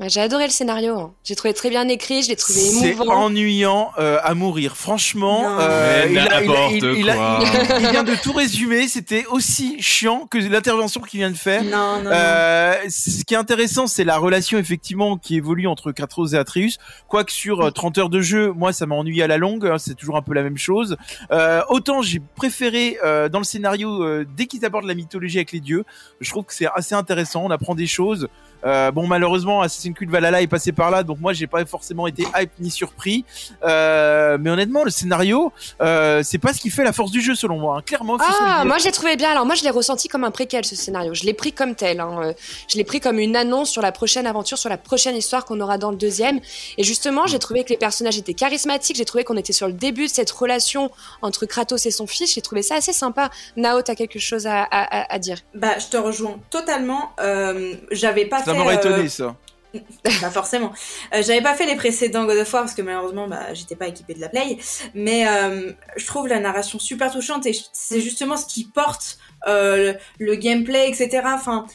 J'ai 0.00 0.20
adoré 0.20 0.46
le 0.46 0.50
scénario. 0.50 0.98
hein. 0.98 1.12
J'ai 1.22 1.36
trouvé 1.36 1.54
très 1.54 1.70
bien 1.70 1.86
écrit, 1.88 2.22
je 2.24 2.28
l'ai 2.28 2.34
trouvé 2.36 2.58
C'est 2.58 2.88
émouvant. 2.90 3.14
ennuyant 3.26 3.92
euh, 3.98 4.18
à 4.24 4.34
mourir. 4.34 4.76
Franchement, 4.76 5.42
Non. 5.50 5.56
euh, 5.60 6.06
il, 6.10 6.18
a- 6.18 6.22
il 6.22 6.32
a- 6.32 6.40
n'importe 6.40 6.72
il- 6.72 6.84
il 6.98 7.10
a- 7.10 7.14
quoi. 7.14 7.38
il- 7.42 7.84
il 7.84 7.90
vient 7.90 8.02
de 8.02 8.14
tout 8.16 8.32
résumer. 8.32 8.88
C'était 8.88 9.24
aussi 9.26 9.80
chiant 9.80 10.26
que 10.28 10.36
l'intervention 10.38 11.00
qu'il 11.00 11.20
vient 11.20 11.30
de 11.30 11.36
faire. 11.36 11.62
Non, 11.62 11.98
non, 11.98 12.02
non. 12.04 12.10
Euh, 12.12 12.74
ce 12.88 13.22
qui 13.24 13.34
est 13.34 13.36
intéressant, 13.36 13.86
c'est 13.86 14.02
la 14.02 14.18
relation 14.18 14.58
effectivement 14.58 15.16
qui 15.16 15.36
évolue 15.36 15.68
entre 15.68 15.92
Kratos 15.92 16.32
et 16.32 16.36
Atreus. 16.36 16.78
Quoique 17.06 17.30
sur 17.30 17.60
euh, 17.60 17.70
30 17.70 17.96
heures 17.98 18.10
de 18.10 18.20
jeu, 18.20 18.50
moi 18.50 18.72
ça 18.72 18.86
m'a 18.86 18.96
ennuyé 18.96 19.22
à 19.22 19.28
la 19.28 19.36
longue. 19.38 19.64
hein, 19.64 19.78
c'est 19.78 19.94
toujours 19.94 20.16
un 20.16 20.22
peu 20.22 20.34
la 20.34 20.42
même 20.42 20.58
chose. 20.58 20.96
Euh, 21.30 21.60
autant 21.68 22.02
j'ai 22.02 22.20
préféré 22.34 22.98
euh, 23.04 23.28
dans 23.28 23.38
le 23.38 23.44
scénario 23.44 24.02
euh, 24.02 24.26
dès 24.36 24.46
qu'ils 24.46 24.64
abordent 24.64 24.86
la 24.86 24.94
mythologie 24.94 25.38
avec 25.38 25.52
les 25.52 25.60
dieux. 25.60 25.84
Je 26.20 26.30
trouve 26.30 26.44
que 26.44 26.52
c'est 26.54 26.66
assez 26.74 26.96
intéressant. 26.96 27.44
On 27.44 27.50
apprend 27.52 27.76
des 27.76 27.86
choses. 27.86 28.26
Euh, 28.64 28.90
bon, 28.90 29.06
malheureusement, 29.06 29.60
Assassin's 29.62 29.94
Creed 29.94 30.10
Valhalla 30.10 30.40
est 30.42 30.46
passé 30.46 30.72
par 30.72 30.90
là, 30.90 31.02
donc 31.02 31.20
moi 31.20 31.32
j'ai 31.32 31.46
pas 31.46 31.64
forcément 31.66 32.06
été 32.06 32.24
hype 32.36 32.50
ni 32.60 32.70
surpris. 32.70 33.24
Euh, 33.62 34.38
mais 34.40 34.50
honnêtement, 34.50 34.84
le 34.84 34.90
scénario, 34.90 35.52
euh, 35.80 36.22
c'est 36.22 36.38
pas 36.38 36.52
ce 36.52 36.60
qui 36.60 36.70
fait 36.70 36.84
la 36.84 36.92
force 36.92 37.10
du 37.10 37.20
jeu 37.20 37.34
selon 37.34 37.58
moi. 37.58 37.78
hein. 37.78 37.82
Clairement, 37.84 38.16
Ah, 38.20 38.64
moi 38.64 38.78
je 38.78 38.84
l'ai 38.84 38.92
trouvé 38.92 39.16
bien. 39.16 39.30
Alors 39.30 39.46
moi 39.46 39.54
je 39.54 39.62
l'ai 39.64 39.70
ressenti 39.70 40.08
comme 40.08 40.24
un 40.24 40.30
préquel 40.30 40.64
ce 40.64 40.76
scénario. 40.76 41.14
Je 41.14 41.24
l'ai 41.24 41.34
pris 41.34 41.52
comme 41.52 41.74
tel. 41.74 42.00
hein. 42.00 42.20
Euh, 42.22 42.32
Je 42.68 42.76
l'ai 42.76 42.84
pris 42.84 43.00
comme 43.00 43.18
une 43.18 43.36
annonce 43.36 43.70
sur 43.70 43.82
la 43.82 43.92
prochaine 43.92 44.26
aventure, 44.26 44.58
sur 44.58 44.68
la 44.70 44.76
prochaine 44.78 45.16
histoire 45.16 45.44
qu'on 45.44 45.60
aura 45.60 45.78
dans 45.78 45.90
le 45.90 45.96
deuxième. 45.96 46.40
Et 46.78 46.84
justement, 46.84 47.26
j'ai 47.26 47.38
trouvé 47.38 47.64
que 47.64 47.70
les 47.70 47.76
personnages 47.76 48.18
étaient 48.18 48.34
charismatiques. 48.34 48.96
J'ai 48.96 49.04
trouvé 49.04 49.24
qu'on 49.24 49.36
était 49.36 49.52
sur 49.52 49.66
le 49.66 49.72
début 49.72 50.06
de 50.06 50.10
cette 50.10 50.30
relation 50.30 50.90
entre 51.22 51.46
Kratos 51.46 51.84
et 51.86 51.90
son 51.90 52.06
fils. 52.06 52.34
J'ai 52.34 52.42
trouvé 52.42 52.62
ça 52.62 52.76
assez 52.76 52.92
sympa. 52.92 53.30
Nao, 53.56 53.82
t'as 53.82 53.94
quelque 53.94 54.18
chose 54.18 54.46
à, 54.46 54.62
à- 54.62 55.00
à- 55.02 55.14
à 55.14 55.18
dire? 55.18 55.38
Bah, 55.54 55.78
je 55.78 55.86
te 55.86 55.96
rejoins 55.96 56.36
totalement. 56.50 57.10
Euh, 57.20 57.74
j'avais 57.90 58.26
pas 58.26 58.42
ça 58.54 58.62
m'aurait 58.62 58.76
euh, 58.76 58.78
étonné 58.78 59.08
ça. 59.08 59.36
Pas 60.20 60.30
forcément. 60.30 60.72
Euh, 61.14 61.22
J'avais 61.22 61.42
pas 61.42 61.54
fait 61.54 61.66
les 61.66 61.74
précédents 61.74 62.24
God 62.26 62.38
of 62.38 62.52
War 62.52 62.62
parce 62.62 62.74
que 62.74 62.82
malheureusement, 62.82 63.26
bah, 63.26 63.52
j'étais 63.54 63.74
pas 63.74 63.88
équipée 63.88 64.14
de 64.14 64.20
la 64.20 64.28
play. 64.28 64.56
Mais 64.94 65.26
euh, 65.26 65.72
je 65.96 66.06
trouve 66.06 66.28
la 66.28 66.38
narration 66.38 66.78
super 66.78 67.12
touchante 67.12 67.44
et 67.46 67.56
c'est 67.72 68.00
justement 68.00 68.36
ce 68.36 68.46
qui 68.46 68.66
porte 68.66 69.18
euh, 69.48 69.94
le, 70.18 70.26
le 70.26 70.34
gameplay, 70.36 70.88
etc. 70.88 71.22
Enfin, 71.26 71.66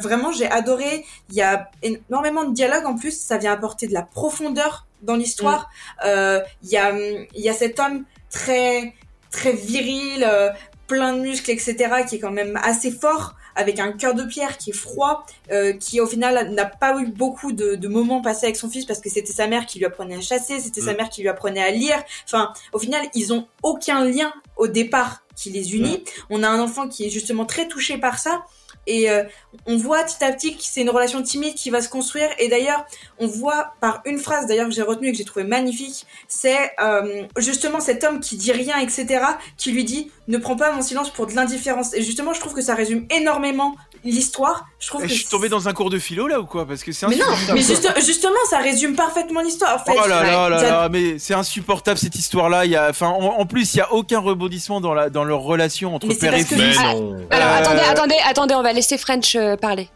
vraiment, 0.00 0.32
j'ai 0.32 0.50
adoré. 0.50 1.04
Il 1.30 1.36
y 1.36 1.42
a 1.42 1.70
énormément 1.82 2.44
de 2.44 2.54
dialogue 2.54 2.86
en 2.86 2.96
plus. 2.96 3.18
Ça 3.20 3.36
vient 3.36 3.52
apporter 3.52 3.86
de 3.86 3.92
la 3.92 4.02
profondeur 4.02 4.86
dans 5.02 5.16
l'histoire. 5.16 5.68
Euh, 6.04 6.40
Il 6.62 6.70
y 6.70 6.76
a, 6.76 6.92
il 6.98 7.40
y 7.40 7.48
a 7.48 7.52
cet 7.52 7.78
homme 7.78 8.04
très, 8.30 8.94
très 9.30 9.52
viril, 9.52 10.24
euh, 10.26 10.50
plein 10.86 11.12
de 11.12 11.20
muscles, 11.20 11.50
etc., 11.50 11.76
qui 12.08 12.16
est 12.16 12.18
quand 12.18 12.30
même 12.30 12.58
assez 12.62 12.90
fort 12.90 13.34
avec 13.56 13.78
un 13.78 13.92
cœur 13.92 14.14
de 14.14 14.24
pierre 14.24 14.58
qui 14.58 14.70
est 14.70 14.74
froid, 14.74 15.24
euh, 15.52 15.72
qui 15.72 16.00
au 16.00 16.06
final 16.06 16.50
n'a 16.52 16.64
pas 16.66 16.98
eu 17.00 17.06
beaucoup 17.06 17.52
de, 17.52 17.74
de 17.74 17.88
moments 17.88 18.20
passés 18.22 18.46
avec 18.46 18.56
son 18.56 18.68
fils 18.70 18.84
parce 18.86 19.00
que 19.00 19.08
c'était 19.10 19.32
sa 19.32 19.46
mère 19.46 19.66
qui 19.66 19.78
lui 19.78 19.86
apprenait 19.86 20.16
à 20.16 20.20
chasser, 20.20 20.60
c'était 20.60 20.80
sa 20.80 20.92
Mm. 20.92 20.96
mère 20.96 21.08
qui 21.10 21.20
lui 21.22 21.28
apprenait 21.28 21.62
à 21.62 21.70
lire. 21.70 22.02
Enfin, 22.26 22.52
au 22.72 22.78
final, 22.78 23.04
ils 23.14 23.32
ont 23.32 23.46
aucun 23.62 24.04
lien 24.04 24.32
au 24.56 24.66
départ 24.68 25.22
qui 25.36 25.50
les 25.50 25.74
unit. 25.74 26.04
On 26.30 26.42
a 26.42 26.48
un 26.48 26.60
enfant 26.60 26.88
qui 26.88 27.06
est 27.06 27.10
justement 27.10 27.44
très 27.44 27.66
touché 27.68 27.98
par 27.98 28.18
ça. 28.18 28.44
Et 28.86 29.10
euh, 29.10 29.22
on 29.66 29.76
voit 29.76 30.02
petit 30.04 30.22
à 30.24 30.32
petit 30.32 30.56
que 30.56 30.62
c'est 30.62 30.80
une 30.82 30.90
relation 30.90 31.22
timide 31.22 31.54
qui 31.54 31.70
va 31.70 31.80
se 31.80 31.88
construire. 31.88 32.28
Et 32.38 32.48
d'ailleurs, 32.48 32.84
on 33.18 33.26
voit 33.26 33.74
par 33.80 34.00
une 34.04 34.18
phrase 34.18 34.46
d'ailleurs 34.46 34.68
que 34.68 34.74
j'ai 34.74 34.82
retenue 34.82 35.08
et 35.08 35.12
que 35.12 35.18
j'ai 35.18 35.24
trouvé 35.24 35.44
magnifique, 35.44 36.06
c'est 36.28 36.72
euh, 36.82 37.24
justement 37.38 37.80
cet 37.80 38.04
homme 38.04 38.20
qui 38.20 38.36
dit 38.36 38.52
rien, 38.52 38.78
etc., 38.78 39.24
qui 39.56 39.72
lui 39.72 39.84
dit 39.84 40.10
ne 40.28 40.38
prends 40.38 40.56
pas 40.56 40.72
mon 40.72 40.82
silence 40.82 41.10
pour 41.10 41.26
de 41.26 41.32
l'indifférence. 41.34 41.94
Et 41.94 42.02
justement, 42.02 42.32
je 42.32 42.40
trouve 42.40 42.54
que 42.54 42.62
ça 42.62 42.74
résume 42.74 43.06
énormément 43.10 43.76
l'histoire. 44.04 44.66
Je 44.78 44.88
trouve 44.88 45.00
Eh, 45.02 45.06
que 45.06 45.12
je 45.12 45.18
suis 45.18 45.28
tombé 45.28 45.48
dans 45.48 45.66
un 45.68 45.72
cours 45.72 45.88
de 45.90 45.98
philo 45.98 46.26
là 46.28 46.40
ou 46.40 46.44
quoi? 46.46 46.66
Parce 46.66 46.82
que 46.82 46.92
c'est 46.92 47.06
mais 47.08 47.16
non, 47.16 47.24
insupportable. 47.24 47.58
mais 47.58 47.64
juste- 47.64 48.04
justement, 48.06 48.38
ça 48.50 48.58
résume 48.58 48.94
parfaitement 48.96 49.40
l'histoire. 49.40 49.76
En 49.80 49.84
fait, 49.84 49.92
Oh 49.96 50.06
là 50.06 50.22
là 50.22 50.48
là 50.50 50.62
là, 50.62 50.88
mais 50.90 51.18
c'est 51.18 51.32
insupportable 51.34 51.98
cette 51.98 52.14
histoire-là. 52.14 52.64
Il 52.66 52.70
y 52.70 52.76
a, 52.76 52.90
enfin, 52.90 53.08
en, 53.08 53.22
en 53.38 53.46
plus, 53.46 53.74
il 53.74 53.78
y 53.78 53.80
a 53.80 53.92
aucun 53.92 54.18
rebondissement 54.20 54.80
dans 54.80 54.92
la 54.92 55.08
dans 55.08 55.24
leur 55.24 55.40
relation 55.40 55.94
entre 55.94 56.06
Mais 56.08 56.16
père 56.16 56.34
et 56.34 56.44
fils. 56.44 56.58
Mais 56.58 56.72
Ah, 56.78 56.94
non. 56.94 57.16
Alors 57.30 57.48
Euh, 57.48 57.56
attendez, 57.60 57.80
attendez, 57.80 58.16
attendez, 58.26 58.54
on 58.54 58.62
va 58.62 58.72
laisser 58.74 58.98
French 58.98 59.34
euh, 59.36 59.56
parler. 59.56 59.88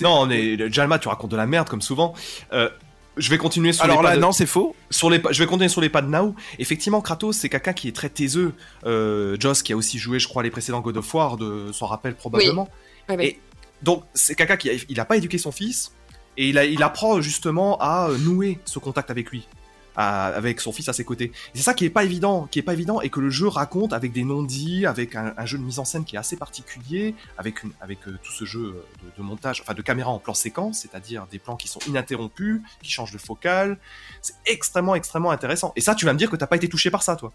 Non, 0.00 0.20
on 0.20 0.30
est... 0.30 0.72
Jalma, 0.72 0.98
tu 0.98 1.08
racontes 1.08 1.30
de 1.30 1.36
la 1.36 1.46
merde 1.46 1.68
comme 1.68 1.82
souvent. 1.82 2.14
Euh, 2.52 2.68
je 3.16 3.28
vais 3.30 3.38
continuer 3.38 3.72
sur 3.72 3.84
Alors 3.84 3.98
les 3.98 4.02
là, 4.04 4.10
pas 4.10 4.16
de... 4.16 4.20
non, 4.20 4.32
c'est 4.32 4.46
faux. 4.46 4.74
sur 4.90 5.10
les 5.10 5.20
je 5.30 5.38
vais 5.42 5.46
continuer 5.46 5.68
sur 5.68 5.80
les 5.80 5.88
pas 5.88 6.02
de 6.02 6.08
Nao. 6.08 6.34
Effectivement, 6.58 7.00
Kratos, 7.00 7.36
c'est 7.36 7.48
quelqu'un 7.48 7.72
qui 7.72 7.88
est 7.88 7.92
très 7.92 8.08
taiseux. 8.08 8.54
Euh, 8.86 9.36
Joss, 9.38 9.62
qui 9.62 9.72
a 9.72 9.76
aussi 9.76 9.98
joué, 9.98 10.18
je 10.18 10.28
crois, 10.28 10.42
les 10.42 10.50
précédents 10.50 10.80
God 10.80 10.96
of 10.96 11.14
War, 11.14 11.36
de 11.36 11.72
s'en 11.72 11.86
rappelle 11.86 12.14
probablement. 12.14 12.68
Ouais. 13.08 13.26
Et 13.26 13.40
donc 13.82 14.04
c'est 14.14 14.34
quelqu'un 14.34 14.56
qui 14.56 14.70
a, 14.70 14.72
il 14.88 15.00
a 15.00 15.04
pas 15.04 15.16
éduqué 15.16 15.38
son 15.38 15.52
fils 15.52 15.92
et 16.36 16.48
il, 16.48 16.58
a, 16.58 16.64
il 16.64 16.82
apprend 16.82 17.20
justement 17.20 17.76
à 17.80 18.08
euh, 18.08 18.18
nouer 18.18 18.58
ce 18.64 18.78
contact 18.78 19.10
avec 19.10 19.30
lui, 19.30 19.48
avec 19.96 20.60
son 20.60 20.72
fils 20.72 20.88
à 20.88 20.92
ses 20.92 21.04
côtés. 21.04 21.32
C'est 21.54 21.62
ça 21.62 21.74
qui 21.74 21.84
est 21.84 21.90
pas 21.90 22.04
évident, 22.04 22.46
qui 22.50 22.58
est 22.58 22.62
pas 22.62 22.72
évident 22.72 23.00
et 23.00 23.10
que 23.10 23.20
le 23.20 23.30
jeu 23.30 23.48
raconte 23.48 23.92
avec 23.92 24.12
des 24.12 24.24
non-dits, 24.24 24.86
avec 24.86 25.16
un, 25.16 25.34
jeu 25.46 25.58
de 25.58 25.62
mise 25.62 25.78
en 25.78 25.84
scène 25.84 26.04
qui 26.04 26.16
est 26.16 26.18
assez 26.18 26.36
particulier, 26.36 27.14
avec 27.38 27.62
avec 27.80 28.06
euh, 28.06 28.18
tout 28.22 28.32
ce 28.32 28.44
jeu 28.44 28.60
euh, 28.60 28.86
de, 29.04 29.16
de 29.16 29.22
montage, 29.22 29.60
enfin 29.60 29.74
de 29.74 29.82
caméra 29.82 30.10
en 30.10 30.18
plan 30.18 30.34
séquence, 30.34 30.80
c'est-à-dire 30.80 31.26
des 31.30 31.38
plans 31.38 31.56
qui 31.56 31.68
sont 31.68 31.80
ininterrompus, 31.86 32.60
qui 32.82 32.90
changent 32.90 33.12
de 33.12 33.18
focale. 33.18 33.78
C'est 34.22 34.34
extrêmement 34.46 34.94
extrêmement 34.94 35.30
intéressant. 35.30 35.72
Et 35.76 35.80
ça, 35.80 35.94
tu 35.94 36.04
vas 36.04 36.12
me 36.12 36.18
dire 36.18 36.30
que 36.30 36.36
t'as 36.36 36.46
pas 36.46 36.56
été 36.56 36.68
touché 36.68 36.90
par 36.90 37.02
ça, 37.02 37.16
toi. 37.16 37.32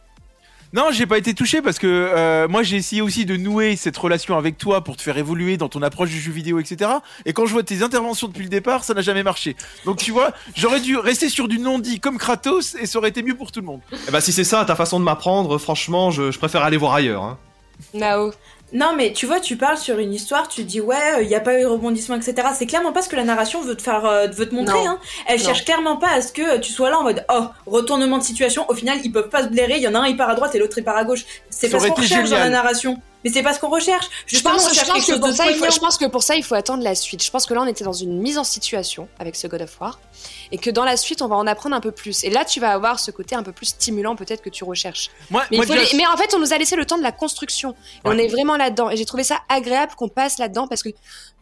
Non, 0.75 0.91
j'ai 0.91 1.05
pas 1.05 1.17
été 1.17 1.33
touché 1.33 1.61
parce 1.61 1.79
que 1.79 1.87
euh, 1.87 2.49
moi 2.49 2.61
j'ai 2.61 2.75
essayé 2.75 3.01
aussi 3.01 3.25
de 3.25 3.37
nouer 3.37 3.77
cette 3.77 3.95
relation 3.95 4.37
avec 4.37 4.57
toi 4.57 4.83
pour 4.83 4.97
te 4.97 5.01
faire 5.01 5.17
évoluer 5.17 5.55
dans 5.55 5.69
ton 5.69 5.81
approche 5.81 6.09
du 6.09 6.19
jeu 6.19 6.33
vidéo, 6.33 6.59
etc. 6.59 6.91
Et 7.25 7.31
quand 7.31 7.45
je 7.45 7.53
vois 7.53 7.63
tes 7.63 7.81
interventions 7.81 8.27
depuis 8.27 8.43
le 8.43 8.49
départ, 8.49 8.83
ça 8.83 8.93
n'a 8.93 8.99
jamais 8.99 9.23
marché. 9.23 9.55
Donc 9.85 9.99
tu 9.99 10.11
vois, 10.11 10.33
j'aurais 10.53 10.81
dû 10.81 10.97
rester 10.97 11.29
sur 11.29 11.47
du 11.47 11.59
non-dit 11.59 12.01
comme 12.01 12.17
Kratos 12.17 12.75
et 12.75 12.87
ça 12.87 12.99
aurait 12.99 13.07
été 13.07 13.23
mieux 13.23 13.37
pour 13.37 13.53
tout 13.53 13.61
le 13.61 13.65
monde. 13.67 13.79
Eh 14.09 14.11
ben 14.11 14.19
si 14.19 14.33
c'est 14.33 14.43
ça 14.43 14.65
ta 14.65 14.75
façon 14.75 14.99
de 14.99 15.05
m'apprendre, 15.05 15.57
franchement, 15.59 16.11
je, 16.11 16.29
je 16.29 16.37
préfère 16.37 16.63
aller 16.63 16.75
voir 16.75 16.93
ailleurs. 16.93 17.23
Hein. 17.23 17.37
Nao. 17.93 18.33
Non, 18.73 18.93
mais 18.97 19.13
tu 19.13 19.25
vois, 19.25 19.39
tu 19.39 19.57
parles 19.57 19.77
sur 19.77 19.99
une 19.99 20.13
histoire, 20.13 20.47
tu 20.47 20.63
dis 20.63 20.81
ouais, 20.81 21.21
il 21.21 21.27
n'y 21.27 21.35
a 21.35 21.39
pas 21.39 21.57
eu 21.57 21.61
de 21.61 21.67
rebondissement, 21.67 22.15
etc. 22.15 22.47
C'est 22.57 22.65
clairement 22.65 22.91
pas 22.91 23.01
ce 23.01 23.09
que 23.09 23.15
la 23.15 23.23
narration 23.23 23.61
veut 23.61 23.75
te 23.75 23.81
faire, 23.81 24.05
euh, 24.05 24.27
veut 24.27 24.49
te 24.49 24.55
montrer. 24.55 24.85
Hein. 24.85 24.99
Elle 25.27 25.39
Non. 25.39 25.45
cherche 25.45 25.63
clairement 25.65 25.97
pas 25.97 26.09
à 26.09 26.21
ce 26.21 26.33
que 26.33 26.57
tu 26.57 26.71
sois 26.73 26.89
là 26.89 26.97
en 26.99 27.03
mode 27.03 27.23
oh 27.33 27.45
retournement 27.67 28.17
de 28.17 28.23
situation. 28.23 28.65
Au 28.69 28.73
final, 28.73 28.97
ils 29.03 29.11
peuvent 29.11 29.29
pas 29.29 29.43
se 29.43 29.49
blairer. 29.49 29.77
Il 29.77 29.83
y 29.83 29.87
en 29.87 29.95
a 29.95 29.99
un 29.99 30.07
il 30.07 30.17
part 30.17 30.29
à 30.29 30.35
droite 30.35 30.55
et 30.55 30.59
l'autre 30.59 30.77
il 30.77 30.83
part 30.83 30.97
à 30.97 31.05
gauche. 31.05 31.25
C'est 31.49 31.69
pas 31.69 31.79
ce 31.79 31.87
qu'on 31.87 31.93
été 31.93 32.01
recherche 32.01 32.29
dans 32.29 32.37
la 32.39 32.49
narration. 32.49 32.97
Mais 33.25 33.31
c'est 33.31 33.43
pas 33.43 33.53
ce 33.53 33.59
qu'on 33.59 33.69
recherche. 33.69 34.05
Je 34.27 34.35
Justement, 34.35 34.53
pense, 34.55 34.73
je, 34.73 34.79
que 35.13 35.19
pour 35.19 35.33
ça, 35.33 35.45
il 35.47 35.53
faut, 35.53 35.57
poignant. 35.57 35.73
je 35.73 35.79
pense 35.79 35.97
que 35.97 36.05
pour 36.05 36.23
ça, 36.23 36.35
il 36.35 36.43
faut 36.43 36.55
attendre 36.55 36.83
la 36.83 36.93
suite. 36.95 37.23
Je 37.23 37.31
pense 37.31 37.45
que 37.47 37.53
là, 37.55 37.61
on 37.63 37.65
était 37.65 37.83
dans 37.83 37.91
une 37.91 38.19
mise 38.21 38.37
en 38.37 38.43
situation 38.43 39.09
avec 39.19 39.35
ce 39.35 39.47
God 39.47 39.63
of 39.63 39.81
War. 39.81 39.99
Et 40.51 40.57
que 40.59 40.69
dans 40.69 40.85
la 40.85 40.95
suite, 40.95 41.21
on 41.23 41.27
va 41.27 41.35
en 41.35 41.47
apprendre 41.47 41.75
un 41.75 41.79
peu 41.81 41.91
plus. 41.91 42.23
Et 42.23 42.29
là, 42.29 42.45
tu 42.45 42.59
vas 42.59 42.69
avoir 42.71 42.99
ce 42.99 43.09
côté 43.09 43.35
un 43.35 43.41
peu 43.41 43.51
plus 43.51 43.65
stimulant, 43.65 44.15
peut-être, 44.15 44.43
que 44.43 44.49
tu 44.51 44.63
recherches. 44.63 45.09
Moi, 45.31 45.43
Mais, 45.49 45.57
moi, 45.57 45.65
les- 45.65 46.05
en 46.05 46.17
fait, 46.17 46.33
on 46.35 46.39
nous 46.39 46.53
a 46.53 46.57
laissé 46.59 46.75
le 46.75 46.85
temps 46.85 46.97
de 46.99 47.03
la 47.03 47.11
construction. 47.11 47.71
Et 47.71 47.75
on 48.05 48.11
est 48.17 48.27
vraiment 48.27 48.57
là-dedans. 48.57 48.91
Et 48.91 48.95
j'ai 48.95 49.05
trouvé 49.05 49.23
ça 49.23 49.39
agréable 49.49 49.93
qu'on 49.97 50.07
passe 50.07 50.37
là-dedans 50.37 50.67
parce 50.67 50.83
que 50.83 50.89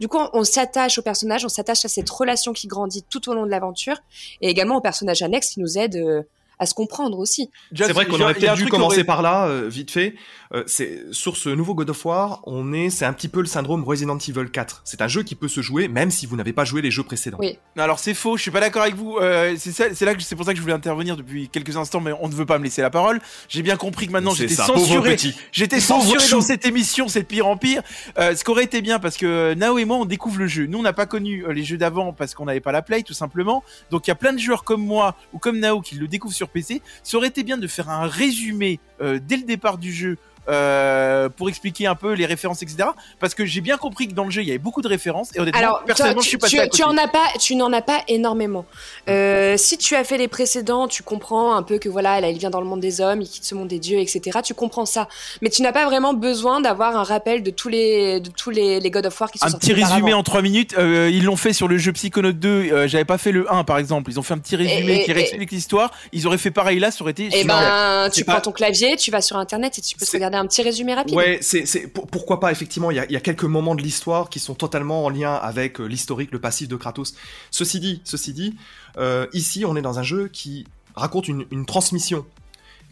du 0.00 0.08
coup, 0.08 0.16
on, 0.18 0.30
on 0.32 0.44
s'attache 0.44 0.96
au 0.98 1.02
personnage, 1.02 1.44
on 1.44 1.50
s'attache 1.50 1.84
à 1.84 1.88
cette 1.88 2.08
relation 2.08 2.54
qui 2.54 2.66
grandit 2.66 3.04
tout 3.10 3.28
au 3.28 3.34
long 3.34 3.44
de 3.44 3.50
l'aventure. 3.50 3.96
Et 4.40 4.48
également 4.48 4.76
au 4.76 4.80
personnage 4.80 5.20
annexe 5.20 5.50
qui 5.50 5.60
nous 5.60 5.76
aide 5.76 5.96
euh, 5.96 6.22
à 6.58 6.66
se 6.66 6.72
comprendre 6.74 7.18
aussi. 7.18 7.50
C'est 7.76 7.92
vrai 7.92 8.06
qu'on 8.06 8.20
aurait 8.20 8.32
peut-être 8.34 8.54
dû 8.54 8.66
commencer 8.68 8.98
aurait- 8.98 9.04
par 9.04 9.22
là, 9.22 9.48
euh, 9.48 9.68
vite 9.68 9.90
fait. 9.90 10.14
Euh, 10.54 10.62
c'est 10.66 11.02
sur 11.10 11.36
ce 11.36 11.48
nouveau 11.48 11.74
God 11.74 11.90
of 11.90 12.04
War, 12.04 12.40
on 12.44 12.72
est, 12.72 12.88
c'est 12.88 13.04
un 13.04 13.12
petit 13.12 13.28
peu 13.28 13.40
le 13.40 13.46
syndrome 13.46 13.82
Resident 13.82 14.18
Evil 14.18 14.50
4. 14.52 14.82
C'est 14.84 15.02
un 15.02 15.08
jeu 15.08 15.24
qui 15.24 15.34
peut 15.34 15.48
se 15.48 15.60
jouer 15.60 15.88
même 15.88 16.12
si 16.12 16.26
vous 16.26 16.36
n'avez 16.36 16.52
pas 16.52 16.64
joué 16.64 16.80
les 16.80 16.92
jeux 16.92 17.02
précédents. 17.02 17.38
Oui. 17.40 17.58
Alors 17.76 17.98
c'est 17.98 18.14
faux, 18.14 18.36
je 18.36 18.42
suis 18.42 18.50
pas 18.52 18.60
d'accord 18.60 18.82
avec 18.82 18.94
vous. 18.94 19.18
Euh, 19.18 19.56
c'est 19.58 20.00
là 20.02 20.14
que 20.14 20.22
c'est 20.22 20.36
pour 20.36 20.44
ça 20.44 20.52
que 20.52 20.56
je 20.56 20.62
voulais 20.62 20.74
intervenir 20.74 21.16
depuis 21.16 21.48
quelques 21.48 21.76
instants, 21.76 22.00
mais 22.00 22.12
on 22.20 22.28
ne 22.28 22.34
veut 22.34 22.46
pas 22.46 22.58
me 22.58 22.64
laisser 22.64 22.82
la 22.82 22.90
parole. 22.90 23.20
J'ai 23.48 23.62
bien 23.62 23.76
compris 23.76 24.06
que 24.06 24.12
maintenant 24.12 24.32
j'étais 24.32 24.54
censuré. 24.54 25.16
J'étais 25.50 25.80
censuré 25.80 26.20
chou. 26.20 26.36
dans 26.36 26.40
cette 26.40 26.64
émission, 26.66 27.08
c'est 27.08 27.22
de 27.22 27.26
pire 27.26 27.48
en 27.48 27.56
pire. 27.56 27.82
Euh, 28.18 28.36
ce 28.36 28.44
qui 28.44 28.50
aurait 28.50 28.64
été 28.64 28.80
bien 28.80 29.00
parce 29.00 29.16
que 29.16 29.54
Nao 29.54 29.78
et 29.78 29.84
moi 29.84 29.96
on 29.96 30.04
découvre 30.04 30.38
le 30.38 30.46
jeu. 30.46 30.66
Nous 30.66 30.78
on 30.78 30.82
n'a 30.82 30.92
pas 30.92 31.06
connu 31.06 31.44
les 31.52 31.64
jeux 31.64 31.78
d'avant 31.78 32.12
parce 32.12 32.34
qu'on 32.34 32.44
n'avait 32.44 32.60
pas 32.60 32.72
la 32.72 32.82
play 32.82 33.02
tout 33.02 33.12
simplement. 33.12 33.64
Donc 33.90 34.06
il 34.06 34.10
y 34.10 34.12
a 34.12 34.16
plein 34.16 34.32
de 34.32 34.38
joueurs 34.38 34.62
comme 34.62 34.84
moi 34.84 35.16
ou 35.32 35.38
comme 35.38 35.58
Nao 35.58 35.80
qui 35.80 35.96
le 35.96 36.06
découvrent 36.06 36.34
sur 36.34 36.48
PC. 36.48 36.80
Ça 37.02 37.16
aurait 37.16 37.28
été 37.28 37.42
bien 37.42 37.58
de 37.58 37.66
faire 37.66 37.90
un 37.90 38.06
résumé 38.06 38.78
euh, 39.02 39.18
dès 39.22 39.36
le 39.36 39.42
départ 39.44 39.78
du 39.78 39.92
jeu. 39.92 40.16
euh, 40.46 41.30
pour 41.30 41.48
expliquer 41.48 41.86
un 41.86 41.94
peu 41.94 42.12
les 42.12 42.26
références 42.26 42.60
etc 42.60 42.88
parce 43.18 43.34
que 43.34 43.46
j'ai 43.46 43.62
bien 43.62 43.78
compris 43.78 44.08
que 44.08 44.12
dans 44.12 44.24
le 44.24 44.30
jeu 44.30 44.42
il 44.42 44.46
y 44.48 44.50
avait 44.50 44.58
beaucoup 44.58 44.82
de 44.82 44.88
références 44.88 45.30
et 45.34 45.40
honnêtement 45.40 45.58
Alors, 45.58 45.76
toi, 45.78 45.86
personnellement 45.86 46.20
je 46.20 46.24
tu, 46.24 46.28
suis 46.28 46.36
passé 46.38 46.56
tu- 46.56 46.60
à 46.60 46.64
côté. 46.68 46.76
tu 46.76 46.84
en 46.84 46.96
as 46.98 47.08
pas, 47.08 47.24
tu 47.40 47.56
n'en 47.56 47.72
as 47.72 47.80
pas 47.80 48.02
énormément. 48.08 48.66
Euh, 49.08 49.56
si 49.56 49.78
tu 49.78 49.94
as 49.96 50.04
fait 50.04 50.18
les 50.18 50.28
précédents, 50.28 50.86
tu 50.86 51.02
comprends 51.02 51.54
un 51.54 51.62
peu 51.62 51.78
que 51.78 51.88
voilà, 51.88 52.20
là, 52.20 52.28
il 52.28 52.36
vient 52.38 52.50
dans 52.50 52.60
le 52.60 52.66
monde 52.66 52.80
des 52.80 53.00
hommes, 53.00 53.22
il 53.22 53.28
quitte 53.28 53.44
ce 53.46 53.54
monde 53.54 53.68
des 53.68 53.78
dieux, 53.78 53.98
etc. 53.98 54.40
Tu 54.44 54.52
comprends 54.52 54.84
ça, 54.84 55.08
mais 55.40 55.48
tu 55.48 55.62
n'as 55.62 55.72
pas 55.72 55.86
vraiment 55.86 56.12
besoin 56.12 56.60
d'avoir 56.60 56.94
un 56.96 57.04
rappel 57.04 57.42
de 57.42 57.50
tous 57.50 57.70
les, 57.70 58.20
de 58.20 58.28
tous 58.28 58.50
les, 58.50 58.80
les 58.80 58.90
God 58.90 59.06
of 59.06 59.18
War 59.18 59.30
qui 59.30 59.38
sont 59.38 59.46
un 59.46 59.50
sortis 59.50 59.72
petit 59.72 59.82
résumé 59.82 60.12
en 60.12 60.22
3 60.22 60.42
minutes. 60.42 60.74
Euh, 60.78 61.08
ils 61.10 61.24
l'ont 61.24 61.36
fait 61.36 61.54
sur 61.54 61.68
le 61.68 61.78
jeu 61.78 61.92
Psychonaut 61.92 62.32
2. 62.32 62.48
Euh, 62.48 62.86
J'avais 62.86 63.06
pas 63.06 63.16
fait 63.18 63.32
le 63.32 63.50
1 63.50 63.64
par 63.64 63.78
exemple. 63.78 64.10
Ils 64.10 64.18
ont 64.18 64.22
fait 64.22 64.34
un 64.34 64.38
petit 64.38 64.56
résumé 64.56 64.96
Et- 65.00 65.04
qui 65.04 65.10
et- 65.10 65.14
réexplique 65.14 65.50
l'histoire. 65.52 65.90
Ils 66.12 66.26
auraient 66.26 66.36
fait 66.38 66.50
pareil 66.50 66.78
là, 66.80 66.90
ça 66.90 67.00
aurait 67.02 67.12
été. 67.12 67.28
Eh 67.32 67.40
super. 67.40 67.56
ben, 67.56 68.10
tu 68.10 68.24
pas- 68.26 68.32
prends 68.34 68.42
ton 68.42 68.52
clavier, 68.52 68.83
tu 68.96 69.10
vas 69.10 69.20
sur 69.20 69.36
internet 69.36 69.78
et 69.78 69.82
tu 69.82 69.96
peux 69.96 70.04
regarder 70.12 70.36
un 70.36 70.46
petit 70.46 70.62
résumé 70.62 70.94
rapide. 70.94 71.14
Ouais, 71.14 71.38
c'est, 71.42 71.66
c'est 71.66 71.86
pour- 71.88 72.06
pourquoi 72.06 72.40
pas 72.40 72.52
effectivement. 72.52 72.90
Il 72.90 72.96
y 72.96 73.00
a, 73.00 73.04
il 73.06 73.12
y 73.12 73.16
a 73.16 73.20
quelques 73.20 73.44
moments 73.44 73.74
de 73.74 73.82
l'histoire 73.82 74.28
qui 74.30 74.38
sont 74.40 74.54
totalement 74.54 75.04
en 75.04 75.08
lien 75.10 75.34
avec 75.34 75.80
euh, 75.80 75.84
l'historique, 75.86 76.30
le 76.32 76.40
passif 76.40 76.68
de 76.68 76.76
Kratos. 76.76 77.14
Ceci 77.50 77.80
dit, 77.80 78.00
ceci 78.04 78.32
dit, 78.32 78.54
euh, 78.98 79.26
ici 79.32 79.64
on 79.64 79.76
est 79.76 79.82
dans 79.82 79.98
un 79.98 80.02
jeu 80.04 80.28
qui 80.28 80.66
raconte 80.94 81.28
une, 81.28 81.46
une 81.50 81.66
transmission 81.66 82.24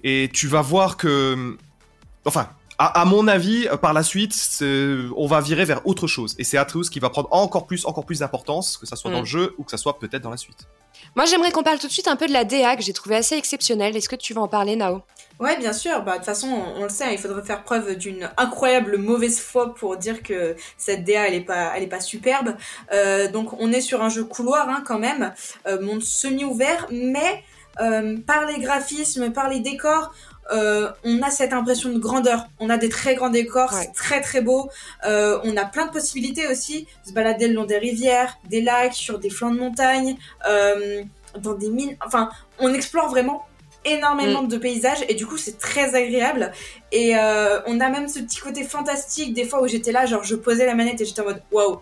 et 0.05 0.29
tu 0.33 0.49
vas 0.49 0.63
voir 0.63 0.97
que, 0.97 1.57
enfin. 2.25 2.49
À, 2.79 3.03
à 3.03 3.05
mon 3.05 3.29
avis, 3.29 3.69
euh, 3.69 3.77
par 3.77 3.93
la 3.93 4.03
suite, 4.03 4.35
on 5.17 5.27
va 5.27 5.41
virer 5.41 5.65
vers 5.65 5.87
autre 5.87 6.09
chose. 6.09 6.35
Et 6.39 6.43
c'est 6.43 6.57
Atreus 6.57 6.89
qui 6.91 6.99
va 6.99 7.11
prendre 7.11 7.29
encore 7.31 7.67
plus, 7.67 7.85
encore 7.85 8.05
plus 8.05 8.21
d'importance, 8.21 8.77
que 8.77 8.87
ça 8.87 8.97
soit 8.97 9.11
dans 9.11 9.19
Mm. 9.19 9.21
le 9.21 9.27
jeu 9.27 9.55
ou 9.59 9.63
que 9.63 9.71
ça 9.71 9.77
soit 9.77 9.99
peut-être 10.01 10.23
dans 10.23 10.31
la 10.31 10.37
suite. 10.37 10.67
Moi, 11.15 11.27
j'aimerais 11.27 11.53
qu'on 11.53 11.63
parle 11.63 11.79
tout 11.79 11.87
de 11.87 11.93
suite 11.93 12.09
un 12.09 12.17
peu 12.17 12.27
de 12.27 12.33
la 12.33 12.45
DA 12.45 12.75
que 12.75 12.83
j'ai 12.83 12.95
trouvé 12.95 13.15
assez 13.15 13.37
exceptionnelle. 13.37 13.95
Est-ce 13.97 14.09
que 14.09 14.17
tu 14.17 14.35
vas 14.35 14.41
en 14.41 14.49
parler, 14.49 14.75
Nao? 14.75 15.03
Ouais, 15.41 15.57
bien 15.59 15.73
sûr. 15.73 16.03
Bah, 16.03 16.13
de 16.13 16.17
toute 16.19 16.27
façon, 16.27 16.49
on, 16.49 16.81
on 16.81 16.83
le 16.85 16.89
sait, 16.89 17.13
il 17.13 17.19
faudrait 17.19 17.43
faire 17.43 17.63
preuve 17.65 17.97
d'une 17.97 18.31
incroyable 18.37 18.97
mauvaise 18.99 19.41
foi 19.41 19.75
pour 19.75 19.97
dire 19.97 20.23
que 20.23 20.55
cette 20.77 21.05
DA, 21.05 21.27
elle 21.29 21.35
est 21.35 21.41
pas, 21.41 21.73
elle 21.77 21.83
est 21.83 21.89
pas 21.89 22.01
superbe. 22.01 22.57
Euh, 22.93 23.29
donc, 23.29 23.61
on 23.61 23.73
est 23.73 23.81
sur 23.81 24.03
un 24.03 24.09
jeu 24.09 24.25
couloir, 24.25 24.69
hein, 24.69 24.83
quand 24.87 24.99
même, 24.99 25.33
euh, 25.67 25.81
monde 25.81 26.03
semi-ouvert, 26.03 26.87
mais 26.91 27.43
euh, 27.81 28.19
par 28.27 28.47
les 28.47 28.59
graphismes, 28.59 29.33
par 29.33 29.49
les 29.49 29.61
décors, 29.61 30.13
euh, 30.53 30.91
on 31.05 31.23
a 31.23 31.31
cette 31.31 31.53
impression 31.53 31.89
de 31.91 31.99
grandeur. 31.99 32.47
On 32.61 32.69
a 32.69 32.77
des 32.77 32.89
très 32.89 33.15
grands 33.15 33.31
décors, 33.31 33.73
Ouais. 33.73 33.83
c'est 33.85 33.93
très 33.95 34.21
très 34.21 34.43
beau. 34.43 34.69
Euh, 35.07 35.39
on 35.45 35.57
a 35.57 35.65
plein 35.65 35.87
de 35.87 35.91
possibilités 35.93 36.47
aussi, 36.49 36.87
se 37.07 37.13
balader 37.13 37.49
le 37.49 37.55
long 37.55 37.65
des 37.65 37.79
rivières, 37.79 38.39
des 38.49 38.61
lacs, 38.61 38.93
sur 38.95 39.19
des 39.19 39.31
flancs 39.31 39.53
de 39.55 39.59
montagne, 39.61 40.17
euh, 40.49 41.03
dans 41.39 41.55
des 41.55 41.71
mines. 41.71 41.97
Enfin, 42.05 42.29
on 42.59 42.75
explore 42.75 43.09
vraiment 43.09 43.47
énormément 43.85 44.43
de 44.43 44.57
paysages 44.57 45.05
et 45.09 45.15
du 45.15 45.27
coup 45.27 45.37
c'est 45.37 45.59
très 45.59 45.95
agréable. 45.95 46.53
Et 46.91 47.17
euh, 47.17 47.61
on 47.67 47.81
a 47.81 47.89
même 47.89 48.09
ce 48.09 48.21
petit 48.21 48.41
côté 48.41 48.65
fantastique 48.65 49.35
des 49.35 49.45
fois 49.45 49.63
où 49.63 49.67
j'étais 49.67 49.93
là 49.93 50.07
genre 50.07 50.25
je 50.25 50.35
posais 50.35 50.67
la 50.67 50.75
manette 50.75 51.01
et 51.01 51.05
j'étais 51.05 51.21
en 51.21 51.27
mode 51.27 51.43
waouh 51.51 51.81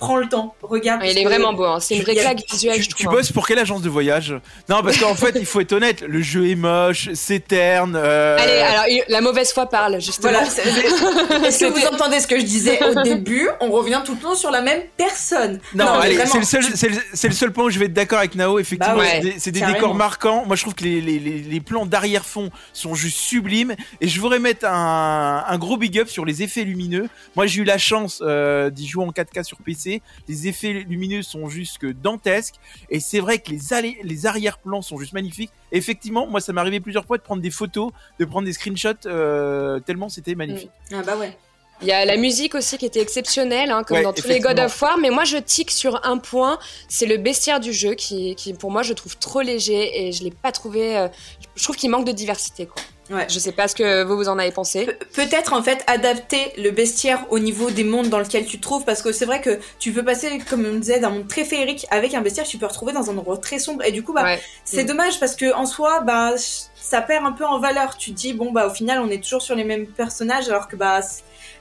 prends 0.00 0.16
le 0.16 0.28
temps 0.28 0.54
regarde 0.62 1.00
Il 1.04 1.06
parce 1.08 1.16
est 1.18 1.24
vraiment 1.24 1.52
beau, 1.52 1.64
hein. 1.64 1.78
c'est 1.80 1.94
une 1.96 2.02
vraie 2.02 2.14
Il 2.14 2.20
claque 2.20 2.42
visuelle, 2.50 2.76
Tu, 2.76 2.82
je 2.82 2.88
tu 2.88 2.94
trouve. 3.04 3.14
hein. 3.14 3.16
bosses 3.18 3.30
pour 3.32 3.46
quelle 3.46 3.58
agence 3.60 3.82
de 3.82 3.88
voyage? 3.88 4.34
Non, 4.68 4.82
parce 4.82 4.98
qu'en 4.98 5.14
fait, 5.14 5.36
il 5.38 5.46
faut 5.46 5.60
être 5.60 5.72
honnête. 5.72 6.02
Le 6.02 6.20
jeu 6.22 6.48
est 6.48 6.54
moche, 6.54 7.10
c'est 7.14 7.46
terne. 7.46 7.94
euh, 7.96 8.36
Allez, 8.38 8.52
alors, 8.58 8.84
il- 8.88 9.04
la 9.08 9.20
mauvaise 9.20 9.52
foi 9.52 9.66
parle, 9.66 10.00
justement. 10.00 10.32
voilà 10.32 10.46
est-ce 11.48 11.60
que 11.60 11.66
vous 11.66 11.86
entendez 11.94 12.20
ce 12.20 12.26
que 12.26 12.38
je 12.38 12.44
disais 12.44 12.78
au 12.84 13.02
début? 13.02 13.48
On 13.60 13.70
revient 13.70 14.00
tout 14.04 14.14
le 14.14 14.20
temps 14.20 14.34
sur 14.34 14.50
la 14.50 14.62
même 14.62 14.82
personne 14.96 15.60
Non, 15.74 15.86
allez, 15.86 16.18
c'est 16.26 16.38
le 16.38 16.44
seul, 16.44 16.64
c'est 16.74 16.88
le, 16.88 16.96
c'est 17.12 17.28
le 17.28 17.34
seul 17.34 17.52
point 17.52 17.64
où 17.64 17.70
je 17.70 17.78
vais 17.78 17.86
être 17.86 17.92
d'accord 17.92 18.18
avec 18.18 18.34
Nao. 18.34 18.58
Effectivement, 18.58 18.96
Bah 18.96 19.02
ouais, 19.02 19.34
c'est 19.38 19.50
des, 19.52 19.60
décors 19.60 19.94
marquants. 19.94 20.44
Moi, 20.46 20.56
je 20.56 20.62
trouve 20.62 20.74
que 20.74 20.84
les, 20.84 21.00
les, 21.00 21.18
les, 21.18 21.38
les 21.40 21.60
plans 21.60 21.86
d'arrière-fond 21.86 22.50
sont 22.72 22.94
juste 22.94 23.18
sublimes. 23.18 23.74
Et 24.00 24.08
je 24.08 24.20
voudrais 24.20 24.38
mettre 24.38 24.66
un, 24.66 25.44
un 25.46 25.58
gros 25.58 25.76
big 25.76 25.98
up 25.98 26.08
sur 26.08 26.24
les 26.24 26.42
effets 26.42 26.64
lumineux. 26.64 27.08
Moi, 27.36 27.46
j'ai 27.46 27.62
eu 27.62 27.64
la 27.64 27.78
chance 27.78 28.22
euh, 28.24 28.70
d'y 28.70 28.86
jouer 28.88 29.04
en 29.04 29.10
4K 29.10 29.42
sur 29.44 29.58
PC. 29.58 29.89
Les 30.28 30.48
effets 30.48 30.72
lumineux 30.72 31.22
sont 31.22 31.48
juste 31.48 31.78
que 31.78 31.88
dantesques. 31.88 32.56
Et 32.88 33.00
c'est 33.00 33.20
vrai 33.20 33.38
que 33.38 33.50
les, 33.50 33.98
les 34.02 34.26
arrière-plans 34.26 34.82
sont 34.82 34.98
juste 34.98 35.12
magnifiques. 35.12 35.52
Effectivement, 35.72 36.26
moi, 36.26 36.40
ça 36.40 36.52
m'est 36.52 36.60
arrivé 36.60 36.80
plusieurs 36.80 37.04
fois 37.04 37.18
de 37.18 37.22
prendre 37.22 37.42
des 37.42 37.50
photos, 37.50 37.92
de 38.18 38.24
prendre 38.24 38.46
des 38.46 38.52
screenshots, 38.52 39.06
euh, 39.06 39.80
tellement 39.80 40.08
c'était 40.08 40.34
magnifique. 40.34 40.70
ah 40.92 41.02
bah 41.02 41.16
ouais 41.16 41.36
Il 41.82 41.88
y 41.88 41.92
a 41.92 42.04
la 42.04 42.16
musique 42.16 42.54
aussi 42.54 42.76
qui 42.78 42.84
était 42.86 43.00
exceptionnelle, 43.00 43.70
hein, 43.70 43.84
comme 43.84 43.96
Ouais, 43.98 44.02
dans 44.02 44.12
tous 44.12 44.28
les 44.28 44.38
God 44.40 44.58
of 44.58 44.82
War. 44.82 44.98
Mais 44.98 45.10
moi, 45.10 45.24
je 45.24 45.38
tique 45.38 45.70
sur 45.70 46.04
un 46.06 46.18
point, 46.18 46.58
c'est 46.88 47.06
le 47.06 47.16
bestiaire 47.16 47.58
du 47.60 47.72
jeu 47.72 47.94
qui, 47.94 48.34
qui, 48.34 48.52
pour 48.52 48.70
moi, 48.70 48.82
je 48.82 48.92
trouve 48.92 49.16
trop 49.16 49.40
léger 49.40 50.06
et 50.06 50.12
je 50.12 50.22
l'ai 50.24 50.30
pas 50.30 50.52
trouvé. 50.52 50.96
euh, 50.98 51.08
je 51.56 51.62
trouve 51.64 51.76
qu'il 51.76 51.90
manque 51.90 52.04
de 52.04 52.12
diversité. 52.12 52.66
Quoi. 52.66 52.82
Ouais. 53.16 53.26
Je 53.28 53.38
sais 53.38 53.50
pas 53.52 53.66
ce 53.66 53.74
que 53.74 54.04
vous 54.04 54.14
vous 54.16 54.28
en 54.28 54.38
avez 54.38 54.52
pensé. 54.52 54.86
Pe- 54.86 55.04
Peut-être 55.14 55.52
en 55.52 55.62
fait 55.62 55.82
adapter 55.88 56.52
le 56.58 56.70
bestiaire 56.70 57.24
au 57.30 57.38
niveau 57.38 57.70
des 57.70 57.82
mondes 57.82 58.08
dans 58.08 58.18
lesquels 58.20 58.46
tu 58.46 58.58
te 58.58 58.62
trouves 58.62 58.84
parce 58.84 59.02
que 59.02 59.10
c'est 59.10 59.24
vrai 59.24 59.40
que 59.40 59.58
tu 59.80 59.90
peux 59.92 60.04
passer 60.04 60.38
comme 60.48 60.64
on 60.64 60.78
disait 60.78 61.00
d'un 61.00 61.10
monde 61.10 61.26
très 61.28 61.44
féerique 61.44 61.86
avec 61.90 62.14
un 62.14 62.20
bestiaire 62.20 62.44
que 62.44 62.50
tu 62.50 62.58
peux 62.58 62.66
retrouver 62.66 62.92
dans 62.92 63.10
un 63.10 63.18
endroit 63.18 63.36
très 63.38 63.58
sombre 63.58 63.82
et 63.84 63.90
du 63.90 64.04
coup 64.04 64.12
bah 64.12 64.22
Ouais. 64.22 64.40
c'est 64.64 64.84
Mm. 64.84 64.86
dommage 64.86 65.18
parce 65.18 65.34
que 65.34 65.52
en 65.54 65.66
soi 65.66 66.02
bah 66.02 66.34
ça 66.76 67.00
perd 67.00 67.26
un 67.26 67.32
peu 67.32 67.44
en 67.44 67.58
valeur 67.58 67.96
tu 67.96 68.12
te 68.12 68.16
dis 68.16 68.32
bon 68.32 68.52
bah 68.52 68.68
au 68.68 68.70
final 68.70 69.00
on 69.00 69.08
est 69.10 69.20
toujours 69.20 69.42
sur 69.42 69.56
les 69.56 69.64
mêmes 69.64 69.88
personnages 69.88 70.48
alors 70.48 70.68
que 70.68 70.76
bah 70.76 71.00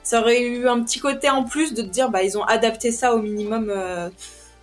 ça 0.04 0.22
aurait 0.22 0.42
eu 0.42 0.68
un 0.68 0.82
petit 0.84 1.00
côté 1.00 1.30
en 1.30 1.44
plus 1.44 1.74
de 1.74 1.82
te 1.82 1.88
dire 1.88 2.10
bah 2.10 2.24
ils 2.24 2.38
ont 2.38 2.44
adapté 2.44 2.92
ça 2.92 3.14
au 3.14 3.22
minimum 3.22 3.70
euh, 3.70 4.10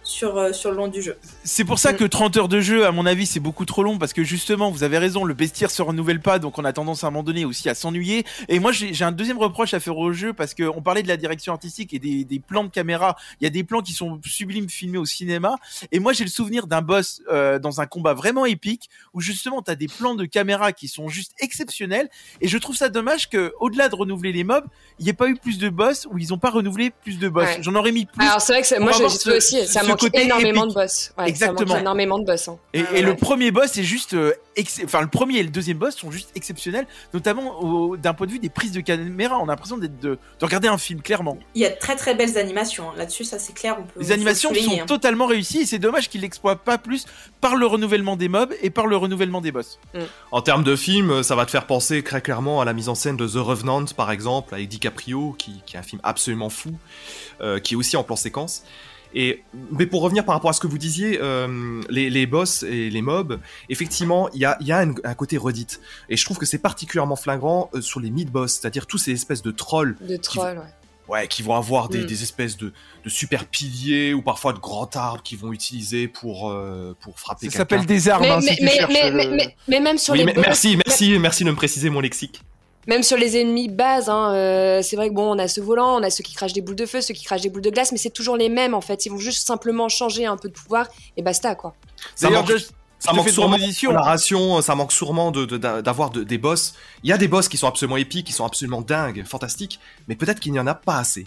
sur, 0.07 0.38
euh, 0.38 0.53
sur 0.53 0.71
le 0.71 0.77
long 0.77 0.88
du 0.88 1.03
jeu. 1.03 1.16
C'est 1.45 1.64
pour 1.64 1.79
ça 1.79 1.92
Mm. 1.92 1.97
que 1.97 2.05
30 2.05 2.37
heures 2.37 2.49
de 2.49 2.61
jeu, 2.61 2.87
à 2.87 2.92
mon 2.92 3.07
avis, 3.07 3.27
c'est 3.27 3.40
beaucoup 3.40 3.64
trop 3.64 3.83
long 3.83 3.99
parce 3.99 4.12
que 4.12 4.23
justement, 4.23 4.71
vous 4.71 4.85
avez 4.85 4.99
raison, 4.99 5.25
le 5.25 5.35
bestiaire 5.35 5.71
se 5.71 5.83
renouvelle 5.83 6.21
pas, 6.21 6.38
donc 6.38 6.59
on 6.59 6.64
a 6.64 6.73
tendance 6.73 7.03
à 7.05 7.09
un 7.09 7.11
moment 7.11 7.25
donné 7.25 7.45
aussi 7.45 7.69
à 7.69 7.75
s'ennuyer. 7.75 8.25
Et 8.49 8.59
moi, 8.61 8.73
j'ai 8.73 8.95
j'ai 8.95 9.05
un 9.05 9.12
deuxième 9.12 9.38
reproche 9.38 9.75
à 9.75 9.81
faire 9.81 9.99
au 9.99 10.12
jeu 10.12 10.33
parce 10.33 10.55
que 10.55 10.62
on 10.62 10.81
parlait 10.81 11.03
de 11.03 11.09
la 11.09 11.16
direction 11.16 11.53
artistique 11.53 11.92
et 11.92 11.99
des, 11.99 12.25
des 12.25 12.38
plans 12.38 12.64
de 12.64 12.71
caméra. 12.71 13.16
Il 13.40 13.45
y 13.45 13.47
a 13.47 13.51
des 13.51 13.64
plans 13.64 13.81
qui 13.83 13.92
sont 13.92 14.21
sublimes 14.25 14.69
filmés 14.69 14.99
au 14.99 15.05
cinéma. 15.05 15.57
Et 15.90 15.99
moi, 15.99 16.12
j'ai 16.12 16.25
le 16.25 16.31
souvenir 16.31 16.66
d'un 16.69 16.83
boss 16.83 17.21
euh, 17.31 17.59
dans 17.59 17.81
un 17.81 17.87
combat 17.87 18.14
vraiment 18.14 18.47
épique 18.47 18.88
où 19.12 19.21
justement, 19.21 19.61
tu 19.61 19.71
as 19.71 19.75
des 19.75 19.88
plans 19.88 20.14
de 20.14 20.25
caméra 20.25 20.73
qui 20.73 20.87
sont 20.88 21.09
juste 21.09 21.33
exceptionnels. 21.40 22.09
Et 22.40 22.49
je 22.49 22.59
trouve 22.59 22.77
ça 22.77 22.88
dommage 22.88 23.29
que, 23.29 23.53
au-delà 23.61 23.88
de 23.88 23.95
renouveler 23.97 24.33
les 24.33 24.45
mobs, 24.45 24.66
il 24.99 25.05
n'y 25.05 25.11
ait 25.11 25.14
pas 25.14 25.29
eu 25.29 25.35
plus 25.37 25.59
de 25.59 25.69
boss 25.69 26.07
ou 26.11 26.19
ils 26.19 26.33
ont 26.33 26.38
pas 26.38 26.51
renouvelé 26.51 26.90
plus 27.03 27.19
de 27.19 27.29
boss. 27.29 27.45
Ouais. 27.45 27.59
J'en 27.61 27.75
aurais 27.75 27.92
mis 27.92 28.07
plus. 28.07 28.25
Alors 28.25 28.40
c'est 28.40 28.53
vrai 28.53 28.62
que 28.62 28.81
moi 28.81 28.92
j'ai 28.92 29.19
trouvé 29.19 29.37
aussi, 29.38 29.66
ça 29.66 29.83
manque 30.05 30.13
côté 30.13 30.23
énormément 30.25 30.63
épique. 30.65 30.75
de 30.77 30.81
boss. 30.83 31.13
Ouais, 31.19 31.29
Exactement. 31.29 31.59
Ça 31.59 31.65
manque 31.75 31.81
énormément 31.81 32.19
de 32.19 32.25
boss. 32.25 32.49
hein. 32.49 32.59
Et, 32.73 32.81
Ah 32.81 32.91
et 32.93 32.95
ouais. 32.97 33.03
le 33.03 33.17
premier 33.17 33.51
boss 33.51 33.77
est 33.79 33.83
juste, 33.83 34.15
euh, 34.15 34.33
ex- 34.57 34.81
enfin 34.85 35.01
le 35.01 35.09
premier 35.09 35.39
et 35.39 35.43
le 35.43 35.51
deuxième 35.51 35.79
boss 35.79 35.97
sont 35.97 36.11
juste 36.11 36.31
exceptionnels, 36.35 36.87
notamment 37.15 37.61
au- 37.61 37.97
d'un 37.97 38.15
point 38.15 38.27
de 38.27 38.33
vue 38.33 38.39
des 38.39 38.49
prises 38.49 38.73
de 38.73 38.81
caméra. 38.81 39.39
On 39.39 39.45
a 39.45 39.47
l'impression 39.47 39.79
d'être 39.79 39.99
de, 40.01 40.19
de 40.39 40.45
regarder 40.45 40.69
un 40.69 40.79
film 40.79 41.03
clairement. 41.03 41.39
Il 41.55 41.63
y 41.63 41.67
a 41.67 41.71
de 41.71 41.79
très 41.79 41.97
très 41.97 42.15
belles 42.15 42.39
animations. 42.39 42.91
hein. 42.91 42.95
Là-dessus, 42.97 43.25
ça 43.25 43.39
c'est 43.39 43.53
clair. 43.55 43.77
On 43.79 43.83
peut, 43.83 44.01
Les 44.01 44.13
animations 44.13 44.51
le 44.53 44.59
sont 44.61 44.79
hein. 44.81 44.87
totalement 44.87 45.27
réussies 45.27 45.61
et 45.63 45.67
c'est 45.67 45.79
dommage 45.79 46.09
qu'ils 46.09 46.21
l'exploitent 46.21 46.63
pas 46.65 46.79
plus 46.79 47.07
par 47.41 47.57
le 47.57 47.67
renouvellement 47.67 48.17
des 48.17 48.29
mobs 48.29 48.53
et 48.63 48.71
par 48.71 48.87
le 48.87 48.97
renouvellement 48.97 49.41
des 49.41 49.53
boss. 49.53 49.79
En 50.31 50.43
termes 50.43 50.65
de 50.65 50.77
film, 50.77 51.23
ça 51.23 51.35
va 51.37 51.45
te 51.47 51.51
faire 51.51 51.67
penser 51.67 52.03
très 52.03 52.21
clairement 52.21 52.61
à 52.61 52.65
la 52.65 52.73
mise 52.73 52.89
en 52.89 52.95
scène 52.95 53.17
de 53.17 53.27
The 53.27 53.37
Revenant, 53.37 53.85
par 53.97 54.11
exemple, 54.11 54.55
avec 54.55 54.69
DiCaprio, 54.69 55.35
qui, 55.39 55.63
qui 55.67 55.77
est 55.77 55.79
un 55.79 55.83
film 55.83 56.01
absolument 56.05 56.51
fou, 56.51 56.71
euh, 57.41 57.59
qui 57.59 57.75
est 57.75 57.77
aussi 57.77 57.97
en 57.97 58.03
plan 58.05 58.17
séquence. 58.17 58.65
Et 59.19 59.43
mais 59.73 59.87
pour 59.87 60.03
revenir 60.03 60.25
par 60.27 60.35
rapport 60.35 60.51
à 60.51 60.53
ce 60.53 60.61
que 60.61 60.67
vous 60.67 60.77
disiez, 60.77 61.19
euh, 61.23 61.81
les, 61.89 62.11
les 62.11 62.27
boss 62.27 62.63
et 62.65 62.91
les 62.91 63.01
mobs, 63.03 63.41
effectivement, 63.71 64.29
il 64.35 64.41
y 64.41 64.45
a, 64.45 64.59
il 64.61 64.67
y 64.67 64.73
a 64.73 64.79
un, 64.81 64.93
un 65.05 65.15
côté 65.15 65.39
redite. 65.39 65.81
Et 66.11 66.17
je 66.19 66.25
trouve 66.27 66.37
que 66.37 66.45
c'est 66.45 66.59
particulièrement 66.59 67.17
flagrant 67.17 67.71
euh, 67.75 67.81
sur 67.81 67.99
les 68.01 68.11
mid-boss, 68.11 68.53
c'est-à-dire 68.61 68.87
tous 68.87 68.99
ces 68.99 69.13
espèces 69.13 69.41
de 69.43 69.51
trolls 69.53 69.97
De 70.03 70.17
troll, 70.17 70.59
ouais. 70.59 70.65
Ouais, 71.09 71.29
qui 71.29 71.43
vont 71.43 71.55
avoir 71.55 71.89
des, 71.89 72.01
Mm. 72.03 72.07
des 72.07 72.23
espèces 72.25 72.57
de, 72.57 72.73
de 73.05 73.09
super 73.09 73.47
piliers 73.47 74.13
ou 74.13 74.23
parfois 74.23 74.53
de 74.53 74.59
grands 74.59 74.91
arbres 74.97 75.23
qu'ils 75.23 75.39
vont 75.39 75.53
utiliser 75.53 76.09
pour, 76.09 76.51
euh, 76.51 76.95
pour 77.01 77.19
frapper 77.21 77.49
Ça 77.49 77.59
s'appelle 77.59 77.87
des 77.87 78.09
armes. 78.09 78.23
Mais, 78.25 78.31
hein, 78.31 78.41
si 78.41 78.49
mais, 78.51 78.57
tu 78.57 78.65
mais, 78.65 78.71
cherches 78.73 78.93
mais, 78.93 79.11
le- 79.13 79.17
mais, 79.17 79.27
mais- 79.37 79.57
mais 79.69 79.81
même 79.81 79.99
sur 79.99 80.13
Oui, 80.13 80.19
les 80.19 80.25
mais 80.27 80.33
boss- 80.35 80.45
merci, 80.45 80.77
merci, 80.85 81.19
merci 81.21 81.45
de 81.45 81.51
me 81.53 81.57
préciser 81.57 81.89
mon 81.91 82.01
lexique. 82.01 82.43
Même 82.87 83.03
sur 83.03 83.16
les 83.16 83.37
ennemis 83.40 83.68
base, 83.68 84.09
hein, 84.09 84.33
euh, 84.35 84.81
c'est 84.83 84.96
vrai 84.96 85.09
que 85.09 85.14
bon, 85.14 85.35
on 85.35 85.38
a 85.38 85.49
ce 85.49 85.61
volant, 85.61 85.96
on 85.99 86.03
a 86.03 86.11
ceux 86.11 86.22
qui 86.22 86.35
crachent 86.35 86.53
des 86.53 86.61
boules 86.61 86.77
de 86.77 86.87
feu, 86.87 87.01
ceux 87.01 87.14
qui 87.14 87.25
crachent 87.25 87.40
des 87.42 87.51
boules 87.51 87.62
de 87.62 87.70
glace, 87.70 87.90
mais 87.92 87.99
c'est 87.99 88.11
toujours 88.11 88.37
les 88.37 88.49
mêmes 88.49 88.75
en 88.75 88.81
fait. 88.81 89.07
Ils 89.07 89.11
vont 89.11 89.18
juste 89.18 89.46
simplement 89.46 89.88
changer 89.88 90.25
un 90.27 90.37
peu 90.37 90.49
de 90.49 90.55
pouvoir 90.55 90.87
et 91.16 91.22
basta 91.22 91.55
quoi. 91.57 91.75
Ça 92.14 92.29
D'ailleurs, 92.29 92.44
ça 92.99 93.11
manque 93.16 93.27
sûrement 93.35 93.57
narration, 93.99 94.62
ça 94.62 94.75
manque 94.75 94.92
sûrement 94.92 95.31
de- 95.33 95.44
de- 95.44 95.57
d'a- 95.59 95.83
d'avoir 95.83 96.11
de, 96.11 96.22
des 96.25 96.38
boss. 96.38 96.75
Il 97.03 97.11
y 97.11 97.12
a 97.12 97.18
des 97.18 97.29
boss 97.29 97.49
qui 97.49 97.57
sont 97.57 97.66
absolument 97.66 97.96
épiques, 97.96 98.27
qui 98.29 98.33
sont 98.33 98.46
absolument 98.46 98.81
dingues, 98.83 99.25
fantastiques, 99.27 99.81
mais 100.09 100.14
peut-être 100.16 100.40
qu'il 100.40 100.53
n'y 100.53 100.61
en 100.61 100.66
a 100.66 100.75
pas 100.75 100.99
assez. 100.99 101.27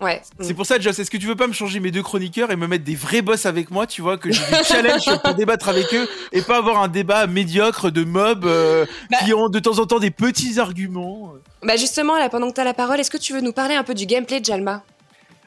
Ouais. 0.00 0.20
C'est 0.40 0.52
pour 0.54 0.66
ça, 0.66 0.78
Joss, 0.78 0.98
est-ce 0.98 1.10
que 1.10 1.16
tu 1.16 1.26
veux 1.26 1.36
pas 1.36 1.46
me 1.46 1.52
changer 1.54 1.80
mes 1.80 1.90
deux 1.90 2.02
chroniqueurs 2.02 2.50
et 2.50 2.56
me 2.56 2.66
mettre 2.66 2.84
des 2.84 2.94
vrais 2.94 3.22
boss 3.22 3.46
avec 3.46 3.70
moi, 3.70 3.86
tu 3.86 4.02
vois, 4.02 4.18
que 4.18 4.30
j'ai 4.30 4.42
du 4.44 4.64
challenge 4.64 5.04
pour 5.24 5.34
débattre 5.34 5.68
avec 5.70 5.86
eux 5.94 6.06
et 6.32 6.42
pas 6.42 6.58
avoir 6.58 6.82
un 6.82 6.88
débat 6.88 7.26
médiocre 7.26 7.90
de 7.90 8.04
mobs 8.04 8.44
euh, 8.44 8.84
Bah. 9.10 9.18
qui 9.24 9.32
ont 9.32 9.48
de 9.48 9.58
temps 9.58 9.78
en 9.78 9.86
temps 9.86 9.98
des 9.98 10.10
petits 10.10 10.60
arguments. 10.60 11.32
Bah 11.62 11.76
justement, 11.76 12.18
là, 12.18 12.28
pendant 12.28 12.48
que 12.50 12.54
t'as 12.54 12.64
la 12.64 12.74
parole, 12.74 13.00
est-ce 13.00 13.10
que 13.10 13.16
tu 13.16 13.32
veux 13.32 13.40
nous 13.40 13.52
parler 13.52 13.74
un 13.74 13.84
peu 13.84 13.94
du 13.94 14.04
gameplay 14.06 14.40
de 14.40 14.44
Jalma? 14.44 14.82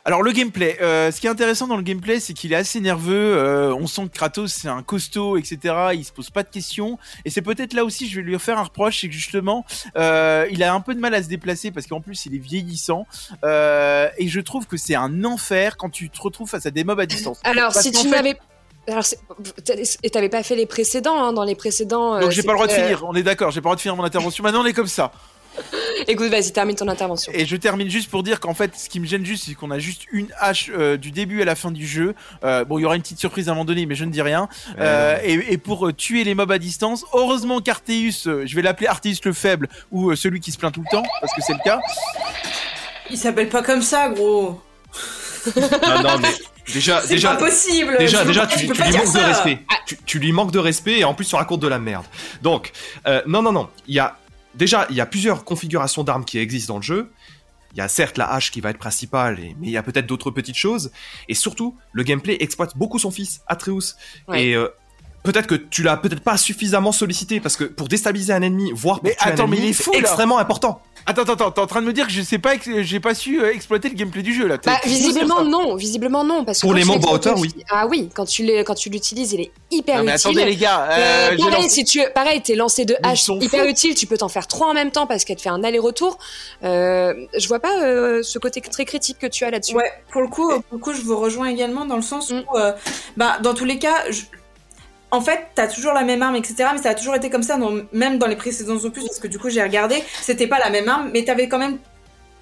Alors 0.09 0.23
le 0.23 0.31
gameplay, 0.31 0.75
euh, 0.81 1.11
ce 1.11 1.21
qui 1.21 1.27
est 1.27 1.29
intéressant 1.29 1.67
dans 1.67 1.77
le 1.77 1.83
gameplay, 1.83 2.19
c'est 2.19 2.33
qu'il 2.33 2.51
est 2.51 2.55
assez 2.55 2.79
nerveux. 2.79 3.37
euh, 3.37 3.75
on 3.75 3.85
sent 3.85 4.07
que 4.11 4.17
Kratos 4.17 4.51
c'est 4.51 4.67
un 4.67 4.81
costaud, 4.81 5.37
etc. 5.37 5.59
Il 5.93 6.03
se 6.03 6.11
pose 6.11 6.31
pas 6.31 6.41
de 6.41 6.49
questions. 6.49 6.97
Et 7.25 7.29
c'est 7.29 7.43
peut-être 7.43 7.73
là 7.73 7.85
aussi, 7.85 8.09
je 8.09 8.15
vais 8.15 8.23
lui 8.23 8.39
faire 8.39 8.57
un 8.57 8.63
reproche, 8.63 9.01
c'est 9.01 9.07
que 9.07 9.13
justement, 9.13 9.67
euh, 9.97 10.47
il 10.49 10.63
a 10.63 10.73
un 10.73 10.81
peu 10.81 10.95
de 10.95 10.99
mal 10.99 11.13
à 11.13 11.21
se 11.21 11.27
déplacer 11.27 11.69
parce 11.69 11.85
qu'en 11.85 12.01
plus 12.01 12.25
il 12.25 12.33
est 12.33 12.39
vieillissant. 12.39 13.05
Et 13.43 14.27
je 14.27 14.39
trouve 14.39 14.65
que 14.65 14.77
c'est 14.77 14.95
un 14.95 15.23
enfer 15.25 15.77
quand 15.77 15.91
tu 15.91 16.09
te 16.09 16.19
retrouves 16.19 16.49
face 16.49 16.65
à 16.65 16.71
des 16.71 16.83
mobs 16.83 16.99
à 16.99 17.05
distance. 17.05 17.39
Alors, 17.43 17.71
Parce 17.71 17.85
si 17.85 17.91
tu 17.91 18.01
fait- 18.01 18.09
n'avais. 18.09 18.35
Alors, 18.87 19.03
et 20.01 20.09
t'avais 20.09 20.29
pas 20.29 20.41
fait 20.41 20.55
les 20.55 20.65
précédents, 20.65 21.23
hein, 21.23 21.33
dans 21.33 21.43
les 21.43 21.53
précédents. 21.53 22.19
Donc 22.19 22.31
j'ai 22.31 22.41
pas 22.41 22.53
le 22.53 22.57
droit 22.57 22.65
de 22.65 22.71
finir. 22.71 23.05
On 23.07 23.13
est 23.13 23.21
d'accord, 23.21 23.51
j'ai 23.51 23.61
pas 23.61 23.69
le 23.69 23.73
droit 23.73 23.75
de 23.75 23.81
finir 23.81 23.95
mon 23.95 24.03
intervention. 24.03 24.43
Maintenant 24.43 24.63
on 24.63 24.65
est 24.65 24.73
comme 24.73 24.87
ça. 24.87 25.11
Écoute, 26.07 26.29
vas-y, 26.29 26.51
termine 26.53 26.75
ton 26.75 26.87
intervention. 26.87 27.31
Et 27.35 27.45
je 27.45 27.55
termine 27.55 27.89
juste 27.89 28.09
pour 28.09 28.23
dire 28.23 28.39
qu'en 28.39 28.53
fait, 28.53 28.75
ce 28.77 28.87
qui 28.89 28.99
me 28.99 29.05
gêne 29.05 29.25
juste, 29.25 29.45
c'est 29.45 29.53
qu'on 29.55 29.71
a 29.71 29.79
juste 29.79 30.03
une 30.11 30.27
hache 30.39 30.71
euh, 30.73 30.95
du 30.97 31.11
début 31.11 31.41
à 31.41 31.45
la 31.45 31.55
fin 31.55 31.71
du 31.71 31.85
jeu. 31.85 32.15
Euh, 32.43 32.63
bon, 32.63 32.79
il 32.79 32.83
y 32.83 32.85
aura 32.85 32.95
une 32.95 33.01
petite 33.01 33.19
surprise 33.19 33.49
à 33.49 33.51
un 33.51 33.55
moment 33.55 33.65
donné, 33.65 33.85
mais 33.85 33.95
je 33.95 34.05
ne 34.05 34.11
dis 34.11 34.21
rien. 34.21 34.47
Euh, 34.79 35.17
et, 35.23 35.33
et 35.53 35.57
pour 35.57 35.87
euh, 35.87 35.93
tuer 35.93 36.23
les 36.23 36.35
mobs 36.35 36.51
à 36.51 36.57
distance, 36.59 37.05
heureusement 37.13 37.59
qu'Arteus, 37.59 38.27
euh, 38.27 38.43
je 38.45 38.55
vais 38.55 38.61
l'appeler 38.61 38.87
Arteus 38.87 39.15
le 39.25 39.33
faible 39.33 39.67
ou 39.91 40.09
euh, 40.11 40.15
celui 40.15 40.39
qui 40.39 40.51
se 40.51 40.57
plaint 40.57 40.73
tout 40.73 40.83
le 40.83 40.89
temps, 40.91 41.03
parce 41.19 41.33
que 41.33 41.41
c'est 41.41 41.53
le 41.53 41.63
cas. 41.63 41.79
Il 43.09 43.17
s'appelle 43.17 43.49
pas 43.49 43.61
comme 43.63 43.81
ça, 43.81 44.09
gros. 44.09 44.61
Non, 45.55 46.03
non, 46.03 46.17
mais 46.19 46.29
déjà, 46.73 47.01
C'est 47.01 47.09
déjà, 47.09 47.31
pas 47.35 47.45
possible. 47.45 47.95
Déjà, 47.97 48.23
déjà, 48.25 48.45
pas- 48.45 48.55
tu, 48.55 48.67
tu 48.67 48.73
lui 48.83 48.91
manques 48.91 49.05
de 49.05 49.07
ça. 49.19 49.25
respect. 49.27 49.59
Tu, 49.85 49.97
tu 50.05 50.19
lui 50.19 50.31
manques 50.31 50.51
de 50.51 50.59
respect 50.59 50.99
et 50.99 51.03
en 51.03 51.13
plus 51.13 51.25
tu 51.25 51.35
racontes 51.35 51.61
de 51.61 51.67
la 51.67 51.79
merde. 51.79 52.05
Donc, 52.41 52.71
euh, 53.07 53.21
non, 53.27 53.41
non, 53.41 53.51
non. 53.51 53.69
Il 53.87 53.95
y 53.95 53.99
a 53.99 54.17
déjà, 54.59 54.85
il 54.91 54.95
y 54.95 55.01
a 55.01 55.05
plusieurs 55.07 55.43
configurations 55.43 56.03
d'armes 56.03 56.25
qui 56.25 56.37
existent 56.37 56.73
dans 56.73 56.79
le 56.79 56.83
jeu. 56.83 57.11
Il 57.71 57.77
y 57.77 57.81
a 57.81 57.87
certes 57.87 58.17
la 58.17 58.31
hache 58.31 58.51
qui 58.51 58.61
va 58.61 58.71
être 58.71 58.77
principale, 58.77 59.37
mais 59.59 59.67
il 59.67 59.71
y 59.71 59.77
a 59.77 59.83
peut-être 59.83 60.05
d'autres 60.05 60.31
petites 60.31 60.57
choses. 60.57 60.91
Et 61.27 61.33
surtout, 61.33 61.77
le 61.93 62.03
gameplay 62.03 62.37
exploite 62.39 62.75
beaucoup 62.75 62.99
son 62.99 63.11
fils, 63.11 63.41
Atreus. 63.47 63.95
Ouais. 64.27 64.43
Et 64.43 64.55
euh, 64.55 64.67
peut-être 65.23 65.47
que 65.47 65.55
tu 65.55 65.83
l'as 65.83 65.97
peut-être 65.97 66.21
pas 66.21 66.37
suffisamment 66.37 66.91
sollicité 66.91 67.39
parce 67.39 67.55
que 67.57 67.63
pour 67.65 67.87
déstabiliser 67.87 68.33
un 68.33 68.41
ennemi, 68.41 68.71
voire 68.73 68.97
pour 68.99 69.05
Mais 69.09 69.15
tuer 69.15 69.29
attends, 69.31 69.43
un 69.43 69.47
mais 69.47 69.57
ennemi, 69.57 69.67
il 69.67 69.71
est 69.71 69.73
c'est 69.73 69.83
fou, 69.83 69.91
là. 69.93 69.99
extrêmement 69.99 70.37
important. 70.39 70.81
Attends, 71.05 71.21
attends, 71.23 71.33
attends, 71.33 71.51
t'es 71.51 71.61
en 71.61 71.67
train 71.67 71.81
de 71.81 71.87
me 71.87 71.93
dire 71.93 72.05
que 72.07 72.11
je 72.13 72.21
sais 72.21 72.37
pas, 72.39 72.53
ex- 72.55 72.69
j'ai 72.81 72.99
pas 72.99 73.15
su 73.15 73.41
euh, 73.41 73.51
exploiter 73.53 73.89
le 73.89 73.95
gameplay 73.95 74.21
du 74.21 74.33
jeu 74.33 74.47
là. 74.47 74.57
Bah, 74.63 74.79
visiblement 74.85 75.43
non, 75.43 75.75
visiblement 75.75 76.23
non, 76.23 76.43
parce 76.43 76.59
que 76.59 76.65
Pour 76.67 76.73
les 76.73 76.81
tu 76.81 76.87
mobs 76.87 76.97
à 76.97 76.99
l'exploites 76.99 77.25
hauteur, 77.27 77.37
au 77.37 77.41
oui. 77.41 77.55
Ah 77.71 77.87
oui, 77.87 78.09
quand 78.13 78.25
tu 78.25 78.45
le- 78.45 78.63
quand 78.63 78.75
tu 78.75 78.89
l'utilises, 78.89 79.33
il 79.33 79.41
est 79.41 79.51
hyper 79.71 79.99
Non, 79.99 80.03
mais 80.03 80.15
utile. 80.15 80.29
attendez 80.31 80.45
les 80.45 80.55
gars, 80.57 80.87
Euh, 80.91 81.37
pareil, 81.37 81.63
lancé- 81.63 81.69
si 81.69 81.83
tu, 81.85 82.01
pareil, 82.13 82.41
t'es 82.41 82.55
lancé 82.55 82.85
de 82.85 82.95
hache 83.01 83.21
sont 83.23 83.39
hyper 83.39 83.63
fous. 83.63 83.69
utile, 83.69 83.95
tu 83.95 84.05
peux 84.07 84.17
t'en 84.17 84.29
faire 84.29 84.45
trois 84.47 84.67
en 84.67 84.73
même 84.73 84.91
temps 84.91 85.07
parce 85.07 85.23
qu'elle 85.25 85.37
te 85.37 85.41
fait 85.41 85.49
un 85.49 85.63
aller-retour. 85.63 86.17
Euh, 86.63 87.13
je 87.37 87.47
vois 87.47 87.59
pas 87.59 87.81
euh, 87.81 88.21
ce 88.21 88.37
côté 88.37 88.61
très 88.61 88.85
critique 88.85 89.17
que 89.19 89.27
tu 89.27 89.45
as 89.45 89.51
là-dessus. 89.51 89.75
Ouais, 89.75 89.91
pour 90.11 90.21
le 90.21 90.27
coup, 90.27 90.49
pour 90.49 90.63
le 90.73 90.77
coup, 90.79 90.93
je 90.93 91.01
vous 91.01 91.17
rejoins 91.17 91.47
également 91.47 91.85
dans 91.85 91.95
le 91.95 92.01
sens 92.01 92.29
Mm. 92.31 92.41
où, 92.53 92.57
euh, 92.57 92.73
bah, 93.17 93.37
dans 93.41 93.53
tous 93.53 93.65
les 93.65 93.79
cas, 93.79 93.95
je- 94.11 94.21
en 95.11 95.21
fait, 95.21 95.47
t'as 95.55 95.67
toujours 95.67 95.93
la 95.93 96.03
même 96.03 96.21
arme, 96.21 96.35
etc. 96.35 96.69
Mais 96.73 96.81
ça 96.81 96.89
a 96.89 96.95
toujours 96.95 97.15
été 97.15 97.29
comme 97.29 97.43
ça, 97.43 97.57
même 97.91 98.19
dans 98.19 98.27
les 98.27 98.35
précédents 98.35 98.77
opus, 98.77 99.03
parce 99.03 99.19
que 99.19 99.27
du 99.27 99.39
coup, 99.39 99.49
j'ai 99.49 99.63
regardé, 99.63 100.03
c'était 100.21 100.47
pas 100.47 100.59
la 100.59 100.69
même 100.69 100.87
arme, 100.87 101.09
mais 101.13 101.23
t'avais 101.23 101.47
quand 101.47 101.57
même 101.57 101.79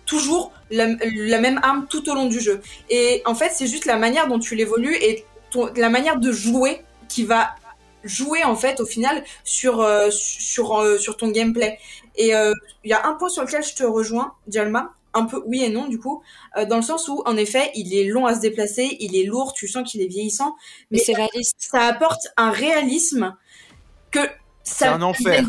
toujours 0.05 0.51
la, 0.71 0.87
même 0.87 1.59
arme 1.63 1.85
tout 1.89 2.09
au 2.09 2.15
long 2.15 2.25
du 2.25 2.39
jeu. 2.39 2.61
Et 2.89 3.21
en 3.25 3.35
fait, 3.35 3.51
c'est 3.53 3.67
juste 3.67 3.85
la 3.85 3.97
manière 3.97 4.27
dont 4.27 4.39
tu 4.39 4.55
l'évolues 4.55 4.95
et 4.95 5.25
la 5.75 5.89
manière 5.89 6.19
de 6.19 6.31
jouer 6.31 6.81
qui 7.07 7.23
va 7.23 7.51
jouer 8.03 8.43
en 8.43 8.55
fait 8.55 8.79
au 8.79 8.85
final 8.85 9.23
sur 9.43 9.81
euh, 9.81 10.09
euh, 10.09 10.97
sur 10.97 11.17
ton 11.17 11.29
gameplay. 11.29 11.77
Et 12.15 12.35
euh, 12.35 12.53
il 12.83 12.89
y 12.89 12.93
a 12.93 13.05
un 13.05 13.13
point 13.13 13.29
sur 13.29 13.43
lequel 13.43 13.63
je 13.63 13.75
te 13.75 13.83
rejoins, 13.83 14.33
Jalma, 14.47 14.93
un 15.17 15.25
peu 15.25 15.43
oui 15.47 15.63
et 15.63 15.69
non 15.69 15.87
du 15.87 15.99
coup, 15.99 16.21
euh, 16.57 16.65
dans 16.65 16.77
le 16.77 16.81
sens 16.81 17.07
où 17.07 17.21
en 17.25 17.35
effet, 17.37 17.71
il 17.75 17.93
est 17.93 18.05
long 18.05 18.25
à 18.25 18.35
se 18.35 18.39
déplacer, 18.41 18.97
il 18.99 19.15
est 19.15 19.23
lourd, 19.25 19.53
tu 19.53 19.67
sens 19.67 19.89
qu'il 19.89 20.01
est 20.01 20.07
vieillissant, 20.07 20.55
Mais 20.91 20.97
mais 20.97 20.99
c'est 20.99 21.13
réaliste. 21.13 21.55
ça 21.57 21.81
apporte 21.85 22.27
un 22.37 22.51
réalisme 22.51 23.35
que 24.11 24.19
C'est 24.63 24.85
ça 24.85 24.93
un 24.93 25.01
enfer. 25.01 25.43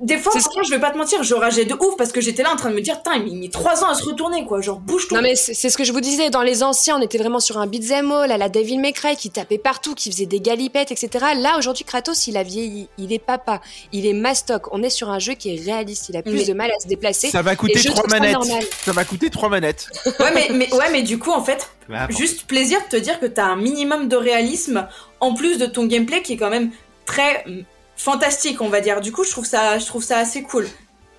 Des 0.00 0.16
fois, 0.18 0.32
franchement, 0.32 0.62
je 0.62 0.70
vais 0.70 0.78
pas 0.80 0.90
te 0.90 0.98
mentir, 0.98 1.22
je 1.22 1.34
rageais 1.34 1.64
de 1.64 1.74
ouf 1.74 1.96
parce 1.96 2.12
que 2.12 2.20
j'étais 2.20 2.42
là 2.42 2.52
en 2.52 2.56
train 2.56 2.70
de 2.70 2.74
me 2.74 2.80
dire, 2.80 2.96
putain, 2.98 3.16
il 3.26 3.36
met 3.38 3.48
trois 3.48 3.82
ans 3.82 3.88
à 3.88 3.94
se 3.94 4.04
retourner, 4.04 4.44
quoi. 4.44 4.60
Genre, 4.60 4.78
bouge 4.78 5.08
ton 5.08 5.16
Non 5.16 5.22
mais 5.22 5.34
c'est 5.34 5.54
ce 5.54 5.76
que 5.76 5.84
je 5.84 5.92
vous 5.92 6.00
disais, 6.00 6.30
dans 6.30 6.42
les 6.42 6.62
anciens, 6.62 6.98
on 6.98 7.02
était 7.02 7.18
vraiment 7.18 7.40
sur 7.40 7.58
un 7.58 7.66
beat'em 7.66 8.12
all, 8.12 8.30
à 8.30 8.38
la 8.38 8.48
Devil 8.48 8.78
May 8.78 8.92
Cry, 8.92 9.16
qui 9.16 9.30
tapait 9.30 9.58
partout, 9.58 9.94
qui 9.94 10.10
faisait 10.10 10.26
des 10.26 10.40
galipettes, 10.40 10.92
etc. 10.92 11.26
Là, 11.36 11.58
aujourd'hui, 11.58 11.84
Kratos, 11.84 12.26
il 12.26 12.36
a 12.36 12.42
vieilli, 12.42 12.88
il 12.98 13.12
est 13.12 13.18
papa, 13.18 13.60
il 13.92 14.06
est 14.06 14.12
mastoc. 14.12 14.72
On 14.72 14.82
est 14.82 14.90
sur 14.90 15.10
un 15.10 15.18
jeu 15.18 15.34
qui 15.34 15.54
est 15.54 15.60
réaliste, 15.60 16.08
il 16.08 16.16
a 16.16 16.22
plus 16.22 16.32
Mais- 16.32 16.44
de 16.44 16.52
mal 16.52 16.70
à 16.70 16.80
se 16.80 16.86
déplacer. 16.86 17.30
Ça 17.30 17.40
Et 17.40 17.78
je 17.78 17.88
trois 17.90 18.08
ça 18.08 18.18
manettes. 18.18 18.36
Ça 18.84 18.92
m'a 18.92 19.04
coûté 19.04 19.30
trois 19.30 19.48
manettes. 19.48 19.88
Ouais, 20.20 20.32
mais, 20.34 20.48
mais, 20.52 20.72
ouais, 20.74 20.90
mais 20.90 21.02
du 21.02 21.18
coup, 21.18 21.30
en 21.30 21.42
fait, 21.44 21.70
bon. 21.88 21.94
juste 22.10 22.46
plaisir 22.46 22.78
de 22.90 22.96
te 22.96 23.00
dire 23.02 23.20
que 23.20 23.26
t'as 23.26 23.44
un 23.46 23.56
minimum 23.56 24.08
de 24.08 24.16
réalisme 24.16 24.86
en 25.20 25.34
plus 25.34 25.58
de 25.58 25.66
ton 25.66 25.86
gameplay 25.86 26.22
qui 26.22 26.32
est 26.34 26.36
quand 26.36 26.50
même 26.50 26.70
très 27.06 27.44
fantastique, 27.98 28.62
on 28.62 28.68
va 28.68 28.80
dire. 28.80 29.00
Du 29.02 29.12
coup, 29.12 29.24
je 29.24 29.30
trouve 29.30 29.44
ça, 29.44 29.78
je 29.78 29.86
trouve 29.86 30.02
ça 30.02 30.18
assez 30.18 30.42
cool. 30.42 30.66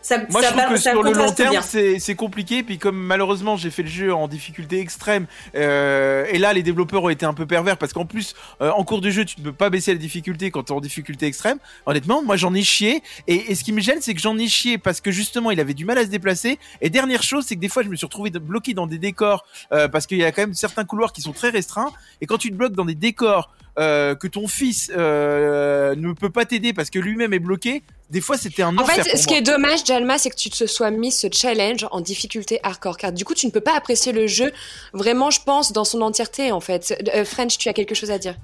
Ça, 0.02 0.18
Moi, 0.30 0.42
ça 0.42 0.50
je 0.50 0.58
trouve 0.58 0.74
que 0.74 0.80
ça 0.80 0.92
sur 0.92 1.04
le 1.04 1.12
long 1.12 1.32
terme, 1.32 1.62
c'est 1.62 2.16
compliqué. 2.16 2.64
Puis 2.64 2.78
comme 2.78 2.98
malheureusement, 2.98 3.58
j'ai 3.58 3.70
fait 3.70 3.84
le 3.84 3.90
jeu 3.90 4.14
en 4.14 4.30
difficulté 4.30 4.80
extrême, 4.80 5.28
euh, 5.56 6.26
et 6.32 6.38
là, 6.38 6.54
les 6.54 6.64
développeurs 6.64 7.04
ont 7.04 7.10
été 7.10 7.26
un 7.26 7.34
peu 7.34 7.46
pervers 7.46 7.78
parce 7.78 7.92
qu'en 7.92 8.06
plus, 8.06 8.34
euh, 8.62 8.72
en 8.72 8.86
cours 8.86 9.02
de 9.02 9.10
jeu, 9.10 9.26
tu 9.26 9.40
ne 9.40 9.46
peux 9.46 9.54
pas 9.54 9.70
baisser 9.70 9.92
la 9.92 10.00
difficulté 10.00 10.52
quand 10.52 10.64
tu 10.64 10.74
es 10.74 10.76
en 10.76 10.80
difficulté 10.80 11.26
extrême. 11.26 11.60
Honnêtement, 11.86 12.24
moi, 12.24 12.38
j'en 12.38 12.54
ai 12.54 12.64
chié. 12.64 13.04
Et, 13.28 13.52
et 13.52 13.56
ce 13.56 13.64
qui 13.64 13.74
me 13.74 13.82
gêne, 13.82 14.00
c'est 14.02 14.14
que 14.14 14.22
j'en 14.22 14.38
ai 14.38 14.48
chié 14.48 14.78
parce 14.78 15.02
que 15.02 15.12
justement, 15.12 15.52
il 15.52 15.60
avait 15.60 15.74
du 15.74 15.84
mal 15.84 15.98
à 15.98 16.04
se 16.06 16.10
déplacer. 16.10 16.60
Et 16.82 16.90
dernière 16.90 17.22
chose, 17.22 17.44
c'est 17.46 17.56
que 17.56 17.62
des 17.62 17.70
fois, 17.70 17.84
je 17.84 17.90
me 17.90 17.96
suis 17.98 18.06
retrouvé 18.06 18.30
bloqué 18.30 18.74
dans 18.74 18.88
des 18.88 19.00
décors 19.00 19.46
euh, 19.74 19.90
parce 19.90 20.08
qu'il 20.08 20.18
y 20.18 20.24
a 20.24 20.32
quand 20.32 20.44
même 20.44 20.54
certains 20.54 20.86
couloirs 20.86 21.12
qui 21.12 21.22
sont 21.22 21.34
très 21.34 21.50
restreints. 21.50 21.92
Et 22.22 22.26
quand 22.26 22.38
tu 22.38 22.50
te 22.50 22.56
bloques 22.56 22.74
dans 22.74 22.86
des 22.86 22.96
décors 22.96 23.54
euh, 23.78 24.16
que 24.16 24.28
ton 24.28 24.48
fils 24.48 24.92
euh, 24.96 25.96
ne 25.96 26.14
peut 26.14 26.30
pas 26.30 26.46
t'aider 26.46 26.74
parce 26.74 26.90
que 26.90 27.00
lui-même 27.00 27.34
est 27.34 27.40
bloqué, 27.40 27.84
des 28.10 28.22
fois, 28.22 28.38
c'était 28.38 28.64
un 28.64 28.76
En 28.78 28.82
enfer. 28.82 28.96
fait, 28.96 29.12
pour 29.12 29.20
ce 29.20 29.26
moi. 29.26 29.34
qui 29.36 29.40
est 29.40 29.42
dommage, 29.44 29.86
Jalma, 29.86 30.18
c'est 30.18 30.30
que 30.32 30.36
tu 30.36 30.50
te 30.50 30.66
sois 30.66 30.90
mis 30.92 31.12
ce 31.12 31.28
challenge 31.32 31.86
en 31.92 32.02
difficulté 32.02 32.60
hardcore. 32.64 32.98
Car 32.98 33.12
du 33.12 33.24
coup, 33.24 33.36
tu 33.36 33.46
ne 33.46 33.52
peux 33.52 33.62
pas 33.62 33.76
apprécier 33.78 34.12
le 34.12 34.26
jeu 34.28 34.52
vraiment, 34.94 35.30
je 35.30 35.42
pense, 35.42 35.72
dans 35.74 35.86
son 35.86 36.02
entièreté, 36.02 36.52
en 36.52 36.60
fait. 36.60 36.96
Euh, 37.14 37.24
French, 37.26 37.58
tu 37.60 37.70
as 37.70 37.74
quelque 37.74 37.94
chose 37.94 38.10
à 38.12 38.18
dire? 38.18 38.36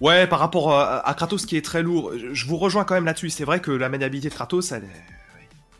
Ouais, 0.00 0.26
par 0.26 0.38
rapport 0.38 0.72
à, 0.72 1.06
à 1.08 1.14
Kratos 1.14 1.46
qui 1.46 1.56
est 1.56 1.64
très 1.64 1.82
lourd, 1.82 2.12
je- 2.16 2.32
je 2.34 2.46
vous 2.46 2.56
rejoins 2.56 2.84
quand 2.84 2.94
même 2.94 3.04
là-dessus. 3.06 3.30
C'est 3.30 3.44
vrai 3.44 3.60
que 3.60 3.70
la 3.70 3.88
maniabilité 3.88 4.28
de 4.28 4.34
Kratos, 4.34 4.72
elle 4.72 4.84
est, 4.84 4.86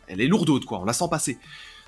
elle 0.07 0.21
est 0.21 0.27
lourde, 0.27 0.63
quoi. 0.65 0.79
On 0.79 0.85
la 0.85 0.93
sent 0.93 1.05
passer. 1.09 1.37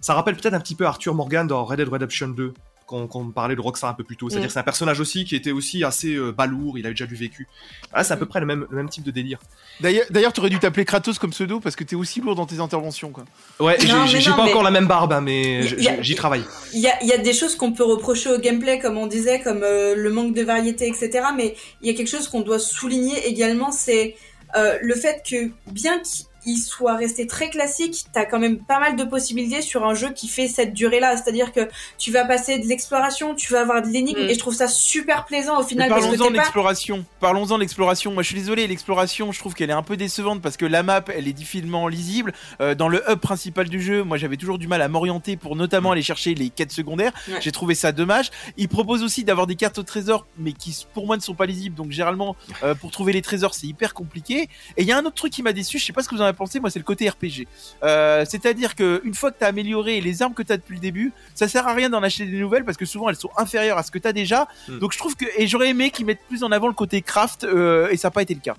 Ça 0.02 0.14
rappelle 0.14 0.36
peut-être 0.36 0.54
un 0.54 0.60
petit 0.60 0.76
peu 0.76 0.86
Arthur 0.86 1.14
Morgan 1.16 1.48
dans 1.48 1.64
Red 1.64 1.78
Dead 1.78 1.88
Redemption 1.90 2.28
2, 2.28 2.54
quand, 2.86 3.08
quand 3.08 3.20
on 3.22 3.30
parlait 3.32 3.56
de 3.56 3.62
Rockstar 3.62 3.90
un 3.90 3.94
peu 3.94 4.04
plus 4.04 4.18
tôt. 4.18 4.30
C'est-à-dire 4.30 4.46
Mm. 4.46 4.48
que 4.48 4.54
c'est 4.54 4.60
un 4.60 4.64
personnage 4.64 5.00
aussi 5.00 5.26
qui 5.26 5.36
était 5.36 5.52
aussi 5.52 5.84
assez 5.84 6.16
euh, 6.16 6.32
balourd, 6.32 6.78
il 6.78 6.86
avait 6.86 6.94
déjà 6.94 7.06
du 7.06 7.16
vécu. 7.16 7.48
Ah, 7.94 8.04
c'est 8.04 8.14
à 8.14 8.18
peu 8.18 8.26
près 8.26 8.40
le 8.40 8.46
même, 8.46 8.66
le 8.70 8.78
même 8.78 8.90
type 8.90 9.04
de 9.04 9.12
délire. 9.12 9.40
D'ailleurs, 9.80 10.06
d'ailleurs, 10.10 10.34
t'aurais 10.34 10.50
dû 10.50 10.60
t'appeler 10.60 10.86
Kratos 10.86 11.18
comme 11.20 11.32
pseudo 11.32 11.60
parce 11.60 11.76
que 11.76 11.84
t'es 11.84 11.96
aussi 11.96 12.22
lourd 12.22 12.36
dans 12.36 12.46
tes 12.46 12.60
interventions, 12.60 13.12
quoi. 13.12 13.26
Ouais, 13.60 13.78
j'ai- 13.80 13.88
pas 13.88 14.44
mais- 14.46 14.50
encore 14.52 14.64
la 14.64 14.72
même 14.72 14.88
barbe, 14.88 15.14
hein, 15.14 15.22
mais 15.22 15.62
a- 15.88 16.02
j'y 16.02 16.16
travaille. 16.16 16.44
Il 16.74 16.80
y 16.80 16.88
a, 16.88 17.02
il 17.02 17.08
y 17.08 17.14
a 17.14 17.18
des 17.18 17.34
choses 17.34 17.56
qu'on 17.56 17.72
peut 17.72 17.84
reprocher 17.84 18.30
au 18.32 18.38
gameplay, 18.40 18.80
comme 18.80 18.98
on 18.98 19.08
disait, 19.08 19.42
comme 19.42 19.62
euh, 19.64 19.96
le 19.96 20.10
manque 20.10 20.34
de 20.34 20.44
variété, 20.44 20.88
etc. 20.88 21.26
Mais 21.36 21.56
il 21.82 21.88
y 21.88 21.94
a 21.94 21.94
quelque 21.98 22.10
chose 22.10 22.28
qu'on 22.28 22.42
doit 22.42 22.60
souligner 22.60 23.28
également, 23.28 23.72
c'est 23.72 24.16
euh, 24.56 24.78
le 24.82 24.94
fait 24.96 25.24
que 25.28 25.50
bien 25.72 26.00
qu'il 26.00 26.26
soit 26.58 26.96
resté 26.96 27.28
très 27.28 27.50
classique, 27.50 28.06
t'as 28.14 28.26
quand 28.26 28.40
même 28.40 28.60
pas 28.60 28.80
mal 28.80 28.96
de 28.96 29.04
possibilités 29.04 29.62
sur 29.62 29.86
un 29.86 29.94
jeu 29.94 30.12
qui 30.14 30.28
fait 30.28 30.48
cette 30.48 30.74
durée-là. 30.74 31.18
C'est-à-dire 31.18 31.52
que 31.52 31.68
tu 31.98 32.12
vas 32.12 32.26
passer 32.26 32.60
de 32.60 32.68
l'exploration, 32.68 33.36
tu 33.36 33.52
vas 33.54 33.62
avoir 33.62 33.82
de 33.82 33.88
l'énigme, 33.88 34.22
Mm. 34.24 34.30
et 34.30 34.34
je 34.34 34.40
trouve 34.40 34.54
ça 34.54 34.68
super 34.68 35.26
plaisant 35.26 35.60
au 35.60 35.64
final 35.64 35.90
Parlons-en 35.90 36.12
de 36.30 36.36
pas... 36.36 36.42
l'exploration. 36.44 37.06
Parlons-en 37.20 37.56
de 37.56 37.62
l'exploration. 37.62 38.12
Moi, 38.14 38.24
je 38.24 38.28
suis 38.28 38.38
désolé, 38.38 38.68
l'exploration, 38.68 39.32
je 39.32 39.40
trouve 39.40 39.54
qu'elle 39.54 39.70
est 39.70 39.74
un 39.74 39.84
peu 39.84 39.98
décevante 39.98 40.42
parce 40.42 40.58
que 40.58 40.66
la 40.66 40.84
map, 40.84 41.04
elle 41.16 41.28
est 41.28 41.34
difficilement 41.34 41.88
lisible. 41.88 42.34
Euh, 42.62 42.76
dans 42.76 42.90
le 42.90 43.04
hub 43.10 43.20
principal 43.20 43.70
du 43.70 43.82
jeu, 43.82 44.04
moi, 44.04 44.18
j'avais 44.18 44.38
toujours 44.38 44.58
du 44.58 44.68
mal 44.68 44.82
à 44.82 44.88
m'orienter 44.88 45.38
pour 45.38 45.56
notamment 45.56 45.92
aller 45.92 46.02
chercher 46.02 46.36
les 46.36 46.50
quêtes 46.50 46.72
secondaires. 46.72 47.14
Ouais. 47.28 47.40
J'ai 47.42 47.52
trouvé 47.52 47.76
ça 47.76 47.92
dommage. 47.92 48.30
Il 48.58 48.68
propose 48.70 49.04
aussi 49.04 49.24
d'avoir 49.24 49.48
des 49.48 49.56
cartes 49.56 49.78
au 49.80 49.84
trésor, 49.84 50.26
mais 50.38 50.54
qui, 50.54 50.86
pour 50.94 51.06
moi, 51.06 51.16
ne 51.18 51.22
sont 51.22 51.34
pas 51.36 51.46
lisibles. 51.46 51.76
Donc, 51.76 51.92
généralement, 51.92 52.36
euh, 52.64 52.76
pour 52.76 52.92
trouver 52.92 53.14
les 53.14 53.22
trésors, 53.22 53.54
c'est 53.54 53.68
hyper 53.68 53.94
compliqué. 53.94 54.50
Et 54.78 54.82
il 54.84 54.86
y 54.86 54.92
a 54.92 54.98
un 54.98 55.06
autre 55.06 55.16
truc 55.16 55.32
qui 55.32 55.42
m'a 55.44 55.54
déçu. 55.54 55.80
Je 55.80 55.86
sais 55.86 55.94
pas 55.94 56.04
ce 56.04 56.10
que 56.10 56.16
vous 56.16 56.22
en 56.22 56.26
avez 56.26 56.33
pensé. 56.34 56.60
Moi, 56.60 56.70
c'est 56.70 56.80
le 56.80 56.86
côté 56.86 57.08
RPG. 57.10 57.48
Euh, 57.84 58.26
C'est-à-dire 58.28 58.76
que 58.76 59.02
une 59.04 59.14
fois 59.14 59.32
que 59.32 59.38
t'as 59.40 59.48
amélioré 59.48 60.02
les 60.02 60.22
armes 60.22 60.34
que 60.34 60.44
t'as 60.44 60.58
depuis 60.58 60.76
le 60.76 60.82
début, 60.82 61.12
ça 61.36 61.48
sert 61.48 61.68
à 61.68 61.74
rien 61.74 61.90
d'en 61.90 62.04
acheter 62.04 62.26
des 62.26 62.38
nouvelles 62.40 62.66
parce 62.66 62.78
que 62.78 62.86
souvent 62.86 63.10
elles 63.10 63.16
sont 63.16 63.32
inférieures 63.38 63.78
à 63.78 63.84
ce 63.84 63.92
que 63.92 64.00
t'as 64.00 64.14
déjà. 64.14 64.48
Mm. 64.68 64.80
Donc 64.80 64.94
je 64.94 64.98
trouve 64.98 65.16
que 65.16 65.26
et 65.38 65.48
j'aurais 65.48 65.70
aimé 65.70 65.92
qu'ils 65.92 66.06
mettent 66.06 66.26
plus 66.28 66.44
en 66.44 66.52
avant 66.52 66.68
le 66.68 66.74
côté 66.74 67.02
craft 67.02 67.44
euh, 67.44 67.90
et 67.90 67.98
ça 67.98 68.08
n'a 68.08 68.12
pas 68.12 68.22
été 68.22 68.34
le 68.34 68.42
cas. 68.42 68.56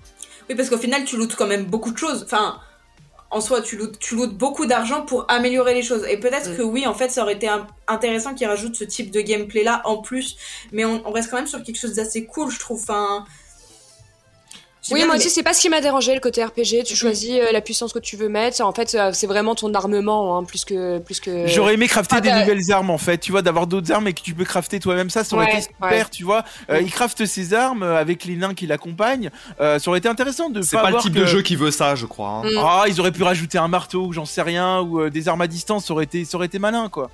Oui, 0.49 0.55
parce 0.55 0.69
qu'au 0.69 0.77
final, 0.77 1.05
tu 1.05 1.17
lootes 1.17 1.35
quand 1.35 1.47
même 1.47 1.65
beaucoup 1.65 1.91
de 1.91 1.97
choses. 1.97 2.23
Enfin, 2.23 2.59
en 3.31 3.41
soi, 3.41 3.61
tu 3.61 3.75
lootes, 3.77 3.97
tu 3.99 4.15
lootes 4.15 4.37
beaucoup 4.37 4.65
d'argent 4.67 5.01
pour 5.01 5.25
améliorer 5.29 5.73
les 5.73 5.81
choses. 5.81 6.05
Et 6.07 6.17
peut-être 6.17 6.51
Mm. 6.51 6.57
que 6.57 6.61
oui, 6.61 6.85
en 6.87 6.93
fait, 6.93 7.09
ça 7.09 7.23
aurait 7.23 7.33
été 7.33 7.47
un- 7.47 7.65
intéressant 7.87 8.33
qu'ils 8.35 8.47
rajoutent 8.47 8.75
ce 8.75 8.83
type 8.83 9.11
de 9.11 9.21
gameplay-là 9.21 9.81
en 9.85 9.97
plus. 9.97 10.37
Mais 10.71 10.85
on, 10.85 11.01
on 11.07 11.11
reste 11.11 11.29
quand 11.31 11.37
même 11.37 11.47
sur 11.47 11.61
quelque 11.63 11.79
chose 11.79 11.95
d'assez 11.95 12.25
cool, 12.25 12.51
je 12.51 12.59
trouve. 12.59 12.79
Enfin, 12.81 13.25
Oui, 14.91 15.03
moi 15.05 15.15
aussi, 15.15 15.29
c'est 15.29 15.43
pas 15.43 15.53
ce 15.53 15.61
qui 15.61 15.69
m'a 15.69 15.81
dérangé, 15.81 16.13
le 16.13 16.19
côté 16.19 16.43
RPG. 16.43 16.83
Tu 16.85 16.93
Mhm. 16.93 16.97
choisis 16.97 17.31
euh, 17.31 17.51
la 17.51 17.61
puissance 17.61 17.91
que 17.93 17.99
tu 17.99 18.15
veux 18.17 18.29
mettre. 18.29 18.61
En 18.61 18.71
fait, 18.73 18.93
euh, 18.95 19.11
c'est 19.13 19.27
vraiment 19.27 19.55
ton 19.55 19.73
armement, 19.73 20.37
hein, 20.37 20.43
plus 20.43 20.63
que. 20.65 20.99
Plus 20.99 21.19
que... 21.19 21.47
J'aurais 21.47 21.73
aimé 21.73 21.87
crafter 21.87 22.15
ah, 22.17 22.21
des 22.21 22.29
bah- 22.29 22.41
nouvelles 22.41 22.71
armes 22.71 22.89
en 22.89 22.97
fait, 22.97 23.17
tu 23.17 23.31
vois, 23.31 23.41
d'avoir 23.41 23.67
d'autres 23.67 23.91
armes 23.91 24.07
et 24.07 24.13
que 24.13 24.21
tu 24.21 24.33
peux 24.33 24.43
crafter 24.45 24.79
toi-même 24.79 25.09
ça, 25.09 25.23
ça 25.23 25.35
aurait 25.35 25.45
Ouais, 25.45 25.53
été 25.53 25.61
super, 25.61 25.89
ouais. 25.91 26.05
tu 26.11 26.23
vois. 26.23 26.43
Euh, 26.69 26.81
il 26.81 26.91
crafte 26.91 27.25
ses 27.25 27.53
armes 27.53 27.83
euh, 27.83 27.97
avec 27.99 28.25
les 28.25 28.35
nains 28.35 28.53
qui 28.53 28.67
l'accompagnent. 28.67 29.31
Euh, 29.59 29.79
ça 29.79 29.89
aurait 29.89 29.99
été 29.99 30.07
intéressant 30.09 30.49
de 30.49 30.61
C'est 30.61 30.75
pas 30.77 30.83
pas 30.83 30.91
le 30.91 30.97
type 30.97 31.13
que- 31.13 31.19
de 31.19 31.25
jeu 31.25 31.41
qui 31.41 31.55
veut 31.55 31.71
ça, 31.71 31.95
je 31.95 32.05
crois. 32.05 32.29
hein. 32.29 32.43
Mm. 32.43 32.57
Ah, 32.59 32.83
ils 32.87 32.99
auraient 32.99 33.11
pu 33.11 33.23
rajouter 33.23 33.57
un 33.57 33.67
marteau, 33.67 34.05
ou 34.05 34.13
j'en 34.13 34.25
sais 34.25 34.41
rien, 34.41 34.81
ou 34.81 35.01
euh, 35.01 35.09
des 35.09 35.27
armes 35.27 35.41
à 35.41 35.47
distance, 35.47 35.85
ça 35.85 35.93
aurait 35.93 36.03
été, 36.05 36.25
ça 36.25 36.37
aurait 36.37 36.45
été 36.47 36.59
malin 36.59 36.89
quoi. 36.89 37.09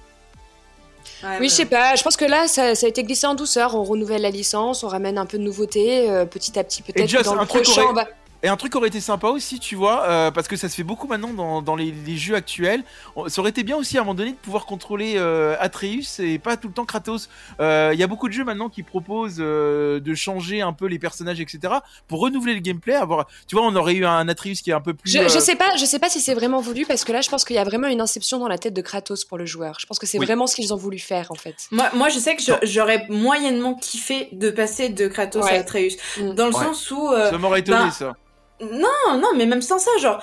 Ouais, 1.24 1.38
Oui, 1.40 1.50
je 1.50 1.54
sais 1.56 1.66
pas. 1.66 1.96
Je 1.96 2.04
pense 2.04 2.18
que 2.18 2.26
là, 2.26 2.48
ça, 2.48 2.74
ça 2.76 2.86
a 2.86 2.90
été 2.90 3.04
glissé 3.04 3.28
en 3.28 3.36
douceur. 3.36 3.76
On 3.76 3.84
renouvelle 3.84 4.22
la 4.24 4.30
licence, 4.32 4.84
on 4.84 4.88
ramène 4.88 5.18
un 5.18 5.26
peu 5.26 5.38
de 5.38 5.44
nouveauté, 5.44 6.10
euh, 6.10 6.26
petit 6.26 6.58
à 6.58 6.64
petit, 6.64 6.82
peut-être. 6.82 7.24
Dans 7.24 7.36
le 7.36 7.46
prochain, 7.46 7.82
aurait- 7.84 7.92
on 7.92 7.94
va- 7.94 8.08
Et 8.44 8.48
un 8.48 8.58
truc 8.58 8.76
aurait 8.76 8.88
été 8.88 9.00
sympa 9.02 9.28
aussi, 9.28 9.60
tu 9.60 9.76
vois, 9.76 10.04
euh, 10.10 10.32
parce 10.32 10.48
que 10.48 10.56
ça 10.56 10.68
se 10.68 10.76
fait 10.76 10.84
beaucoup 10.84 11.06
maintenant 11.08 11.32
dans, 11.34 11.62
dans 11.62 11.76
les, 11.76 11.92
les 11.92 12.18
jeux 12.18 12.34
actuels. 12.36 12.84
Ça 13.28 13.40
aurait 13.42 13.52
été 13.52 13.64
bien 13.64 13.78
aussi 13.78 13.98
à 13.98 14.02
un 14.02 14.04
moment 14.04 14.16
donné 14.16 14.32
de 14.32 14.36
pouvoir 14.38 14.66
contrôler 14.66 15.14
euh, 15.18 15.56
Atreus 15.60 16.20
et 16.20 16.40
pas 16.40 16.58
tout 16.58 16.68
le 16.68 16.74
temps 16.74 16.86
Kratos. 16.86 17.30
Euh, 17.60 17.92
Il 17.94 18.00
y 18.00 18.04
a 18.04 18.08
beaucoup 18.08 18.28
de 18.28 18.34
jeux 18.34 18.44
maintenant 18.44 18.70
qui 18.70 18.82
proposent 18.82 19.38
euh, 19.40 20.00
de 20.00 20.16
changer 20.16 20.62
un 20.62 20.74
peu 20.74 20.88
les 20.88 20.98
personnages, 20.98 21.40
etc. 21.40 21.74
pour 22.08 22.20
renouveler 22.22 22.56
le 22.56 22.62
gameplay. 22.62 22.96
Avoir, 22.96 23.28
tu 23.48 23.56
vois, 23.56 23.66
on 23.66 23.76
aurait 23.76 23.94
eu 23.94 24.06
un 24.06 24.28
Atreus 24.28 24.62
qui 24.64 24.72
est 24.72 24.74
un 24.74 24.82
peu 24.82 24.94
plus. 24.96 25.12
Je, 25.12 25.20
euh, 25.20 25.28
je 25.30 25.38
sais 25.40 25.56
pas, 25.56 25.76
je 25.78 25.86
sais 25.86 26.00
pas 26.00 26.10
si 26.10 26.20
c'est 26.20 26.34
vraiment 26.34 26.62
voulu 26.62 26.86
parce 26.88 27.04
que 27.04 27.12
là, 27.12 27.22
je 27.22 27.30
pense 27.30 27.46
qu'il 27.46 27.56
y 27.56 27.60
a 27.60 27.64
vraiment 27.64 27.88
une 27.90 28.02
inception 28.02 28.40
dans 28.40 28.48
la 28.48 28.58
tête 28.58 28.74
de 28.74 28.82
Kratos 28.82 29.24
pour 29.24 29.38
le 29.38 29.46
joueur. 29.46 29.78
Je 29.80 29.86
pense 29.86 30.00
que 30.00 30.08
c'est 30.08 30.18
Oui. 30.18 30.26
vraiment 30.26 30.48
ce 30.48 30.56
qu'ils 30.56 30.74
ont 30.74 30.78
voulu 30.78 30.98
faire 30.98 31.28
en 31.32 31.36
fait. 31.36 31.56
Moi, 31.72 31.90
moi, 31.94 32.10
je 32.10 32.18
sais 32.18 32.36
que 32.36 32.42
j'aurais 32.64 33.06
moyennement 33.10 33.76
kiffé 33.76 34.30
de 34.32 34.50
passer 34.50 34.90
de 34.90 35.08
Kratos 35.08 35.44
Ouais. 35.46 35.58
à 35.58 35.60
Atreus. 35.60 35.94
Mm. 36.20 36.34
Dans 36.34 36.48
le 36.48 36.56
Ouais. 36.56 36.66
sens 36.66 36.90
où... 36.92 37.08
euh, 37.12 37.30
Ça 37.30 37.38
m'aurait 37.38 37.60
étonné 37.60 37.78
ben, 37.84 37.92
ça. 37.92 38.14
Non, 38.62 39.18
non, 39.20 39.30
mais 39.36 39.46
même 39.46 39.62
sans 39.62 39.80
ça, 39.80 39.92
genre, 40.00 40.22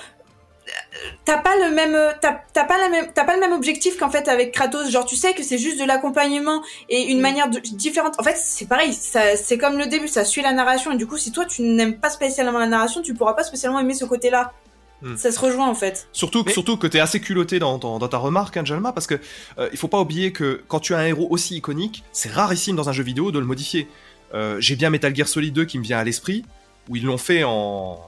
t'as 1.25 1.37
pas 1.37 1.55
le 1.57 1.73
même, 1.73 1.97
t'as 2.21 2.39
t'as 2.53 2.63
pas 2.63 2.77
la 2.77 2.89
même, 2.89 3.07
t'as 3.13 3.23
pas 3.23 3.33
le 3.33 3.39
même 3.39 3.53
objectif 3.53 3.97
qu'en 3.97 4.09
fait 4.09 4.27
avec 4.27 4.51
Kratos. 4.53 4.89
Genre, 4.89 5.05
tu 5.05 5.15
sais 5.15 5.33
que 5.33 5.43
c'est 5.43 5.57
juste 5.57 5.79
de 5.79 5.85
l'accompagnement 5.85 6.63
et 6.89 7.03
une 7.11 7.19
Mm. 7.19 7.21
manière 7.21 7.49
de, 7.49 7.59
différente. 7.59 8.15
En 8.19 8.23
fait, 8.23 8.35
c'est 8.37 8.67
pareil. 8.67 8.93
Ça, 8.93 9.35
c'est 9.35 9.57
comme 9.57 9.77
le 9.77 9.87
début, 9.87 10.07
ça 10.07 10.23
suit 10.25 10.41
la 10.41 10.53
narration 10.53 10.91
et 10.91 10.97
du 10.97 11.07
coup, 11.07 11.17
si 11.17 11.31
toi 11.31 11.45
tu 11.45 11.61
n'aimes 11.63 11.97
pas 11.99 12.09
spécialement 12.09 12.59
la 12.59 12.67
narration, 12.67 13.01
tu 13.01 13.13
pourras 13.13 13.33
pas 13.33 13.43
spécialement 13.43 13.79
aimer 13.79 13.93
ce 13.95 14.05
côté-là. 14.05 14.53
Mm. 15.01 15.15
Ça 15.17 15.31
se 15.31 15.39
rejoint 15.39 15.67
en 15.67 15.75
fait. 15.75 16.07
Surtout, 16.11 16.43
Mais- 16.45 16.51
surtout 16.53 16.77
que 16.77 16.85
t'es 16.87 16.99
assez 16.99 17.19
culotté 17.21 17.57
dans, 17.59 17.77
dans, 17.77 17.99
dans 17.99 18.07
ta 18.07 18.17
remarque, 18.17 18.57
hein, 18.57 18.65
Jalma, 18.65 18.91
parce 18.91 19.07
que 19.07 19.15
euh, 19.57 19.69
il 19.71 19.77
faut 19.77 19.87
pas 19.87 19.99
oublier 19.99 20.31
que 20.33 20.61
quand 20.67 20.79
tu 20.79 20.93
as 20.93 20.97
un 20.99 21.05
héros 21.05 21.27
aussi 21.29 21.55
iconique, 21.55 22.03
c'est 22.11 22.29
rarissime 22.31 22.75
dans 22.75 22.89
un 22.89 22.93
jeu 22.93 23.03
vidéo 23.03 23.31
de 23.31 23.39
le 23.39 23.45
modifier. 23.45 23.87
Euh, 24.33 24.57
J'ai 24.59 24.75
bien 24.75 24.89
Metal 24.89 25.15
Gear 25.15 25.27
Solid 25.27 25.53
2 25.53 25.65
qui 25.65 25.79
me 25.79 25.83
vient 25.83 25.97
à 25.99 26.03
l'esprit, 26.03 26.43
où 26.89 26.95
ils 26.97 27.03
l'ont 27.05 27.17
fait 27.17 27.43
en 27.43 27.99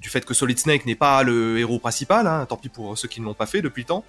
du 0.00 0.08
fait 0.08 0.24
que 0.24 0.34
Solid 0.34 0.58
Snake 0.58 0.86
n'est 0.86 0.94
pas 0.94 1.22
le 1.22 1.58
héros 1.58 1.78
principal, 1.78 2.26
hein, 2.26 2.46
tant 2.48 2.56
pis 2.56 2.68
pour 2.68 2.96
ceux 2.96 3.08
qui 3.08 3.20
ne 3.20 3.26
l'ont 3.26 3.34
pas 3.34 3.46
fait 3.46 3.62
depuis 3.62 3.82
le 3.82 3.86
temps. 3.88 4.04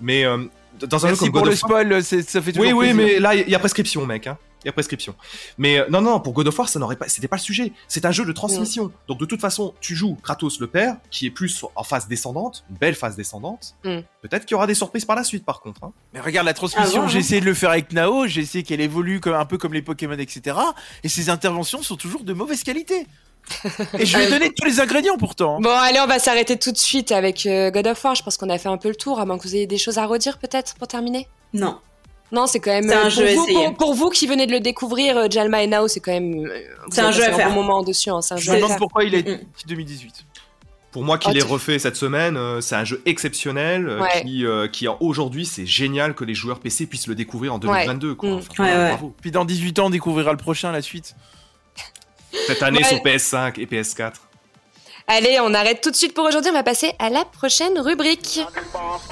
Mais 0.00 0.24
euh, 0.24 0.44
dans 0.80 1.06
un 1.06 1.10
jeu 1.10 1.16
comme 1.16 1.32
pour 1.32 1.42
God 1.42 1.50
le 1.50 1.54
of 1.54 1.62
War, 1.64 1.80
spoil, 1.82 2.02
c'est- 2.04 2.28
ça 2.28 2.40
fait 2.40 2.52
toujours 2.52 2.66
oui, 2.66 2.72
oui, 2.72 2.94
plaisir. 2.94 3.14
mais 3.14 3.20
là, 3.20 3.34
il 3.34 3.48
y 3.48 3.54
a 3.54 3.58
prescription, 3.58 4.06
mec. 4.06 4.26
Hein. 4.28 4.38
Il 4.64 4.66
y 4.66 4.68
a 4.68 4.72
prescription. 4.72 5.14
Mais 5.56 5.78
euh, 5.78 5.86
non, 5.88 6.00
non, 6.00 6.18
pour 6.18 6.32
God 6.32 6.48
of 6.48 6.58
War, 6.58 6.68
ça 6.68 6.78
n'aurait 6.80 6.96
pas, 6.96 7.08
c'était 7.08 7.28
pas 7.28 7.36
le 7.36 7.40
sujet. 7.42 7.72
C'est 7.86 8.04
un 8.04 8.10
jeu 8.10 8.24
de 8.24 8.32
transmission. 8.32 8.90
Donc 9.06 9.18
de 9.20 9.24
toute 9.24 9.40
façon, 9.40 9.72
tu 9.80 9.94
joues 9.94 10.16
Kratos 10.22 10.58
le 10.60 10.66
père, 10.66 10.96
qui 11.10 11.26
est 11.26 11.30
plus 11.30 11.64
en 11.76 11.84
phase 11.84 12.08
descendante, 12.08 12.64
une 12.70 12.76
belle 12.76 12.96
phase 12.96 13.14
descendante. 13.16 13.74
Mm. 13.84 13.98
Peut-être 14.22 14.46
qu'il 14.46 14.52
y 14.52 14.56
aura 14.56 14.66
des 14.66 14.74
surprises 14.74 15.04
par 15.04 15.14
la 15.16 15.22
suite, 15.24 15.44
par 15.44 15.60
contre. 15.60 15.84
Hein. 15.84 15.92
Mais 16.12 16.20
regarde 16.20 16.46
la 16.46 16.54
transmission, 16.54 17.00
Ah 17.00 17.02
bon, 17.02 17.08
j'ai 17.08 17.18
hein. 17.18 17.20
essayé 17.20 17.40
de 17.40 17.46
le 17.46 17.54
faire 17.54 17.70
avec 17.70 17.92
Nao, 17.92 18.26
j'ai 18.26 18.40
essayé 18.40 18.64
qu'elle 18.64 18.80
évolue 18.80 19.20
comme, 19.20 19.34
un 19.34 19.44
peu 19.44 19.58
comme 19.58 19.74
les 19.74 19.82
Pokémon, 19.82 20.18
etc. 20.18 20.56
Et 21.04 21.08
ses 21.08 21.30
interventions 21.30 21.82
sont 21.82 21.96
toujours 21.96 22.24
de 22.24 22.32
mauvaise 22.32 22.64
qualité. 22.64 23.06
Et 23.98 24.04
je 24.06 24.16
lui 24.16 24.24
ai 24.24 24.30
donné 24.30 24.52
tous 24.52 24.64
les 24.66 24.80
ingrédients 24.80 25.16
pourtant. 25.18 25.60
Bon, 25.60 25.70
allez, 25.70 26.00
on 26.00 26.06
va 26.06 26.18
s'arrêter 26.18 26.58
tout 26.58 26.72
de 26.72 26.78
suite 26.78 27.12
avec 27.12 27.46
euh, 27.46 27.70
God 27.70 27.86
of 27.86 28.04
War. 28.04 28.14
Je 28.14 28.22
pense 28.22 28.36
qu'on 28.36 28.50
a 28.50 28.58
fait 28.58 28.68
un 28.68 28.76
peu 28.76 28.88
le 28.88 28.94
tour, 28.96 29.20
à 29.20 29.26
moins 29.26 29.38
que 29.38 29.42
vous 29.44 29.54
ayez 29.54 29.66
des 29.66 29.78
choses 29.78 29.98
à 29.98 30.06
redire 30.06 30.38
peut-être 30.38 30.74
pour 30.76 30.88
terminer? 30.88 31.28
Non. 31.54 31.78
Non, 32.30 32.46
c'est 32.46 32.60
quand 32.60 32.70
même 32.72 32.88
C'est 32.88 32.94
un 32.94 33.06
euh, 33.06 33.10
jeu 33.10 33.26
pour, 33.26 33.34
vous, 33.36 33.48
essayé. 33.50 33.64
pour, 33.68 33.76
pour 33.76 33.94
vous 33.94 34.10
qui 34.10 34.26
venez 34.26 34.46
de 34.46 34.52
le 34.52 34.60
découvrir, 34.60 35.16
euh, 35.16 35.26
Jalma 35.30 35.62
et 35.62 35.66
Nao, 35.66 35.88
c'est 35.88 36.00
quand 36.00 36.12
même. 36.12 36.34
euh, 36.46 36.60
vous 36.86 36.92
C'est 36.94 37.00
un 37.00 37.10
jeu 37.10 37.24
à 37.24 37.32
faire. 37.32 37.48
bon 37.48 37.54
moment 37.54 37.82
dessus. 37.82 38.10
hein, 38.10 38.20
un 38.30 38.36
Je 38.36 38.42
jeu 38.42 38.52
me 38.52 38.56
demande 38.56 38.70
faire. 38.72 38.78
pourquoi 38.78 39.04
il 39.04 39.14
est 39.14 39.26
Mm. 39.26 39.38
2018. 39.66 40.24
Pour 40.90 41.04
moi, 41.04 41.16
qui 41.18 41.28
Oh, 41.30 41.32
l'ai 41.34 41.40
tu- 41.40 41.46
refait 41.46 41.78
cette 41.78 41.96
semaine, 41.96 42.36
euh, 42.36 42.60
c'est 42.60 42.74
un 42.74 42.84
jeu 42.84 43.00
exceptionnel 43.06 43.88
euh, 43.88 44.00
Ouais. 44.00 44.22
qui, 44.22 44.44
euh, 44.46 44.68
qui 44.68 44.86
aujourd'hui, 45.00 45.44
c'est 45.46 45.66
génial 45.66 46.14
que 46.14 46.24
les 46.24 46.34
joueurs 46.34 46.60
PC 46.60 46.86
puissent 46.86 47.06
le 47.06 47.14
découvrir 47.14 47.54
en 47.54 47.58
2022. 47.58 48.14
Quoi. 48.14 48.28
Mm. 48.30 48.32
Ouais, 48.34 48.42
ouais. 48.58 48.88
bravo. 48.88 49.14
Puis 49.20 49.30
dans 49.30 49.44
18 49.44 49.78
ans, 49.78 49.86
on 49.86 49.90
découvrira 49.90 50.30
le 50.32 50.38
prochain, 50.38 50.70
la 50.72 50.82
suite. 50.82 51.14
Cette 52.46 52.62
année 52.62 52.78
Ouais. 52.78 52.84
sur 52.84 52.98
PS5 52.98 53.58
et 53.60 53.66
PS4. 53.66 54.12
Allez, 55.10 55.38
on 55.40 55.54
arrête 55.54 55.80
tout 55.80 55.90
de 55.90 55.96
suite 55.96 56.12
pour 56.12 56.26
aujourd'hui. 56.26 56.50
On 56.50 56.54
va 56.54 56.62
passer 56.62 56.92
à 56.98 57.08
la 57.08 57.24
prochaine 57.24 57.78
rubrique. 57.78 58.40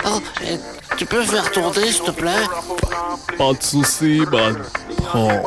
Oh, 0.05 0.21
eh, 0.45 0.59
tu 0.99 1.07
peux 1.07 1.23
faire 1.23 1.51
tourner, 1.53 1.91
s'il 1.91 2.03
te 2.05 2.11
plaît? 2.11 2.45
Pas 3.39 3.53
de 3.55 3.63
soucis, 3.63 4.21
man. 4.31 4.63
Prends. 4.99 5.43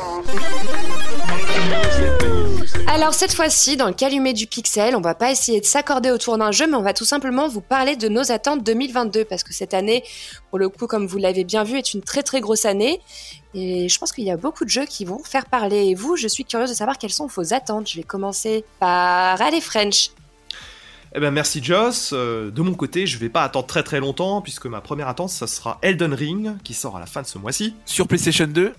Alors 2.87 3.13
cette 3.13 3.33
fois-ci, 3.33 3.77
dans 3.77 3.87
le 3.87 3.93
calumet 3.93 4.33
du 4.33 4.47
pixel, 4.47 4.95
on 4.95 5.01
va 5.01 5.15
pas 5.15 5.31
essayer 5.31 5.61
de 5.61 5.65
s'accorder 5.65 6.11
autour 6.11 6.37
d'un 6.37 6.51
jeu, 6.51 6.67
mais 6.67 6.75
on 6.75 6.81
va 6.81 6.93
tout 6.93 7.05
simplement 7.05 7.47
vous 7.47 7.61
parler 7.61 7.95
de 7.95 8.09
nos 8.09 8.31
attentes 8.31 8.63
2022, 8.63 9.25
parce 9.25 9.43
que 9.43 9.53
cette 9.53 9.73
année, 9.73 10.03
pour 10.49 10.59
le 10.59 10.69
coup, 10.69 10.87
comme 10.87 11.07
vous 11.07 11.17
l'avez 11.17 11.43
bien 11.43 11.63
vu, 11.63 11.77
est 11.77 11.93
une 11.93 12.01
très 12.01 12.23
très 12.23 12.41
grosse 12.41 12.65
année. 12.65 12.99
Et 13.53 13.89
je 13.89 13.99
pense 13.99 14.11
qu'il 14.11 14.23
y 14.23 14.31
a 14.31 14.37
beaucoup 14.37 14.65
de 14.65 14.69
jeux 14.69 14.85
qui 14.85 15.05
vont 15.05 15.23
faire 15.23 15.45
parler. 15.45 15.87
Et 15.87 15.95
vous, 15.95 16.15
je 16.15 16.27
suis 16.27 16.45
curieuse 16.45 16.69
de 16.69 16.75
savoir 16.75 16.97
quelles 16.97 17.11
sont 17.11 17.27
vos 17.27 17.53
attentes. 17.53 17.89
Je 17.89 17.97
vais 17.97 18.03
commencer 18.03 18.63
par 18.79 19.41
aller 19.41 19.61
French. 19.61 20.11
Eh 21.15 21.19
ben 21.19 21.31
merci 21.31 21.63
Joss. 21.63 22.11
Euh, 22.13 22.51
de 22.51 22.61
mon 22.61 22.75
côté, 22.75 23.07
je 23.07 23.17
vais 23.17 23.29
pas 23.29 23.43
attendre 23.43 23.65
très 23.65 23.81
très 23.81 23.99
longtemps 23.99 24.41
puisque 24.41 24.67
ma 24.67 24.79
première 24.79 25.07
attente, 25.07 25.29
ça 25.29 25.47
sera 25.47 25.79
Elden 25.81 26.13
Ring 26.13 26.51
qui 26.63 26.75
sort 26.75 26.97
à 26.97 26.99
la 26.99 27.07
fin 27.07 27.23
de 27.23 27.27
ce 27.27 27.39
mois-ci, 27.39 27.73
Sur 27.85 28.07
PlayStation 28.07 28.45
2. 28.45 28.73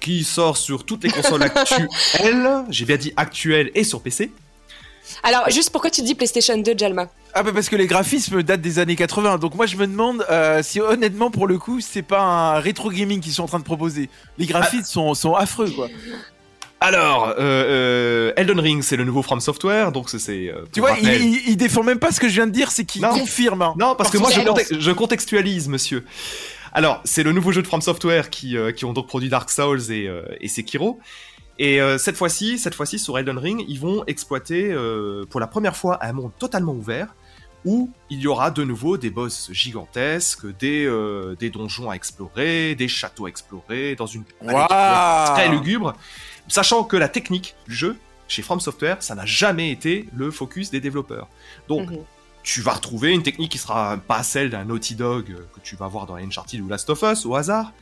Qui 0.00 0.24
sort 0.24 0.56
sur 0.56 0.84
toutes 0.84 1.04
les 1.04 1.10
consoles 1.10 1.42
actuelles. 1.42 1.88
J'ai 2.70 2.84
bien 2.84 2.96
dit 2.96 3.12
actuelles 3.16 3.70
et 3.74 3.84
sur 3.84 4.00
PC. 4.00 4.30
Alors, 5.22 5.48
juste 5.50 5.70
pourquoi 5.70 5.90
tu 5.90 6.02
dis 6.02 6.14
PlayStation 6.14 6.56
2, 6.58 6.74
Jalma? 6.76 7.08
Ah 7.34 7.42
bah 7.42 7.50
parce 7.54 7.68
que 7.68 7.76
les 7.76 7.86
graphismes 7.86 8.42
datent 8.42 8.60
des 8.60 8.78
années 8.78 8.96
80, 8.96 9.38
donc 9.38 9.54
moi 9.54 9.66
je 9.66 9.76
me 9.76 9.86
demande 9.86 10.24
euh, 10.30 10.60
si 10.62 10.80
honnêtement 10.80 11.30
pour 11.30 11.46
le 11.46 11.58
coup 11.58 11.80
c'est 11.80 12.02
pas 12.02 12.20
un 12.20 12.60
rétro 12.60 12.90
gaming 12.90 13.20
qu'ils 13.20 13.32
sont 13.32 13.44
en 13.44 13.46
train 13.48 13.58
de 13.58 13.64
proposer. 13.64 14.08
Les 14.38 14.46
graphismes 14.46 14.84
sont, 14.84 15.14
sont 15.14 15.34
affreux 15.34 15.70
quoi. 15.70 15.88
Alors, 16.80 17.28
euh, 17.30 17.34
euh, 17.38 18.32
Elden 18.36 18.60
Ring, 18.60 18.82
c'est 18.82 18.96
le 18.96 19.04
nouveau 19.04 19.22
From 19.22 19.40
Software, 19.40 19.90
donc 19.90 20.08
c'est. 20.08 20.20
c'est, 20.20 20.48
euh, 20.48 20.64
Tu 20.72 20.78
vois, 20.80 20.96
il, 21.02 21.08
il, 21.08 21.42
il 21.48 21.56
défend 21.56 21.82
même 21.82 21.98
pas 21.98 22.12
ce 22.12 22.20
que 22.20 22.28
je 22.28 22.34
viens 22.34 22.46
de 22.46 22.52
dire, 22.52 22.70
c'est 22.70 22.84
qu'il 22.84 23.02
confirme. 23.02 23.62
hein. 23.62 23.74
Non, 23.76 23.96
parce 23.96 24.10
que 24.10 24.18
moi 24.18 24.30
je 24.30 24.90
contextualise, 24.92 25.68
monsieur. 25.68 26.04
Alors, 26.72 27.00
c'est 27.04 27.22
le 27.22 27.32
nouveau 27.32 27.52
jeu 27.52 27.62
de 27.62 27.66
From 27.66 27.80
Software 27.80 28.30
qui, 28.30 28.56
euh, 28.56 28.72
qui 28.72 28.84
ont 28.84 28.92
donc 28.92 29.06
produit 29.06 29.28
Dark 29.28 29.50
Souls 29.50 29.90
et, 29.90 30.06
euh, 30.06 30.22
et 30.40 30.48
Sekiro. 30.48 30.98
Et 31.58 31.80
euh, 31.80 31.98
cette 31.98 32.16
fois-ci, 32.16 32.58
cette 32.58 32.74
fois-ci 32.74 32.98
sur 32.98 33.18
Elden 33.18 33.38
Ring, 33.38 33.64
ils 33.68 33.80
vont 33.80 34.04
exploiter 34.06 34.70
euh, 34.70 35.24
pour 35.28 35.40
la 35.40 35.46
première 35.48 35.76
fois 35.76 35.98
un 36.04 36.12
monde 36.12 36.30
totalement 36.38 36.72
ouvert 36.72 37.08
où 37.64 37.90
il 38.10 38.20
y 38.20 38.28
aura 38.28 38.52
de 38.52 38.62
nouveau 38.62 38.96
des 38.96 39.10
boss 39.10 39.50
gigantesques, 39.52 40.46
des, 40.58 40.84
euh, 40.86 41.34
des 41.40 41.50
donjons 41.50 41.90
à 41.90 41.94
explorer, 41.94 42.76
des 42.76 42.86
châteaux 42.86 43.26
à 43.26 43.28
explorer, 43.28 43.96
dans 43.96 44.06
une 44.06 44.22
Waouh. 44.42 44.68
très 45.34 45.48
lugubre, 45.48 45.94
sachant 46.46 46.84
que 46.84 46.96
la 46.96 47.08
technique 47.08 47.56
du 47.66 47.74
jeu 47.74 47.96
chez 48.28 48.42
From 48.42 48.60
Software, 48.60 48.98
ça 49.02 49.16
n'a 49.16 49.26
jamais 49.26 49.72
été 49.72 50.08
le 50.14 50.30
focus 50.30 50.70
des 50.70 50.80
développeurs. 50.80 51.26
Donc, 51.66 51.90
Mhm. 51.90 51.98
Tu 52.48 52.62
vas 52.62 52.72
retrouver 52.72 53.12
une 53.12 53.22
technique 53.22 53.52
qui 53.52 53.58
sera 53.58 53.98
pas 53.98 54.22
celle 54.22 54.48
d'un 54.48 54.64
Naughty 54.64 54.94
Dog 54.94 55.30
euh, 55.30 55.46
que 55.52 55.60
tu 55.60 55.76
vas 55.76 55.86
voir 55.86 56.06
dans 56.06 56.14
Uncharted 56.14 56.62
ou 56.62 56.68
Last 56.68 56.88
of 56.88 57.02
Us 57.02 57.26
au 57.26 57.34
hasard, 57.34 57.74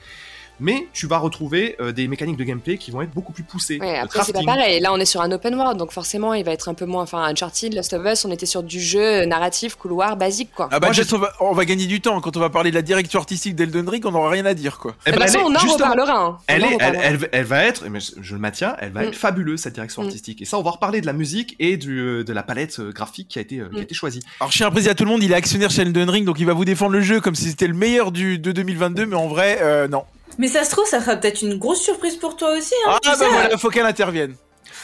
mais 0.60 0.86
tu 0.92 1.06
vas 1.06 1.18
retrouver 1.18 1.76
euh, 1.80 1.92
des 1.92 2.08
mécaniques 2.08 2.36
de 2.36 2.44
gameplay 2.44 2.78
qui 2.78 2.90
vont 2.90 3.02
être 3.02 3.10
beaucoup 3.12 3.32
plus 3.32 3.42
poussées. 3.42 3.78
Ouais, 3.80 3.98
après 3.98 4.22
c'est 4.24 4.32
pas 4.32 4.42
pareil. 4.42 4.80
Là, 4.80 4.92
on 4.92 4.96
est 4.98 5.04
sur 5.04 5.20
un 5.20 5.30
open 5.32 5.54
world, 5.54 5.76
donc 5.78 5.92
forcément, 5.92 6.34
il 6.34 6.44
va 6.44 6.52
être 6.52 6.68
un 6.68 6.74
peu 6.74 6.84
moins. 6.86 7.02
Enfin, 7.02 7.22
Uncharted, 7.24 7.72
Last 7.74 7.92
of 7.92 8.02
Us, 8.06 8.24
on 8.24 8.30
était 8.30 8.46
sur 8.46 8.62
du 8.62 8.80
jeu 8.80 9.24
narratif, 9.26 9.74
couloir, 9.76 10.16
basique, 10.16 10.50
quoi. 10.54 10.68
Ah 10.72 10.80
bah 10.80 10.90
Moi, 10.92 11.04
on, 11.12 11.18
va, 11.18 11.32
on 11.40 11.52
va 11.52 11.64
gagner 11.64 11.86
du 11.86 12.00
temps. 12.00 12.20
Quand 12.20 12.36
on 12.36 12.40
va 12.40 12.50
parler 12.50 12.70
de 12.70 12.76
la 12.76 12.82
direction 12.82 13.18
artistique 13.20 13.54
d'Elden 13.54 13.88
Ring, 13.88 14.04
on 14.06 14.12
n'aura 14.12 14.30
rien 14.30 14.46
à 14.46 14.54
dire 14.54 14.78
quoi. 14.78 14.94
Eh 15.06 15.10
de 15.12 15.16
ben, 15.16 15.24
toute 15.26 15.32
façon, 15.34 15.46
elle 15.48 15.54
est- 15.54 15.64
on 15.66 15.70
en 15.70 15.72
reparlera. 15.74 16.18
hein. 16.24 16.38
On 16.38 16.42
Elle, 16.46 16.62
est, 16.62 16.66
elle, 16.66 16.72
reparlera. 16.74 17.02
elle- 17.04 17.28
elle 17.32 17.44
va 17.44 17.64
être, 17.64 17.84
mais 17.88 18.00
je, 18.00 18.12
je 18.20 18.34
le 18.34 18.40
maintiens, 18.40 18.76
elle 18.80 18.92
va 18.92 19.02
Mm. 19.02 19.08
être 19.08 19.14
fabuleuse 19.16 19.60
cette 19.60 19.74
direction 19.74 20.02
Mm. 20.02 20.06
artistique. 20.06 20.42
Et 20.42 20.44
ça, 20.44 20.58
on 20.58 20.62
va 20.62 20.70
reparler 20.70 21.00
de 21.00 21.06
la 21.06 21.12
musique 21.12 21.54
et 21.58 21.76
du, 21.76 21.98
euh, 22.00 22.24
de 22.24 22.32
la 22.32 22.42
palette 22.42 22.78
euh, 22.80 22.92
graphique 22.92 23.28
qui 23.28 23.38
a 23.38 23.42
été, 23.42 23.56
qui 23.56 23.60
a 23.62 23.64
Mm. 23.68 23.82
été 23.82 23.94
choisie. 23.94 24.20
Alors 24.40 24.50
je 24.52 24.64
à 24.64 24.70
préciser 24.70 24.90
à 24.90 24.94
tout 24.94 25.04
le 25.04 25.10
monde, 25.10 25.22
il 25.22 25.30
est 25.32 25.34
actionnaire 25.36 25.70
chez 25.70 25.82
Elden 25.82 26.08
Ring, 26.10 26.24
donc 26.24 26.40
il 26.40 26.46
va 26.46 26.52
vous 26.54 26.64
défendre 26.64 26.92
le 26.92 27.00
jeu 27.00 27.20
comme 27.20 27.34
si 27.34 27.44
c'était 27.50 27.66
le 27.68 27.74
meilleur 27.74 28.10
du, 28.10 28.38
de 28.38 28.52
2022, 28.52 29.06
mais 29.06 29.16
en 29.16 29.28
vrai, 29.28 29.58
euh, 29.62 29.86
non. 29.88 30.02
Mais 30.38 30.48
ça 30.48 30.64
se 30.64 30.70
trouve, 30.70 30.86
ça 30.86 31.00
sera 31.00 31.16
peut-être 31.16 31.42
une 31.42 31.58
grosse 31.58 31.80
surprise 31.80 32.16
pour 32.16 32.36
toi 32.36 32.56
aussi. 32.56 32.74
Hein, 32.86 32.92
Ah 32.94 32.98
tu 33.02 33.08
bah 33.10 33.16
sais. 33.16 33.28
voilà, 33.28 33.58
faut 33.58 33.70
qu'elle 33.70 33.86
intervienne. 33.86 34.34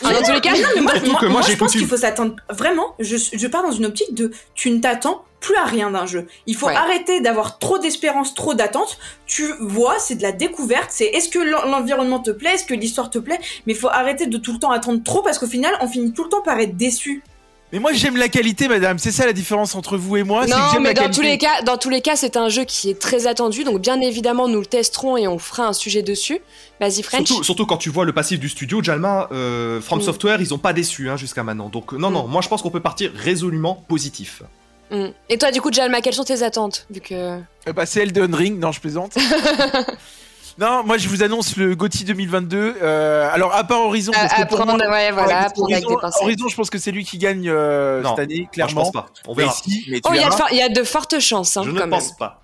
Ah, 0.04 0.12
dans 0.12 0.22
tous 0.22 0.32
les 0.32 0.40
cas, 0.40 0.52
Mais 0.74 0.80
moi, 1.28 1.42
je 1.42 1.56
pense 1.56 1.72
qu'il 1.72 1.86
faut 1.86 1.96
s'attendre. 1.96 2.34
Vraiment, 2.50 2.94
je, 2.98 3.16
je 3.32 3.46
pars 3.46 3.62
dans 3.62 3.70
une 3.72 3.86
optique 3.86 4.14
de 4.14 4.32
tu 4.54 4.70
ne 4.70 4.80
t'attends 4.80 5.24
plus 5.40 5.54
à 5.56 5.64
rien 5.64 5.90
d'un 5.90 6.06
jeu. 6.06 6.26
Il 6.46 6.56
faut 6.56 6.66
Ouais. 6.66 6.74
arrêter 6.74 7.20
d'avoir 7.20 7.58
trop 7.58 7.78
d'espérance, 7.78 8.34
trop 8.34 8.54
d'attentes. 8.54 8.98
Tu 9.26 9.52
vois, 9.60 9.98
c'est 9.98 10.14
de 10.16 10.22
la 10.22 10.32
découverte. 10.32 10.88
C'est 10.90 11.04
est-ce 11.06 11.28
que 11.28 11.38
l'en- 11.40 11.66
l'environnement 11.66 12.20
te 12.20 12.30
plaît, 12.30 12.54
est-ce 12.54 12.64
que 12.64 12.74
l'histoire 12.74 13.10
te 13.10 13.18
plaît. 13.18 13.38
Mais 13.66 13.72
il 13.74 13.78
faut 13.78 13.88
arrêter 13.88 14.26
de 14.26 14.38
tout 14.38 14.52
le 14.52 14.58
temps 14.58 14.70
attendre 14.70 15.02
trop 15.04 15.22
parce 15.22 15.38
qu'au 15.38 15.46
final, 15.48 15.74
on 15.80 15.88
finit 15.88 16.12
tout 16.12 16.24
le 16.24 16.30
temps 16.30 16.42
par 16.42 16.58
être 16.60 16.76
déçu. 16.76 17.22
Mais 17.72 17.78
moi 17.78 17.92
j'aime 17.94 18.16
la 18.18 18.28
qualité, 18.28 18.68
madame. 18.68 18.98
C'est 18.98 19.10
ça 19.12 19.24
la 19.24 19.32
différence 19.32 19.74
entre 19.74 19.96
vous 19.96 20.16
et 20.18 20.24
moi. 20.24 20.44
c'est 20.46 20.52
que 20.52 20.56
Non, 20.58 20.62
j'aime 20.72 20.82
mais 20.82 20.88
la 20.90 20.94
dans 20.94 21.00
qualité. 21.02 21.16
tous 21.16 21.22
les 21.26 21.38
cas, 21.38 21.62
dans 21.62 21.78
tous 21.78 21.88
les 21.88 22.00
cas, 22.02 22.16
c'est 22.16 22.36
un 22.36 22.48
jeu 22.50 22.64
qui 22.64 22.90
est 22.90 22.98
très 22.98 23.26
attendu, 23.26 23.64
donc 23.64 23.80
bien 23.80 24.00
évidemment, 24.00 24.46
nous 24.46 24.60
le 24.60 24.66
testerons 24.66 25.16
et 25.16 25.26
on 25.26 25.38
fera 25.38 25.66
un 25.68 25.72
sujet 25.72 26.02
dessus. 26.02 26.40
Vas-y, 26.80 27.02
French. 27.02 27.26
Surtout, 27.28 27.44
surtout 27.44 27.64
quand 27.66 27.78
tu 27.78 27.88
vois 27.90 28.04
le 28.04 28.12
passif 28.12 28.38
du 28.38 28.48
studio, 28.50 28.82
Jalma, 28.82 29.28
euh, 29.32 29.80
From 29.80 30.00
Mm. 30.00 30.02
Software, 30.02 30.40
ils 30.42 30.52
ont 30.52 30.58
pas 30.58 30.72
déçu 30.74 31.08
hein, 31.08 31.16
jusqu'à 31.16 31.42
maintenant. 31.44 31.68
Donc 31.70 31.94
euh, 31.94 31.96
non, 31.96 32.10
Mm. 32.10 32.14
non, 32.14 32.26
moi 32.28 32.42
je 32.42 32.48
pense 32.48 32.60
qu'on 32.60 32.70
peut 32.70 32.80
partir 32.80 33.10
résolument 33.14 33.84
positif. 33.88 34.42
Mm. 34.90 35.06
Et 35.30 35.38
toi, 35.38 35.50
du 35.50 35.62
coup, 35.62 35.72
Jalma, 35.72 36.02
quelles 36.02 36.12
sont 36.12 36.24
tes 36.24 36.42
attentes 36.42 36.86
Vu 36.90 37.00
que. 37.00 37.14
Euh, 37.14 37.38
bah, 37.74 37.86
c'est 37.86 38.02
Elden 38.02 38.34
Ring, 38.34 38.58
non 38.58 38.72
je 38.72 38.80
plaisante. 38.80 39.16
non, 40.58 40.82
moi 40.84 40.98
je 40.98 41.08
vous 41.08 41.22
annonce 41.22 41.56
le 41.56 41.74
GOTY 41.74 42.04
2022. 42.04 42.74
Euh, 42.82 43.28
alors 43.32 43.54
à 43.54 43.64
part 43.64 43.80
Horizon, 43.80 44.12
parce 44.12 44.34
que 44.34 44.46
pour 44.48 44.64
moi- 44.66 44.76
ouais, 44.76 45.10
voilà, 45.12 45.48
Horizon, 46.20 46.48
je 46.48 46.54
pense 46.56 46.70
que 46.70 46.78
c'est 46.78 46.90
lui 46.92 47.04
qui 47.04 47.18
gagne 47.18 47.48
euh, 47.48 48.02
Non. 48.02 48.10
cette 48.10 48.18
année, 48.24 48.36
Moi, 48.40 48.46
je 48.50 48.54
clairement. 48.54 48.80
pense 48.82 48.92
pas. 48.92 49.06
On 49.26 49.34
Mais 49.34 49.44
verra. 49.44 49.54
si, 49.54 49.84
mais 49.90 50.00
tu 50.00 50.08
Oh, 50.08 50.12
il 50.14 50.20
y, 50.20 50.60
a 50.62 50.68
de 50.68 50.74
y 50.76 50.80
a 50.80 50.84
fortes 50.84 51.18
chances, 51.20 51.56
hein, 51.56 51.62
je 51.64 51.70
quand 51.70 51.74
ne 51.76 51.80
même. 51.80 51.90
pense 51.90 52.16
pas. 52.16 52.42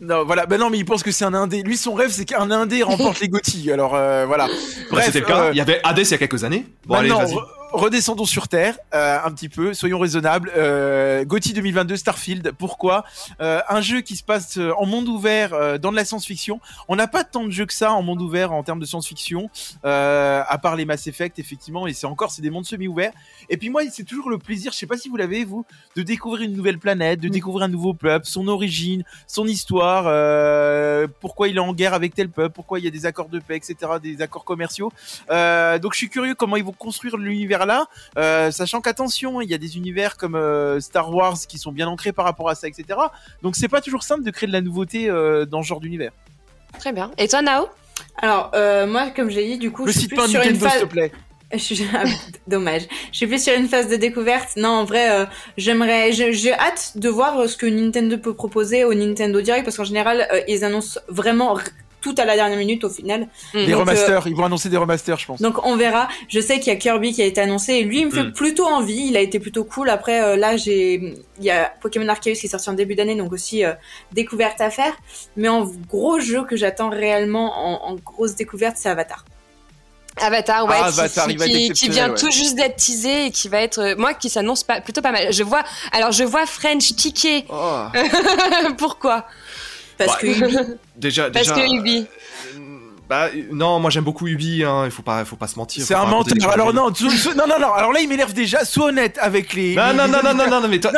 Non, 0.00 0.24
voilà. 0.26 0.44
Ben 0.44 0.58
non, 0.60 0.68
mais 0.68 0.76
il 0.78 0.84
pense 0.84 1.02
que 1.02 1.10
c'est 1.10 1.24
un 1.24 1.32
indé. 1.32 1.62
Lui, 1.62 1.76
son 1.78 1.94
rêve, 1.94 2.10
c'est 2.10 2.26
qu'un 2.26 2.50
indé 2.50 2.82
remporte 2.82 3.18
les 3.20 3.28
GOTY. 3.28 3.72
Alors 3.72 3.94
euh, 3.94 4.26
voilà. 4.26 4.46
Bah, 4.46 4.52
Bref, 4.90 5.06
C'était 5.06 5.20
le 5.20 5.24
cas. 5.26 5.50
Il 5.52 5.56
y 5.56 5.60
avait 5.60 5.80
Hades 5.84 5.98
il 6.00 6.10
y 6.10 6.14
a 6.14 6.18
quelques 6.18 6.44
années. 6.44 6.66
Bon, 6.84 6.96
allez, 6.96 7.08
Maintenant, 7.08 7.24
vas-y. 7.24 7.36
Re- 7.76 7.82
redescendons 7.86 8.24
sur 8.24 8.48
Terre 8.48 8.76
euh, 8.94 9.18
un 9.24 9.30
petit 9.32 9.48
peu, 9.48 9.74
soyons 9.74 9.98
raisonnables. 9.98 10.50
Euh, 10.56 11.24
GOTY 11.24 11.52
2022 11.52 11.96
Starfield, 11.96 12.52
pourquoi? 12.58 13.04
Euh, 13.40 13.60
Un 13.68 13.80
jeu 13.80 14.00
qui 14.00 14.16
se 14.16 14.22
passe 14.24 14.58
euh, 14.58 14.72
en 14.78 14.86
monde 14.86 15.08
ouvert 15.08 15.54
euh, 15.54 15.78
dans 15.78 15.90
de 15.90 15.96
la 15.96 16.04
science-fiction. 16.04 16.60
On 16.88 16.96
n'a 16.96 17.06
pas 17.06 17.24
tant 17.24 17.44
de 17.44 17.50
jeux 17.50 17.66
que 17.66 17.72
ça 17.74 17.92
en 17.92 18.02
monde 18.02 18.20
ouvert 18.22 18.52
en 18.52 18.62
termes 18.62 18.80
de 18.80 18.86
science-fiction, 18.86 19.50
euh, 19.84 20.42
à 20.46 20.58
part 20.58 20.76
les 20.76 20.84
Mass 20.84 21.06
Effect 21.06 21.38
effectivement, 21.38 21.86
et 21.86 21.92
c'est 21.92 22.06
encore 22.06 22.30
c'est 22.30 22.42
des 22.42 22.50
mondes 22.50 22.66
semi-ouverts. 22.66 23.12
Et 23.48 23.56
puis 23.56 23.70
moi, 23.70 23.82
c'est 23.90 24.04
toujours 24.04 24.30
le 24.30 24.38
plaisir, 24.38 24.72
je 24.72 24.78
sais 24.78 24.86
pas 24.86 24.96
si 24.96 25.08
vous 25.08 25.16
l'avez 25.16 25.44
vous, 25.44 25.64
de 25.96 26.02
découvrir 26.02 26.42
une 26.48 26.56
nouvelle 26.56 26.78
planète, 26.78 27.20
de 27.20 27.28
découvrir 27.28 27.64
un 27.64 27.68
nouveau 27.68 27.94
peuple, 27.94 28.26
son 28.26 28.48
origine, 28.48 29.04
son 29.26 29.46
histoire, 29.46 30.04
euh, 30.06 31.06
pourquoi 31.20 31.48
il 31.48 31.56
est 31.56 31.60
en 31.60 31.72
guerre 31.72 31.94
avec 31.94 32.14
tel 32.14 32.28
peuple, 32.28 32.54
pourquoi 32.54 32.78
il 32.78 32.84
y 32.84 32.88
a 32.88 32.90
des 32.90 33.06
accords 33.06 33.28
de 33.28 33.38
paix, 33.38 33.56
etc., 33.56 33.74
des 34.02 34.22
accords 34.22 34.44
commerciaux. 34.44 34.92
Euh, 35.30 35.78
donc 35.78 35.92
je 35.92 35.98
suis 35.98 36.08
curieux 36.08 36.34
comment 36.34 36.56
ils 36.56 36.64
vont 36.64 36.72
construire 36.72 37.16
l'univers 37.16 37.65
là, 37.66 37.86
euh, 38.18 38.50
sachant 38.50 38.80
qu'attention, 38.80 39.40
il 39.40 39.50
y 39.50 39.54
a 39.54 39.58
des 39.58 39.76
univers 39.76 40.16
comme 40.16 40.34
euh, 40.36 40.80
Star 40.80 41.12
Wars 41.14 41.36
qui 41.48 41.58
sont 41.58 41.72
bien 41.72 41.88
ancrés 41.88 42.12
par 42.12 42.24
rapport 42.24 42.48
à 42.48 42.54
ça, 42.54 42.68
etc. 42.68 42.98
Donc 43.42 43.56
c'est 43.56 43.68
pas 43.68 43.80
toujours 43.80 44.02
simple 44.02 44.22
de 44.22 44.30
créer 44.30 44.46
de 44.46 44.52
la 44.52 44.60
nouveauté 44.60 45.10
euh, 45.10 45.44
dans 45.44 45.62
ce 45.62 45.68
genre 45.68 45.80
d'univers. 45.80 46.12
Très 46.78 46.92
bien. 46.92 47.10
Et 47.18 47.28
toi, 47.28 47.42
Nao? 47.42 47.66
Alors, 48.20 48.50
euh, 48.54 48.86
moi, 48.86 49.10
comme 49.14 49.30
j'ai 49.30 49.46
dit, 49.46 49.58
du 49.58 49.70
coup, 49.70 49.86
Le 49.86 49.92
je 49.92 49.98
suis 49.98 50.08
plus 50.08 50.16
pas 50.16 50.28
sur 50.28 50.40
une 50.42 50.52
Nintendo, 50.52 50.60
s'il 50.66 50.70
phase. 50.70 50.80
te 50.82 50.86
plaît. 50.86 51.12
Je 51.52 51.58
suis- 51.58 51.86
ah, 51.94 52.02
Dommage. 52.48 52.82
Je 53.12 53.16
suis 53.18 53.26
plus 53.28 53.42
sur 53.42 53.54
une 53.54 53.68
phase 53.68 53.88
de 53.88 53.94
découverte. 53.94 54.56
Non, 54.56 54.70
en 54.70 54.84
vrai, 54.84 55.10
euh, 55.12 55.26
j'aimerais, 55.56 56.10
je- 56.12 56.32
j'ai 56.32 56.52
hâte 56.52 56.92
de 56.96 57.08
voir 57.08 57.48
ce 57.48 57.56
que 57.56 57.66
Nintendo 57.66 58.18
peut 58.18 58.34
proposer 58.34 58.82
au 58.84 58.92
Nintendo 58.94 59.40
Direct 59.40 59.64
parce 59.64 59.76
qu'en 59.76 59.84
général, 59.84 60.26
euh, 60.32 60.40
ils 60.48 60.64
annoncent 60.64 60.98
vraiment 61.08 61.56
tout 62.06 62.14
à 62.18 62.24
la 62.24 62.36
dernière 62.36 62.58
minute 62.58 62.84
au 62.84 62.88
final. 62.90 63.26
Des 63.52 63.66
Donc, 63.66 63.80
remasters, 63.80 64.28
ils 64.28 64.36
vont 64.36 64.44
annoncer 64.44 64.68
des 64.68 64.76
remasters, 64.76 65.18
je 65.18 65.26
pense. 65.26 65.40
Donc 65.40 65.66
on 65.66 65.76
verra. 65.76 66.06
Je 66.28 66.38
sais 66.40 66.60
qu'il 66.60 66.72
y 66.72 66.76
a 66.76 66.78
Kirby 66.78 67.12
qui 67.12 67.22
a 67.22 67.24
été 67.24 67.40
annoncé 67.40 67.72
et 67.74 67.82
lui 67.82 68.00
il 68.00 68.06
me 68.06 68.10
fait 68.12 68.22
Mm. 68.22 68.32
plutôt 68.32 68.66
envie. 68.66 69.06
Il 69.08 69.16
a 69.16 69.20
été 69.20 69.40
plutôt 69.40 69.64
cool. 69.64 69.90
Après 69.90 70.22
euh, 70.22 70.36
là 70.36 70.56
j'ai, 70.56 70.94
il 71.38 71.44
y 71.44 71.50
a 71.50 71.72
Pokémon 71.80 72.06
Arceus 72.08 72.34
qui 72.34 72.46
est 72.46 72.48
sorti 72.48 72.70
en 72.70 72.74
début 72.74 72.94
d'année 72.94 73.16
donc 73.16 73.32
aussi 73.32 73.64
euh, 73.64 73.72
découverte 74.12 74.60
à 74.60 74.70
faire. 74.70 74.92
Mais 75.36 75.48
en 75.48 75.64
gros 75.88 76.20
jeu 76.20 76.44
que 76.44 76.56
j'attends 76.56 76.90
réellement 76.90 77.86
en, 77.88 77.90
en 77.92 77.94
grosse 77.96 78.36
découverte 78.36 78.76
c'est 78.78 78.88
Avatar. 78.88 79.24
Avatar, 80.18 80.64
ouais, 80.64 80.74
Ah, 80.80 80.90
qui- 80.90 80.98
Avatar, 81.00 81.26
qui, 81.26 81.32
il 81.32 81.38
va 81.38 81.46
être 81.46 81.72
qui- 81.74 81.88
vient 81.90 82.08
ouais. 82.08 82.14
tout 82.18 82.30
juste 82.30 82.54
d'être 82.56 82.76
teasé 82.76 83.26
et 83.26 83.30
qui 83.30 83.48
va 83.50 83.60
être, 83.60 83.78
euh, 83.80 83.94
moi, 83.98 84.14
qui 84.14 84.30
s'annonce 84.30 84.64
pas, 84.64 84.80
plutôt 84.80 85.02
pas 85.02 85.12
mal. 85.12 85.30
Je 85.30 85.42
vois, 85.42 85.62
alors 85.92 86.10
je 86.10 86.24
vois 86.24 86.46
French 86.46 86.96
ticket. 86.96 87.44
Oh. 87.50 87.82
Pourquoi? 88.78 89.26
Parce 89.98 90.14
Ouais. 90.22 90.32
que 90.32 90.44
Ubi, 90.44 90.56
Déjà, 90.96 91.30
Parce 91.30 91.48
déjà, 91.48 91.54
que 91.54 91.74
Ubi. 91.74 92.06
euh, 92.56 92.60
Bah 93.08 93.26
euh, 93.26 93.42
non, 93.52 93.78
moi 93.78 93.90
j'aime 93.90 94.02
beaucoup 94.04 94.26
Ubi. 94.26 94.64
Hein. 94.64 94.82
Il 94.86 94.90
faut 94.90 95.02
pas, 95.02 95.24
faut 95.24 95.36
pas 95.36 95.46
se 95.46 95.56
mentir. 95.56 95.84
C'est 95.86 95.94
un 95.94 96.06
menteur. 96.06 96.34
Alors 96.50 96.74
non, 96.74 96.90
tu- 96.90 97.06
tu- 97.06 97.28
non, 97.36 97.46
non, 97.46 97.58
non. 97.60 97.72
Alors 97.72 97.92
là, 97.92 98.00
il 98.00 98.08
m'énerve 98.08 98.32
déjà. 98.32 98.64
Sois 98.64 98.86
honnête 98.86 99.16
avec 99.20 99.52
les. 99.54 99.74
Non, 99.76 99.88
les- 99.90 99.94
non, 99.94 100.04
les 100.06 100.10
non, 100.10 100.18
non, 100.24 100.34
non, 100.34 100.50
non, 100.50 100.60
non, 100.62 100.68
mais 100.68 100.80
toi, 100.80 100.90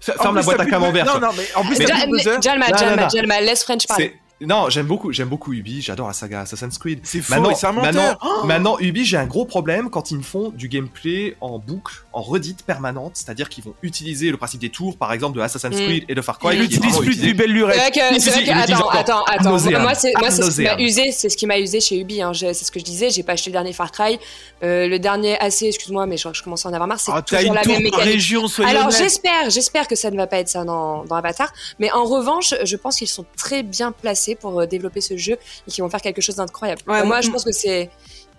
ferme 0.00 0.36
la 0.36 0.42
boîte 0.42 0.60
à 0.60 0.66
camembert. 0.66 1.04
Non, 1.04 1.18
non, 1.18 1.28
mais 1.36 1.44
en 1.56 1.64
plus. 1.64 1.76
Jalma, 1.78 2.06
Non, 2.06 2.40
Jalma, 2.40 2.66
non, 2.68 3.02
non. 3.02 3.08
Jalma, 3.08 3.40
laisse 3.40 3.64
French 3.64 3.86
parler. 3.86 4.14
Non, 4.46 4.68
j'aime 4.70 4.86
beaucoup, 4.86 5.12
j'aime 5.12 5.28
beaucoup 5.28 5.52
Ubi, 5.52 5.80
j'adore 5.82 6.06
la 6.08 6.12
saga 6.12 6.40
Assassin's 6.40 6.76
Creed. 6.78 7.00
C'est 7.02 7.20
faux, 7.20 7.34
Maintenant, 7.34 7.54
c'est 7.54 7.66
un 7.66 7.72
menteur. 7.72 7.92
maintenant, 7.94 8.18
Oh 8.42 8.46
maintenant, 8.46 8.76
Ubi, 8.80 9.04
j'ai 9.04 9.16
un 9.16 9.26
gros 9.26 9.44
problème 9.44 9.88
quand 9.90 10.10
ils 10.10 10.18
me 10.18 10.22
font 10.22 10.50
du 10.50 10.68
gameplay 10.68 11.36
en 11.40 11.58
boucle, 11.58 11.94
en 12.12 12.22
redite 12.22 12.62
permanente, 12.64 13.12
c'est-à-dire 13.14 13.48
qu'ils 13.48 13.64
vont 13.64 13.74
utiliser 13.82 14.30
le 14.30 14.36
principe 14.36 14.60
des 14.60 14.70
tours, 14.70 14.96
par 14.96 15.12
exemple, 15.12 15.36
de 15.36 15.42
Assassin's 15.42 15.76
Mm. 15.76 15.84
Creed 15.86 16.04
et 16.08 16.14
de 16.14 16.20
Far 16.22 16.38
Cry. 16.38 16.56
Ils 16.56 16.56
qui 16.56 16.62
est 16.62 16.64
utilisent 16.66 16.80
vraiment 16.82 16.98
plus 16.98 17.08
utilisé. 17.12 17.26
du 17.28 17.34
belle 17.34 17.46
C'est 17.48 17.52
lurette. 17.52 17.76
vrai 17.78 17.90
que, 17.90 18.20
Si, 18.20 18.30
si, 18.30 18.44
que- 18.44 18.50
attends, 18.50 18.88
attends, 18.88 19.24
attends. 19.24 19.48
Moi, 19.50 19.58
c'est, 19.58 19.70
moi, 19.70 19.90
Ad 19.90 19.96
c'est 20.32 20.42
ce 20.42 20.56
qui 20.56 20.62
m'a 20.64 20.78
usé, 20.80 21.12
c'est 21.12 21.28
ce 21.28 21.36
qui 21.36 21.46
m'a 21.46 21.58
usé 21.58 21.80
chez 21.80 21.98
Ubi. 22.00 22.20
Hein. 22.22 22.32
C'est 22.34 22.54
ce 22.54 22.70
que 22.72 22.78
je 22.80 22.84
disais. 22.84 23.10
J'ai 23.10 23.22
pas 23.22 23.32
acheté 23.32 23.50
le 23.50 23.52
dernier 23.52 23.72
Far 23.72 23.92
Cry, 23.92 24.18
euh, 24.62 24.88
le 24.88 24.98
dernier 24.98 25.38
assez, 25.38 25.66
excuse-moi, 25.66 26.06
mais 26.06 26.16
je, 26.16 26.28
je 26.32 26.42
commence 26.42 26.66
à 26.66 26.68
en 26.68 26.72
avoir 26.72 26.88
marre. 26.88 27.00
C'est 27.00 27.12
Ah, 27.14 27.22
t'as 27.22 27.36
toujours 27.38 27.50
une 27.52 27.54
la 27.54 27.62
tour 27.62 27.72
même 27.74 27.82
mécanique. 27.84 28.04
région, 28.04 28.46
Alors 28.66 28.90
j'espère, 28.90 29.50
j'espère 29.50 29.86
que 29.88 29.94
ça 29.94 30.10
ne 30.10 30.16
va 30.16 30.26
pas 30.26 30.38
être 30.38 30.48
ça 30.48 30.64
dans, 30.64 31.04
dans 31.04 31.16
Avatar, 31.16 31.52
mais 31.78 31.90
en 31.92 32.04
revanche, 32.04 32.54
je 32.64 32.76
pense 32.76 32.96
qu'ils 32.96 33.08
sont 33.08 33.24
très 33.36 33.62
bien 33.62 33.92
placés 33.92 34.31
pour 34.36 34.60
euh, 34.60 34.66
développer 34.66 35.00
ce 35.00 35.16
jeu 35.16 35.34
et 35.66 35.70
qu'ils 35.70 35.82
vont 35.84 35.90
faire 35.90 36.00
quelque 36.02 36.20
chose 36.20 36.36
d'incroyable. 36.36 36.82
Ouais, 36.86 37.04
moi, 37.04 37.20
je 37.20 37.30
pense 37.30 37.44
que 37.44 37.52
c'est 37.52 37.90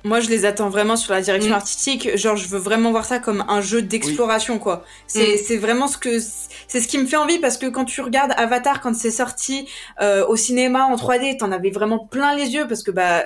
Moi, 0.06 0.20
je 0.20 0.28
les 0.28 0.44
attends 0.44 0.68
vraiment 0.70 0.98
sur 0.98 1.14
la 1.14 1.22
direction 1.22 1.52
Mm. 1.52 1.56
artistique. 1.56 2.18
Genre, 2.18 2.36
je 2.36 2.48
veux 2.50 2.60
vraiment 2.60 2.92
voir 2.92 3.06
ça 3.06 3.20
comme 3.20 3.46
un 3.48 3.62
jeu 3.62 3.82
d'exploration, 3.82 4.60
quoi. 4.60 4.84
C'est, 5.08 5.36
Mm. 5.36 5.38
c'est 5.46 5.56
vraiment 5.58 5.88
ce 5.88 5.98
que, 5.98 6.20
c'est 6.68 6.82
ce 6.82 6.88
qui 6.90 6.98
me 6.98 7.06
fait 7.06 7.16
envie 7.16 7.40
parce 7.40 7.56
que 7.58 7.68
quand 7.68 7.86
tu 7.86 8.02
regardes 8.02 8.34
Avatar, 8.36 8.82
quand 8.82 8.94
c'est 8.94 9.12
sorti 9.12 9.66
euh, 10.02 10.26
au 10.28 10.36
cinéma 10.36 10.84
en 10.88 10.98
3D, 10.98 11.38
t'en 11.38 11.54
avais 11.54 11.70
vraiment 11.72 12.00
plein 12.00 12.36
les 12.36 12.50
yeux 12.54 12.68
parce 12.68 12.84
que 12.84 12.92
bah, 12.92 13.24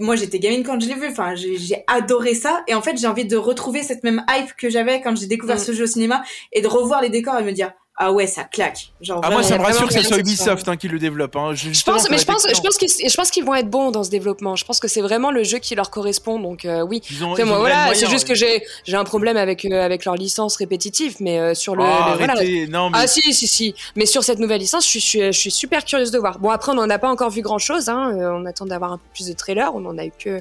moi 0.00 0.16
j'étais 0.16 0.38
gamine 0.38 0.64
quand 0.64 0.80
je 0.80 0.88
l'ai 0.88 0.94
vu. 0.94 1.08
Enfin, 1.08 1.34
j'ai, 1.34 1.56
j'ai 1.56 1.82
adoré 1.86 2.34
ça 2.34 2.62
et 2.68 2.74
en 2.74 2.82
fait, 2.82 2.98
j'ai 2.98 3.06
envie 3.06 3.24
de 3.26 3.36
retrouver 3.36 3.82
cette 3.82 4.02
même 4.04 4.24
hype 4.30 4.54
que 4.56 4.68
j'avais 4.68 5.00
quand 5.00 5.16
j'ai 5.16 5.26
découvert 5.26 5.56
Mm. 5.56 5.60
ce 5.60 5.72
jeu 5.72 5.84
au 5.84 5.86
cinéma 5.86 6.22
et 6.52 6.60
de 6.60 6.66
revoir 6.68 7.00
les 7.02 7.08
décors 7.10 7.38
et 7.38 7.42
me 7.42 7.52
dire 7.52 7.72
ah 7.96 8.10
ouais, 8.12 8.26
ça 8.26 8.42
claque. 8.42 8.92
Genre 9.00 9.20
Ah, 9.22 9.30
moi, 9.30 9.42
ça 9.44 9.56
me 9.56 9.62
rassure 9.62 9.86
que 9.86 9.94
ce 9.94 10.02
soit 10.02 10.16
c'est 10.16 10.20
Ubisoft 10.20 10.68
hein, 10.68 10.76
qui 10.76 10.88
le 10.88 10.98
développe. 10.98 11.36
Hein. 11.36 11.52
Je 11.54 11.68
pense, 11.84 12.10
mais 12.10 12.18
je 12.18 12.24
pense, 12.24 12.44
je 12.52 12.60
pense 12.60 12.76
qu'ils, 12.76 12.88
je 12.90 13.14
pense 13.16 13.30
qu'ils 13.30 13.44
vont 13.44 13.54
être 13.54 13.70
bons 13.70 13.92
dans 13.92 14.02
ce 14.02 14.10
développement. 14.10 14.56
Je 14.56 14.64
pense 14.64 14.80
que 14.80 14.88
c'est 14.88 15.00
vraiment 15.00 15.30
le 15.30 15.44
jeu 15.44 15.58
qui 15.58 15.76
leur 15.76 15.90
correspond. 15.90 16.40
Donc 16.40 16.64
euh, 16.64 16.82
oui. 16.82 17.02
Ils 17.10 17.22
ont, 17.24 17.30
Après, 17.30 17.42
ils 17.42 17.46
moi, 17.46 17.56
ont 17.56 17.60
voilà, 17.60 17.94
c'est 17.94 18.08
juste 18.08 18.24
ouais. 18.28 18.34
que 18.34 18.34
j'ai, 18.34 18.64
j'ai 18.84 18.96
un 18.96 19.04
problème 19.04 19.36
avec 19.36 19.64
euh, 19.64 19.80
avec 19.84 20.04
leur 20.04 20.16
licence 20.16 20.56
répétitive, 20.56 21.16
mais 21.20 21.38
euh, 21.38 21.54
sur 21.54 21.76
le, 21.76 21.84
Ah, 21.84 22.08
le- 22.12 22.18
voilà. 22.18 22.32
arrêtez. 22.32 22.66
Non, 22.66 22.90
mais 22.90 22.98
Ah 23.00 23.06
si 23.06 23.20
si 23.32 23.46
si, 23.46 23.74
mais 23.94 24.06
sur 24.06 24.24
cette 24.24 24.40
nouvelle 24.40 24.60
licence, 24.60 24.84
je 24.84 24.90
suis, 24.90 25.00
je 25.00 25.06
suis, 25.06 25.20
je 25.32 25.38
suis 25.38 25.50
super 25.52 25.84
curieuse 25.84 26.10
de 26.10 26.18
voir. 26.18 26.40
Bon 26.40 26.50
après, 26.50 26.72
on 26.72 26.74
n'en 26.74 26.90
a 26.90 26.98
pas 26.98 27.08
encore 27.10 27.30
vu 27.30 27.42
grand 27.42 27.58
chose. 27.58 27.88
Hein. 27.88 28.12
euh, 28.18 28.32
on 28.32 28.44
attend 28.46 28.66
d'avoir 28.66 28.92
un 28.92 28.98
peu 28.98 29.04
plus 29.14 29.28
de 29.28 29.34
trailers. 29.34 29.70
On 29.74 29.84
en 29.86 29.96
a 29.98 30.04
eu 30.06 30.12
que 30.18 30.40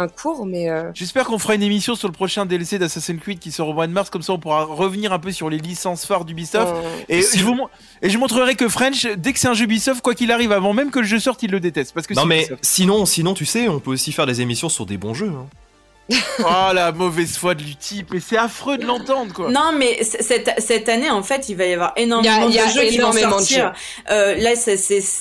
un 0.00 0.08
cours, 0.08 0.46
mais 0.46 0.68
euh, 0.68 0.90
J'espère 0.94 1.24
qu'on 1.26 1.38
fera 1.38 1.54
une 1.54 1.62
émission 1.62 1.94
sur 1.94 2.08
le 2.08 2.12
prochain 2.12 2.46
DLC 2.46 2.78
d'Assassin's 2.78 3.20
Creed 3.20 3.38
qui 3.38 3.52
sort 3.52 3.68
au 3.68 3.72
mois 3.74 3.86
de 3.86 3.92
mars, 3.92 4.10
comme 4.10 4.22
ça 4.22 4.32
on 4.32 4.38
pourra 4.38 4.64
revenir 4.64 5.12
un 5.12 5.18
peu 5.18 5.30
sur 5.32 5.48
les 5.50 5.58
licences 5.58 6.04
phares 6.06 6.24
d'Ubisoft. 6.24 6.72
euh, 6.74 6.82
Et 7.08 7.22
Si 7.22 7.38
je, 7.38 7.44
vous- 7.44 7.56
et 8.02 8.10
je 8.10 8.18
montrerai 8.18 8.54
que 8.54 8.68
French, 8.68 9.06
dès 9.16 9.32
que 9.32 9.38
c'est 9.38 9.48
un 9.48 9.54
jeu 9.54 9.64
Ubisoft, 9.64 10.00
quoi 10.02 10.14
qu'il 10.14 10.32
arrive, 10.32 10.52
avant 10.52 10.72
même 10.72 10.90
que 10.90 10.98
le 11.00 11.06
jeu 11.06 11.18
sorte, 11.18 11.42
il 11.42 11.50
le 11.50 11.60
déteste. 11.60 11.92
Parce 11.94 12.06
que 12.06 12.14
Non 12.14 12.24
mais 12.24 12.40
Ubisoft. 12.40 12.64
sinon, 12.64 13.06
sinon 13.06 13.34
tu 13.34 13.44
sais, 13.46 13.68
on 13.68 13.80
peut 13.80 13.90
aussi 13.90 14.12
faire 14.12 14.26
des 14.26 14.40
émissions 14.40 14.68
sur 14.68 14.86
des 14.86 14.96
bons 14.96 15.14
jeux. 15.14 15.28
hein. 15.34 15.46
Oh 16.40 16.72
la 16.74 16.92
mauvaise 16.92 17.36
foi 17.36 17.54
de 17.54 17.62
l'utip, 17.62 18.08
mais 18.12 18.20
c'est 18.20 18.36
affreux 18.36 18.78
de 18.78 18.86
l'entendre 18.86 19.32
quoi. 19.32 19.50
Non, 19.50 19.72
mais 19.76 20.02
cette, 20.02 20.50
cette 20.58 20.88
année, 20.88 21.10
en 21.10 21.22
fait, 21.22 21.48
il 21.48 21.56
va 21.56 21.66
y 21.66 21.72
avoir 21.74 21.92
énormément 21.96 22.34
y 22.34 22.42
a- 22.42 22.46
il 22.46 22.54
y 22.54 22.58
a 22.58 22.66
de 22.66 22.70
jeux 22.72 22.82
qui 22.88 22.98
vont 22.98 23.10
de 23.10 23.18
sortir. 23.18 23.72
Euh, 24.10 24.34
là, 24.36 24.56
c'est, 24.56 24.78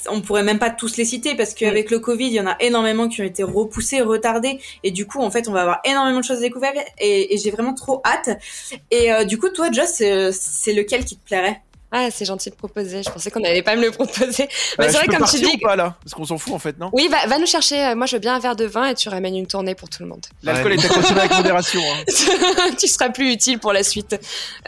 on 0.10 0.22
pourrait 0.22 0.44
même 0.44 0.60
pas 0.60 0.70
tous 0.70 0.98
les 0.98 1.06
citer 1.06 1.36
parce 1.36 1.52
Mm. 1.52 1.56
qu'avec 1.56 1.92
le 1.92 2.00
Covid, 2.00 2.26
il 2.28 2.34
y 2.34 2.40
en 2.42 2.48
a 2.48 2.56
énormément 2.60 3.08
qui 3.10 3.22
ont 3.22 3.26
été 3.26 3.44
repoussés, 3.44 4.02
retardés. 4.02 4.60
Et 4.84 4.92
du 4.92 5.06
coup, 5.06 5.20
en 5.22 5.30
fait, 5.32 5.48
on 5.48 5.52
va 5.52 5.62
avoir 5.62 5.80
énormément 5.84 6.20
de 6.20 6.26
choses 6.26 6.38
à 6.38 6.42
découvrir 6.42 6.72
et, 7.00 7.34
et 7.34 7.38
j'ai 7.38 7.52
vraiment 7.52 7.74
trop 7.74 8.02
hâte. 8.06 8.38
Et 8.92 9.12
euh, 9.12 9.24
du 9.26 9.38
coup, 9.38 9.50
toi, 9.50 9.70
Joss, 9.72 9.90
c'est, 9.96 10.32
c'est 10.32 10.74
lequel 10.74 11.06
qui 11.06 11.18
te 11.18 11.26
plairait? 11.26 11.62
Ah 11.92 12.10
c'est 12.12 12.26
gentil 12.26 12.50
de 12.52 12.56
proposer. 12.56 13.02
Je 13.04 13.10
pensais 13.10 13.32
qu'on 13.32 13.40
n'allait 13.40 13.64
pas 13.64 13.76
me 13.76 13.82
le 13.82 13.92
proposer. 13.92 14.48
Mais 14.78 14.86
Euh, 14.86 14.90
c'est 14.92 14.98
vrai 14.98 15.08
comme 15.08 15.26
tu 15.28 15.38
dis. 15.40 15.56
ou 15.56 15.58
pas 15.68 15.76
là? 15.76 15.96
Parce 16.04 16.14
qu'on 16.14 16.26
s'en 16.26 16.38
fout 16.38 16.54
en 16.54 16.60
fait, 16.60 16.78
non? 16.80 16.90
Oui, 16.94 17.08
va, 17.08 17.26
va 17.28 17.38
nous 17.40 17.46
chercher. 17.48 17.84
euh, 17.84 17.96
Moi, 17.96 18.06
je 18.06 18.16
veux 18.16 18.20
bien 18.20 18.36
un 18.36 18.40
verre 18.40 18.56
de 18.56 18.66
vin 18.66 18.86
et 18.88 18.96
tu 18.96 19.10
ramènes 19.10 19.36
une 19.36 19.48
tournée 19.48 19.76
pour 19.76 19.90
tout 19.90 20.04
le 20.04 20.10
monde. 20.10 20.26
L'alcool 20.44 20.74
Ouais. 20.74 20.78
est 20.78 20.86
à 20.86 20.90
consommer 20.90 21.20
avec 21.22 21.32
modération. 21.34 21.82
Hein. 21.82 22.04
tu 22.80 22.88
seras 22.88 23.10
plus 23.10 23.32
utile 23.34 23.60
pour 23.60 23.74
la 23.74 23.84
suite. 23.84 24.16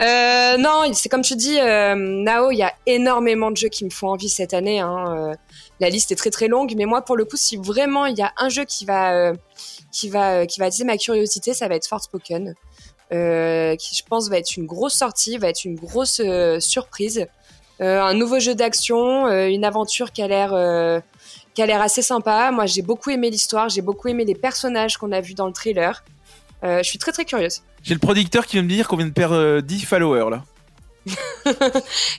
Euh, 0.00 0.56
non, 0.56 0.82
c'est 0.92 1.08
comme 1.08 1.22
tu 1.22 1.36
dis, 1.36 1.58
euh, 1.60 1.94
Nao, 1.96 2.50
il 2.50 2.56
y 2.56 2.62
a 2.62 2.72
énormément 2.86 3.50
de 3.50 3.56
jeux 3.56 3.68
qui 3.68 3.84
me 3.84 3.90
font 3.90 4.08
envie 4.08 4.28
cette 4.28 4.54
année. 4.54 4.80
Hein. 4.80 5.30
euh, 5.30 5.34
la 5.80 5.88
liste 5.88 6.12
est 6.12 6.16
très 6.16 6.30
très 6.30 6.48
longue, 6.48 6.74
mais 6.76 6.84
moi, 6.84 7.02
pour 7.02 7.16
le 7.16 7.24
coup, 7.24 7.36
si 7.36 7.56
vraiment 7.56 8.06
il 8.06 8.16
y 8.16 8.22
a 8.22 8.32
un 8.36 8.48
jeu 8.48 8.64
qui 8.64 8.84
va, 8.84 9.12
euh, 9.14 9.34
qui 9.90 10.08
va, 10.08 10.32
euh, 10.40 10.46
qui 10.46 10.60
va 10.60 10.66
attiser 10.66 10.84
ma 10.84 10.96
curiosité, 10.96 11.54
ça 11.54 11.66
va 11.68 11.74
être 11.74 11.86
Forspoken, 11.88 12.54
euh, 13.12 13.76
qui 13.76 13.94
je 13.94 14.02
pense 14.08 14.28
va 14.28 14.38
être 14.38 14.56
une 14.56 14.66
grosse 14.66 14.94
sortie, 14.94 15.36
va 15.38 15.48
être 15.48 15.64
une 15.64 15.74
grosse 15.74 16.20
euh, 16.24 16.60
surprise. 16.60 17.26
Euh, 17.80 18.00
un 18.00 18.14
nouveau 18.14 18.38
jeu 18.38 18.54
d'action, 18.54 19.26
une 19.28 19.64
aventure 19.64 20.12
qui 20.12 20.22
a 20.22 20.28
l'air 20.28 21.02
qui 21.54 21.62
a 21.62 21.66
l'air 21.66 21.82
assez 21.82 22.02
sympa. 22.02 22.50
Moi, 22.52 22.66
j'ai 22.66 22.82
beaucoup 22.82 23.10
aimé 23.10 23.28
l'histoire, 23.28 23.68
j'ai 23.68 23.82
beaucoup 23.82 24.08
aimé 24.08 24.24
les 24.24 24.34
personnages 24.34 24.96
qu'on 24.96 25.10
a 25.12 25.20
vus 25.20 25.34
dans 25.34 25.46
le 25.46 25.52
trailer. 25.52 26.04
Je 26.62 26.82
suis 26.82 26.98
très 26.98 27.10
très 27.10 27.24
curieuse. 27.24 27.62
J'ai 27.82 27.94
le 27.94 28.00
producteur 28.00 28.46
qui 28.46 28.56
vient 28.56 28.62
me 28.62 28.68
dire 28.68 28.86
qu'on 28.86 28.96
vient 28.96 29.06
de 29.06 29.12
perdre 29.12 29.34
euh, 29.34 29.60
10 29.60 29.84
followers 29.84 30.30
là. 30.30 30.44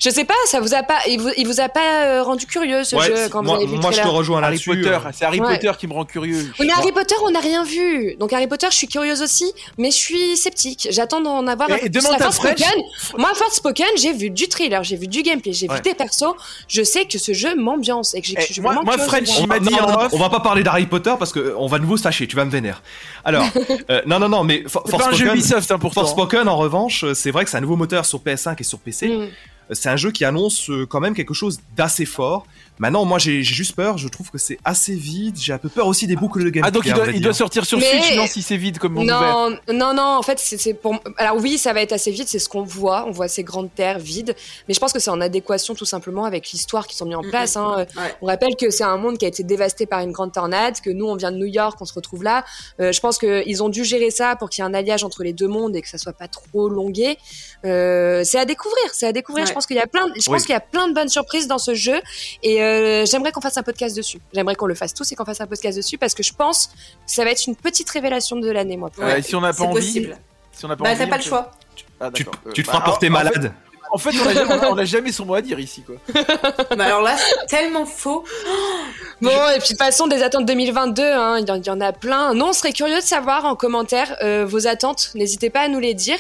Je 0.02 0.10
sais 0.10 0.26
pas, 0.26 0.34
ça 0.46 0.60
vous 0.60 0.74
a 0.74 0.84
pas, 0.84 1.00
il 1.08 1.20
vous, 1.20 1.30
il 1.38 1.48
vous 1.48 1.60
a 1.62 1.70
pas 1.70 2.04
euh, 2.06 2.24
rendu 2.24 2.46
curieux 2.46 2.84
ce 2.84 2.96
Ouais, 2.96 3.06
jeu 3.08 3.30
quand 3.30 3.42
moi, 3.44 3.56
vous 3.56 3.64
avez 3.64 3.72
vu 3.72 3.80
moi 3.80 3.92
je 3.92 4.02
te 4.02 4.08
rejoins 4.08 4.44
Harry. 4.44 4.60
Potter, 4.64 4.88
euh. 4.90 5.00
c'est 5.14 5.26
Harry 5.26 5.40
Ouais. 5.40 5.54
Potter 5.56 5.72
qui 5.80 5.88
me 5.88 5.94
rend 5.94 6.06
curieux. 6.06 6.52
Moi- 6.60 6.74
Harry 6.78 6.92
Potter, 6.92 7.16
on 7.24 7.32
n'a 7.32 7.40
rien 7.40 7.64
vu. 7.64 8.16
Donc 8.20 8.34
Harry 8.34 8.48
Potter, 8.48 8.68
je 8.70 8.76
suis 8.76 8.88
curieuse 8.88 9.22
aussi, 9.22 9.52
mais 9.78 9.92
je 9.92 9.96
suis 9.98 10.38
sceptique. 10.38 10.88
J'attends 10.92 11.22
d'en 11.22 11.46
avoir 11.48 11.70
Et- 11.70 11.74
un 11.74 11.76
et 11.78 11.90
peu 11.90 12.00
plus. 12.00 12.04
La 12.10 13.18
moi, 13.18 13.32
Forspoken, 13.36 13.86
j'ai 13.98 14.14
vu 14.14 14.30
du 14.30 14.48
trailer, 14.48 14.84
j'ai 14.84 14.96
vu 14.98 15.08
du 15.08 15.22
gameplay, 15.22 15.54
j'ai 15.54 15.68
Ouais. 15.70 15.76
vu 15.78 15.82
des 15.82 15.94
persos. 15.94 16.34
Je 16.68 16.84
sais 16.84 17.06
que 17.06 17.18
ce 17.18 17.34
jeu 17.34 17.56
m'ambiance 17.56 18.14
et 18.16 18.22
que 18.22 18.28
j'ai- 18.28 18.36
Eh, 18.38 18.54
je 18.54 18.62
moi- 18.62 18.82
moi, 18.84 18.98
French, 18.98 19.30
il 19.40 19.48
m'a 19.48 19.60
dit 19.60 19.70
non, 19.72 19.88
non, 19.88 20.08
on 20.12 20.18
va 20.18 20.30
pas 20.30 20.40
parler 20.40 20.64
d'Harry 20.64 20.86
Potter 20.88 21.14
parce 21.18 21.32
que 21.32 21.54
on 21.58 21.68
va 21.68 21.78
de 21.78 21.84
nouveau 21.84 21.98
se 21.98 22.02
fâcher, 22.04 22.28
tu 22.28 22.36
vas 22.36 22.46
me 22.46 22.52
vénérer. 22.52 22.78
Alors, 23.24 23.46
euh, 23.90 24.02
non, 24.06 24.20
non, 24.20 24.30
non, 24.30 24.44
mais 24.44 24.64
For- 24.68 24.84
C'est 24.86 24.98
pas 24.98 25.08
un 25.08 25.12
jeu 25.12 25.26
Forspoken, 25.26 25.34
Ubisoft 25.36 25.72
hein, 25.72 25.80
pourtant. 25.80 26.02
Forspoken, 26.02 26.48
en 26.48 26.58
revanche, 26.58 27.06
c'est 27.14 27.32
vrai 27.32 27.44
que 27.46 27.50
c'est 27.50 27.58
un 27.58 27.62
nouveau 27.62 27.76
moteur 27.76 28.06
sur 28.06 28.20
PS5 28.20 28.60
et 28.60 28.64
sur 28.74 28.80
PC. 28.80 29.08
Mm. 29.08 29.22
Euh, 29.22 29.28
C'est 29.72 29.90
un 29.90 29.96
jeu 29.96 30.12
qui 30.12 30.26
annonce 30.26 30.70
euh, 30.70 30.86
quand 30.86 31.00
même 31.00 31.14
quelque 31.14 31.34
chose 31.34 31.62
d'assez 31.76 32.06
fort. 32.06 32.46
Maintenant, 32.80 33.06
moi, 33.06 33.20
j'ai 33.20 33.44
juste 33.44 33.76
peur. 33.76 33.98
Je 33.98 34.08
trouve 34.08 34.30
que 34.32 34.38
c'est 34.38 34.58
assez 34.66 34.94
vide. 34.96 35.38
J'ai 35.40 35.54
un 35.54 35.58
peu 35.58 35.70
peur 35.70 35.88
aussi 35.88 36.08
des 36.08 36.16
boucles 36.16 36.40
de 36.44 36.50
gameplay. 36.50 36.62
Ah 36.68 36.72
donc 36.72 36.86
il 36.86 36.94
doit, 36.94 37.08
il 37.08 37.34
sortir 37.34 37.66
sur 37.66 37.78
Mais- 37.80 38.02
Switch 38.02 38.16
non 38.16 38.28
si 38.28 38.42
c'est 38.42 38.58
vide 38.58 38.78
comme 38.80 38.94
mon 38.94 39.04
ouvert. 39.04 39.20
Non, 39.22 39.58
non, 39.74 39.94
non, 39.94 40.18
en 40.18 40.22
fait, 40.22 40.40
c'est 40.40 40.74
pour. 40.74 40.96
Alors 41.18 41.38
oui, 41.38 41.58
ça 41.58 41.74
va 41.74 41.82
être 41.82 41.94
assez 41.94 42.12
vite, 42.12 42.28
c'est 42.28 42.40
ce 42.40 42.50
qu'on 42.50 42.64
voit. 42.64 43.06
On 43.08 43.12
voit 43.12 43.28
ces 43.28 43.44
grandes 43.44 43.74
terres 43.74 44.00
vides, 44.00 44.36
mais 44.68 44.74
je 44.74 44.80
pense 44.80 44.94
que 44.94 45.00
c'est 45.00 45.10
en 45.12 45.22
adéquation 45.22 45.76
tout 45.76 45.86
simplement 45.86 46.26
avec 46.26 46.52
l'histoire 46.52 46.88
qui 46.88 46.96
sont 46.96 47.06
mis 47.06 47.16
en 47.16 47.22
place. 47.22 47.56
Hein. 47.58 47.86
Ouais. 47.96 48.16
On 48.22 48.28
rappelle 48.28 48.56
que 48.56 48.70
c'est 48.70 48.84
un 48.84 48.98
monde 48.98 49.18
qui 49.18 49.26
a 49.26 49.28
été 49.28 49.44
dévasté 49.44 49.86
par 49.86 50.02
une 50.02 50.12
grande 50.12 50.32
tornade, 50.32 50.80
que 50.82 50.90
nous 50.90 51.06
on 51.06 51.16
vient 51.16 51.32
de 51.32 51.38
New 51.38 51.46
York, 51.46 51.78
on 51.82 51.86
se 51.86 51.94
retrouve 51.94 52.24
là. 52.24 52.44
Euh, 52.80 52.92
je 52.92 53.00
pense 53.00 53.18
qu'ils 53.18 53.64
ont 53.64 53.70
dû 53.70 53.84
gérer 53.86 54.12
ça 54.12 54.36
pour 54.36 54.50
qu'il 54.50 54.64
y 54.64 54.68
ait 54.68 54.70
un 54.70 54.74
alliage 54.74 55.04
entre 55.04 55.24
les 55.24 55.34
deux 55.34 55.48
mondes 55.48 55.76
et 55.76 55.82
que 55.82 55.90
ça 55.90 55.98
soit 55.98 56.14
pas 56.14 56.28
trop 56.28 56.70
longué. 56.70 57.18
Euh, 57.66 58.24
c'est 58.24 58.40
à 58.40 58.46
découvrir, 58.46 58.84
c'est 58.94 59.08
à 59.08 59.12
découvrir. 59.12 59.44
Ouais. 59.46 59.50
Je 59.50 59.54
pense 59.54 59.66
qu'il 59.66 59.76
y 59.76 59.80
a 59.80 59.88
plein, 59.88 60.06
je 60.16 60.22
Oui. 60.30 60.36
pense 60.36 60.44
qu'il 60.44 60.54
y 60.54 60.58
a 60.58 60.60
plein 60.60 60.88
de 60.88 60.94
bonnes 60.94 61.10
surprises 61.10 61.48
dans 61.48 61.58
ce 61.60 61.74
jeu 61.74 62.00
et 62.42 62.63
euh, 62.64 63.06
j'aimerais 63.06 63.32
qu'on 63.32 63.42
fasse 63.42 63.58
un 63.58 63.64
podcast 63.64 63.96
dessus. 63.96 64.20
J'aimerais 64.34 64.56
qu'on 64.56 64.66
le 64.66 64.76
fasse 64.76 64.94
tous 64.94 65.12
et 65.12 65.16
qu'on 65.16 65.26
fasse 65.26 65.42
un 65.42 65.48
podcast 65.48 65.78
dessus 65.78 65.98
parce 65.98 66.14
que 66.14 66.24
je 66.24 66.34
pense 66.34 66.68
que 66.68 66.74
ça 67.06 67.24
va 67.24 67.32
être 67.32 67.46
une 67.48 67.56
petite 67.56 67.90
révélation 67.90 68.36
de 68.38 68.50
l'année, 68.50 68.78
moi. 68.78 68.90
pour 68.90 69.04
Ouais, 69.04 69.22
si 69.22 69.36
on 69.36 69.42
n'a 69.42 69.54
pas 69.54 69.64
envie, 69.64 69.74
possible. 69.76 70.18
si 70.52 70.66
on 70.66 70.68
n'a 70.68 70.76
pas 70.76 70.84
Bah, 70.84 70.90
envie, 70.92 71.00
t'as 71.00 71.08
pas 71.08 71.18
le 71.18 71.24
choix. 71.24 71.52
Ah, 72.00 72.10
Tu, 72.14 72.26
te 72.26 72.30
Euh, 72.30 72.64
feras 72.64 72.80
bah, 72.80 72.86
porter 72.86 73.10
en- 73.10 73.14
en 73.14 73.18
fait- 73.18 73.24
malade. 73.24 73.54
En 73.92 73.98
fait, 74.00 74.10
on 74.24 74.28
a, 74.28 74.34
jamais- 74.34 74.54
on 74.54 74.60
a- 74.60 74.70
on 74.72 74.78
a 74.80 74.86
jamais 74.86 75.12
son 75.12 75.24
mot 75.26 75.36
à 75.36 75.42
dire 75.42 75.60
ici 75.60 75.84
quoi. 75.84 75.96
Bah 76.76 76.86
alors 76.86 77.02
là, 77.04 77.16
c'est 77.18 77.46
tellement 77.48 77.86
faux. 77.86 78.24
Bon, 79.22 79.30
et 79.30 79.60
puis 79.60 79.62
de 79.62 79.68
toute 79.68 79.78
façon, 79.78 80.08
des 80.08 80.22
attentes 80.24 80.46
2022, 80.46 81.04
hein, 81.04 81.38
il 81.40 81.48
y, 81.48 81.52
en- 81.52 81.56
il 81.56 81.66
y 81.66 81.70
en 81.70 81.80
a 81.80 81.94
plein. 81.94 82.34
Non, 82.34 82.50
on 82.50 82.54
serait 82.54 82.74
curieux 82.74 82.98
de 82.98 83.02
savoir 83.02 83.46
en 83.46 83.56
commentaire 83.56 84.18
euh, 84.24 84.46
vos 84.46 84.68
attentes. 84.68 85.12
N'hésitez 85.16 85.50
pas 85.50 85.62
à 85.62 85.68
nous 85.70 85.80
les 85.80 85.94
dire. 85.94 86.18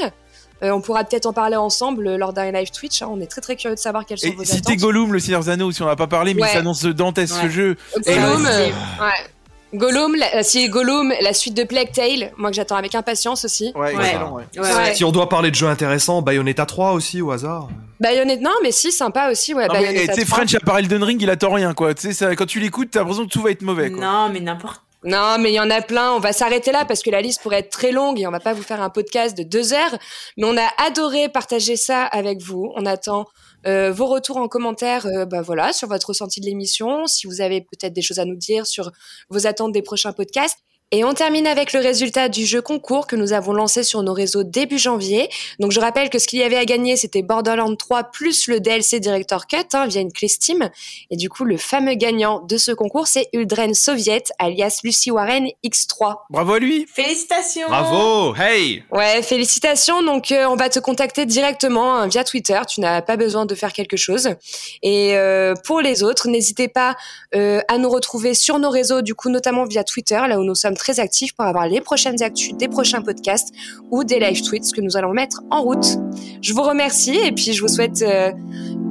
Euh, 0.63 0.71
on 0.71 0.81
pourra 0.81 1.03
peut-être 1.03 1.25
en 1.25 1.33
parler 1.33 1.55
ensemble 1.57 2.07
euh, 2.07 2.17
lors 2.17 2.31
d'un 2.33 2.51
live 2.51 2.71
Twitch. 2.71 3.01
hein. 3.01 3.09
On 3.11 3.19
est 3.19 3.27
très 3.27 3.41
très 3.41 3.55
curieux 3.55 3.75
de 3.75 3.79
savoir 3.79 4.05
quelles 4.05 4.19
sont 4.19 4.27
Et 4.27 4.31
vos 4.31 4.43
si 4.43 4.61
t'es 4.61 4.71
attentes. 4.71 4.79
Gollum, 4.79 5.11
le 5.13 5.19
Seigneur 5.19 5.41
des 5.43 5.49
Anneaux, 5.49 5.71
si 5.71 5.81
on 5.81 5.85
n'a 5.87 5.95
pas 5.95 6.07
parlé, 6.07 6.33
mais 6.33 6.41
Ouais. 6.43 6.47
il 6.51 6.53
s'annonce 6.57 6.83
dantesque 6.85 7.35
ce 7.35 7.43
Ouais. 7.43 7.49
jeu. 7.49 7.77
Gollum, 8.05 8.45
Et 8.45 8.49
euh, 8.49 8.65
ouais. 8.67 9.11
Gollum, 9.75 10.15
la, 10.15 10.43
si 10.43 10.69
Gollum, 10.69 11.11
la 11.19 11.33
suite 11.33 11.55
de 11.55 11.63
Plague 11.63 11.91
Tale, 11.91 12.31
moi 12.37 12.49
que 12.51 12.55
j'attends 12.55 12.75
avec 12.75 12.93
impatience 12.95 13.43
aussi. 13.43 13.71
Ouais, 13.75 13.95
Ouais. 13.95 14.05
excellent, 14.05 14.33
ouais. 14.35 14.43
Ouais, 14.55 14.61
Ouais. 14.61 14.73
ouais. 14.75 14.95
Si 14.95 15.03
on 15.03 15.11
doit 15.11 15.27
parler 15.29 15.49
de 15.49 15.55
jeux 15.55 15.67
intéressants, 15.67 16.21
Bayonetta 16.21 16.65
3 16.67 16.91
aussi 16.91 17.21
au 17.21 17.31
hasard. 17.31 17.69
Bayonetta, 17.99 18.41
non, 18.43 18.51
mais 18.61 18.71
si, 18.71 18.91
sympa 18.91 19.31
aussi, 19.31 19.53
ouais. 19.55 19.67
Non, 19.67 19.73
eh, 19.75 19.79
Bayonetta 19.81 20.13
tu 20.13 20.19
sais, 20.21 20.25
3. 20.27 20.37
French 20.37 20.53
à 20.55 20.59
part 20.59 20.77
Elden 20.77 21.03
Ring, 21.03 21.19
il 21.21 21.29
attend 21.29 21.51
rien 21.53 21.73
quoi. 21.73 21.93
Tu 21.95 22.13
sais, 22.13 22.35
quand 22.35 22.45
tu 22.45 22.59
l'écoutes, 22.59 22.91
t'as 22.91 22.99
l'impression 22.99 23.25
que 23.25 23.31
tout 23.31 23.41
va 23.41 23.49
être 23.51 23.63
mauvais 23.63 23.89
quoi. 23.91 24.01
Non, 24.01 24.29
mais 24.31 24.39
n'importe. 24.41 24.81
Non, 25.03 25.37
mais 25.37 25.51
il 25.51 25.55
y 25.55 25.59
en 25.59 25.69
a 25.69 25.81
plein. 25.81 26.13
On 26.13 26.19
va 26.19 26.31
s'arrêter 26.31 26.71
là 26.71 26.85
parce 26.85 27.01
que 27.01 27.09
la 27.09 27.21
liste 27.21 27.41
pourrait 27.41 27.59
être 27.59 27.69
très 27.69 27.91
longue 27.91 28.19
et 28.19 28.27
on 28.27 28.31
va 28.31 28.39
pas 28.39 28.53
vous 28.53 28.63
faire 28.63 28.81
un 28.81 28.89
podcast 28.89 29.37
de 29.37 29.43
deux 29.43 29.73
heures. 29.73 29.97
Mais 30.37 30.45
on 30.45 30.57
a 30.57 30.69
adoré 30.85 31.29
partager 31.29 31.75
ça 31.75 32.03
avec 32.05 32.41
vous. 32.41 32.71
On 32.75 32.85
attend 32.85 33.25
euh, 33.65 33.91
vos 33.91 34.07
retours 34.07 34.37
en 34.37 34.47
commentaire, 34.47 35.05
euh, 35.05 35.25
bah 35.25 35.41
voilà, 35.41 35.73
sur 35.73 35.87
votre 35.87 36.07
ressenti 36.07 36.39
de 36.39 36.45
l'émission. 36.45 37.05
Si 37.05 37.27
vous 37.27 37.41
avez 37.41 37.61
peut-être 37.61 37.93
des 37.93 38.01
choses 38.01 38.19
à 38.19 38.25
nous 38.25 38.35
dire 38.35 38.65
sur 38.65 38.91
vos 39.29 39.45
attentes 39.45 39.73
des 39.73 39.81
prochains 39.81 40.13
podcasts. 40.13 40.59
Et 40.95 41.03
on 41.03 41.15
termine 41.15 41.47
avec 41.47 41.73
le 41.73 41.79
résultat 41.79 42.29
du 42.29 42.45
jeu 42.45 42.61
concours 42.61 43.07
que 43.07 43.15
nous 43.15 43.33
avons 43.33 43.51
lancé 43.51 43.81
sur 43.81 44.03
nos 44.03 44.13
réseaux 44.13 44.43
début 44.43 44.77
janvier. 44.77 45.27
Donc 45.57 45.71
je 45.71 45.79
rappelle 45.79 46.11
que 46.11 46.19
ce 46.19 46.27
qu'il 46.27 46.37
y 46.37 46.43
avait 46.43 46.55
à 46.55 46.65
gagner, 46.65 46.97
c'était 46.97 47.23
Borderlands 47.23 47.75
3 47.75 48.11
plus 48.11 48.47
le 48.47 48.59
DLC 48.59 48.99
Director 48.99 49.47
Cut 49.47 49.57
hein, 49.73 49.87
via 49.87 50.01
une 50.01 50.13
clé 50.13 50.27
Steam. 50.27 50.69
Et 51.09 51.17
du 51.17 51.29
coup, 51.29 51.45
le 51.45 51.57
fameux 51.57 51.95
gagnant 51.95 52.41
de 52.41 52.57
ce 52.57 52.71
concours, 52.71 53.07
c'est 53.07 53.27
Uldren 53.33 53.73
Soviet, 53.73 54.25
alias 54.37 54.81
Lucy 54.83 55.09
Warren 55.09 55.47
X3. 55.65 56.17
Bravo 56.29 56.53
à 56.53 56.59
lui 56.59 56.85
Félicitations 56.93 57.69
Bravo 57.69 58.35
Hey 58.35 58.83
Ouais, 58.91 59.23
félicitations. 59.23 60.03
Donc 60.03 60.31
euh, 60.31 60.45
on 60.45 60.55
va 60.55 60.69
te 60.69 60.77
contacter 60.77 61.25
directement 61.25 61.95
hein, 61.95 62.07
via 62.07 62.23
Twitter. 62.23 62.59
Tu 62.67 62.81
n'as 62.81 63.01
pas 63.01 63.17
besoin 63.17 63.47
de 63.47 63.55
faire 63.55 63.73
quelque 63.73 63.97
chose. 63.97 64.29
Et 64.83 65.17
euh, 65.17 65.55
pour 65.65 65.81
les 65.81 66.03
autres, 66.03 66.27
n'hésitez 66.27 66.67
pas 66.67 66.95
euh, 67.33 67.61
à 67.67 67.79
nous 67.79 67.89
retrouver 67.89 68.35
sur 68.35 68.59
nos 68.59 68.69
réseaux, 68.69 69.01
du 69.01 69.15
coup 69.15 69.29
notamment 69.29 69.65
via 69.65 69.83
Twitter, 69.83 70.21
là 70.29 70.39
où 70.39 70.43
nous 70.43 70.53
sommes 70.53 70.75
très 70.83 70.99
actifs 70.99 71.33
pour 71.33 71.45
avoir 71.45 71.67
les 71.67 71.81
prochaines 71.81 72.21
actus 72.21 72.53
des 72.55 72.67
prochains 72.67 73.01
podcasts 73.01 73.53
ou 73.89 74.03
des 74.03 74.19
live 74.19 74.41
tweets 74.43 74.71
que 74.73 74.81
nous 74.81 74.97
allons 74.97 75.13
mettre 75.13 75.41
en 75.49 75.61
route. 75.61 75.97
Je 76.41 76.53
vous 76.53 76.63
remercie 76.63 77.15
et 77.15 77.31
puis 77.31 77.53
je 77.53 77.61
vous 77.61 77.69
souhaite 77.69 78.01
euh, 78.01 78.31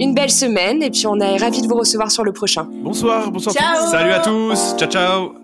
une 0.01 0.15
belle 0.15 0.31
semaine 0.31 0.83
et 0.83 0.91
puis 0.91 1.07
on 1.07 1.21
est 1.21 1.37
ravis 1.37 1.63
de 1.63 1.69
vous 1.69 1.77
recevoir 1.77 2.11
sur 2.11 2.25
le 2.25 2.33
prochain. 2.33 2.67
Bonsoir, 2.83 3.31
bonsoir. 3.31 3.55
Ciao 3.55 3.91
Salut 3.91 4.13
à 4.13 4.21
tous 4.21 4.77
Ciao 4.79 4.89
ciao 4.89 5.42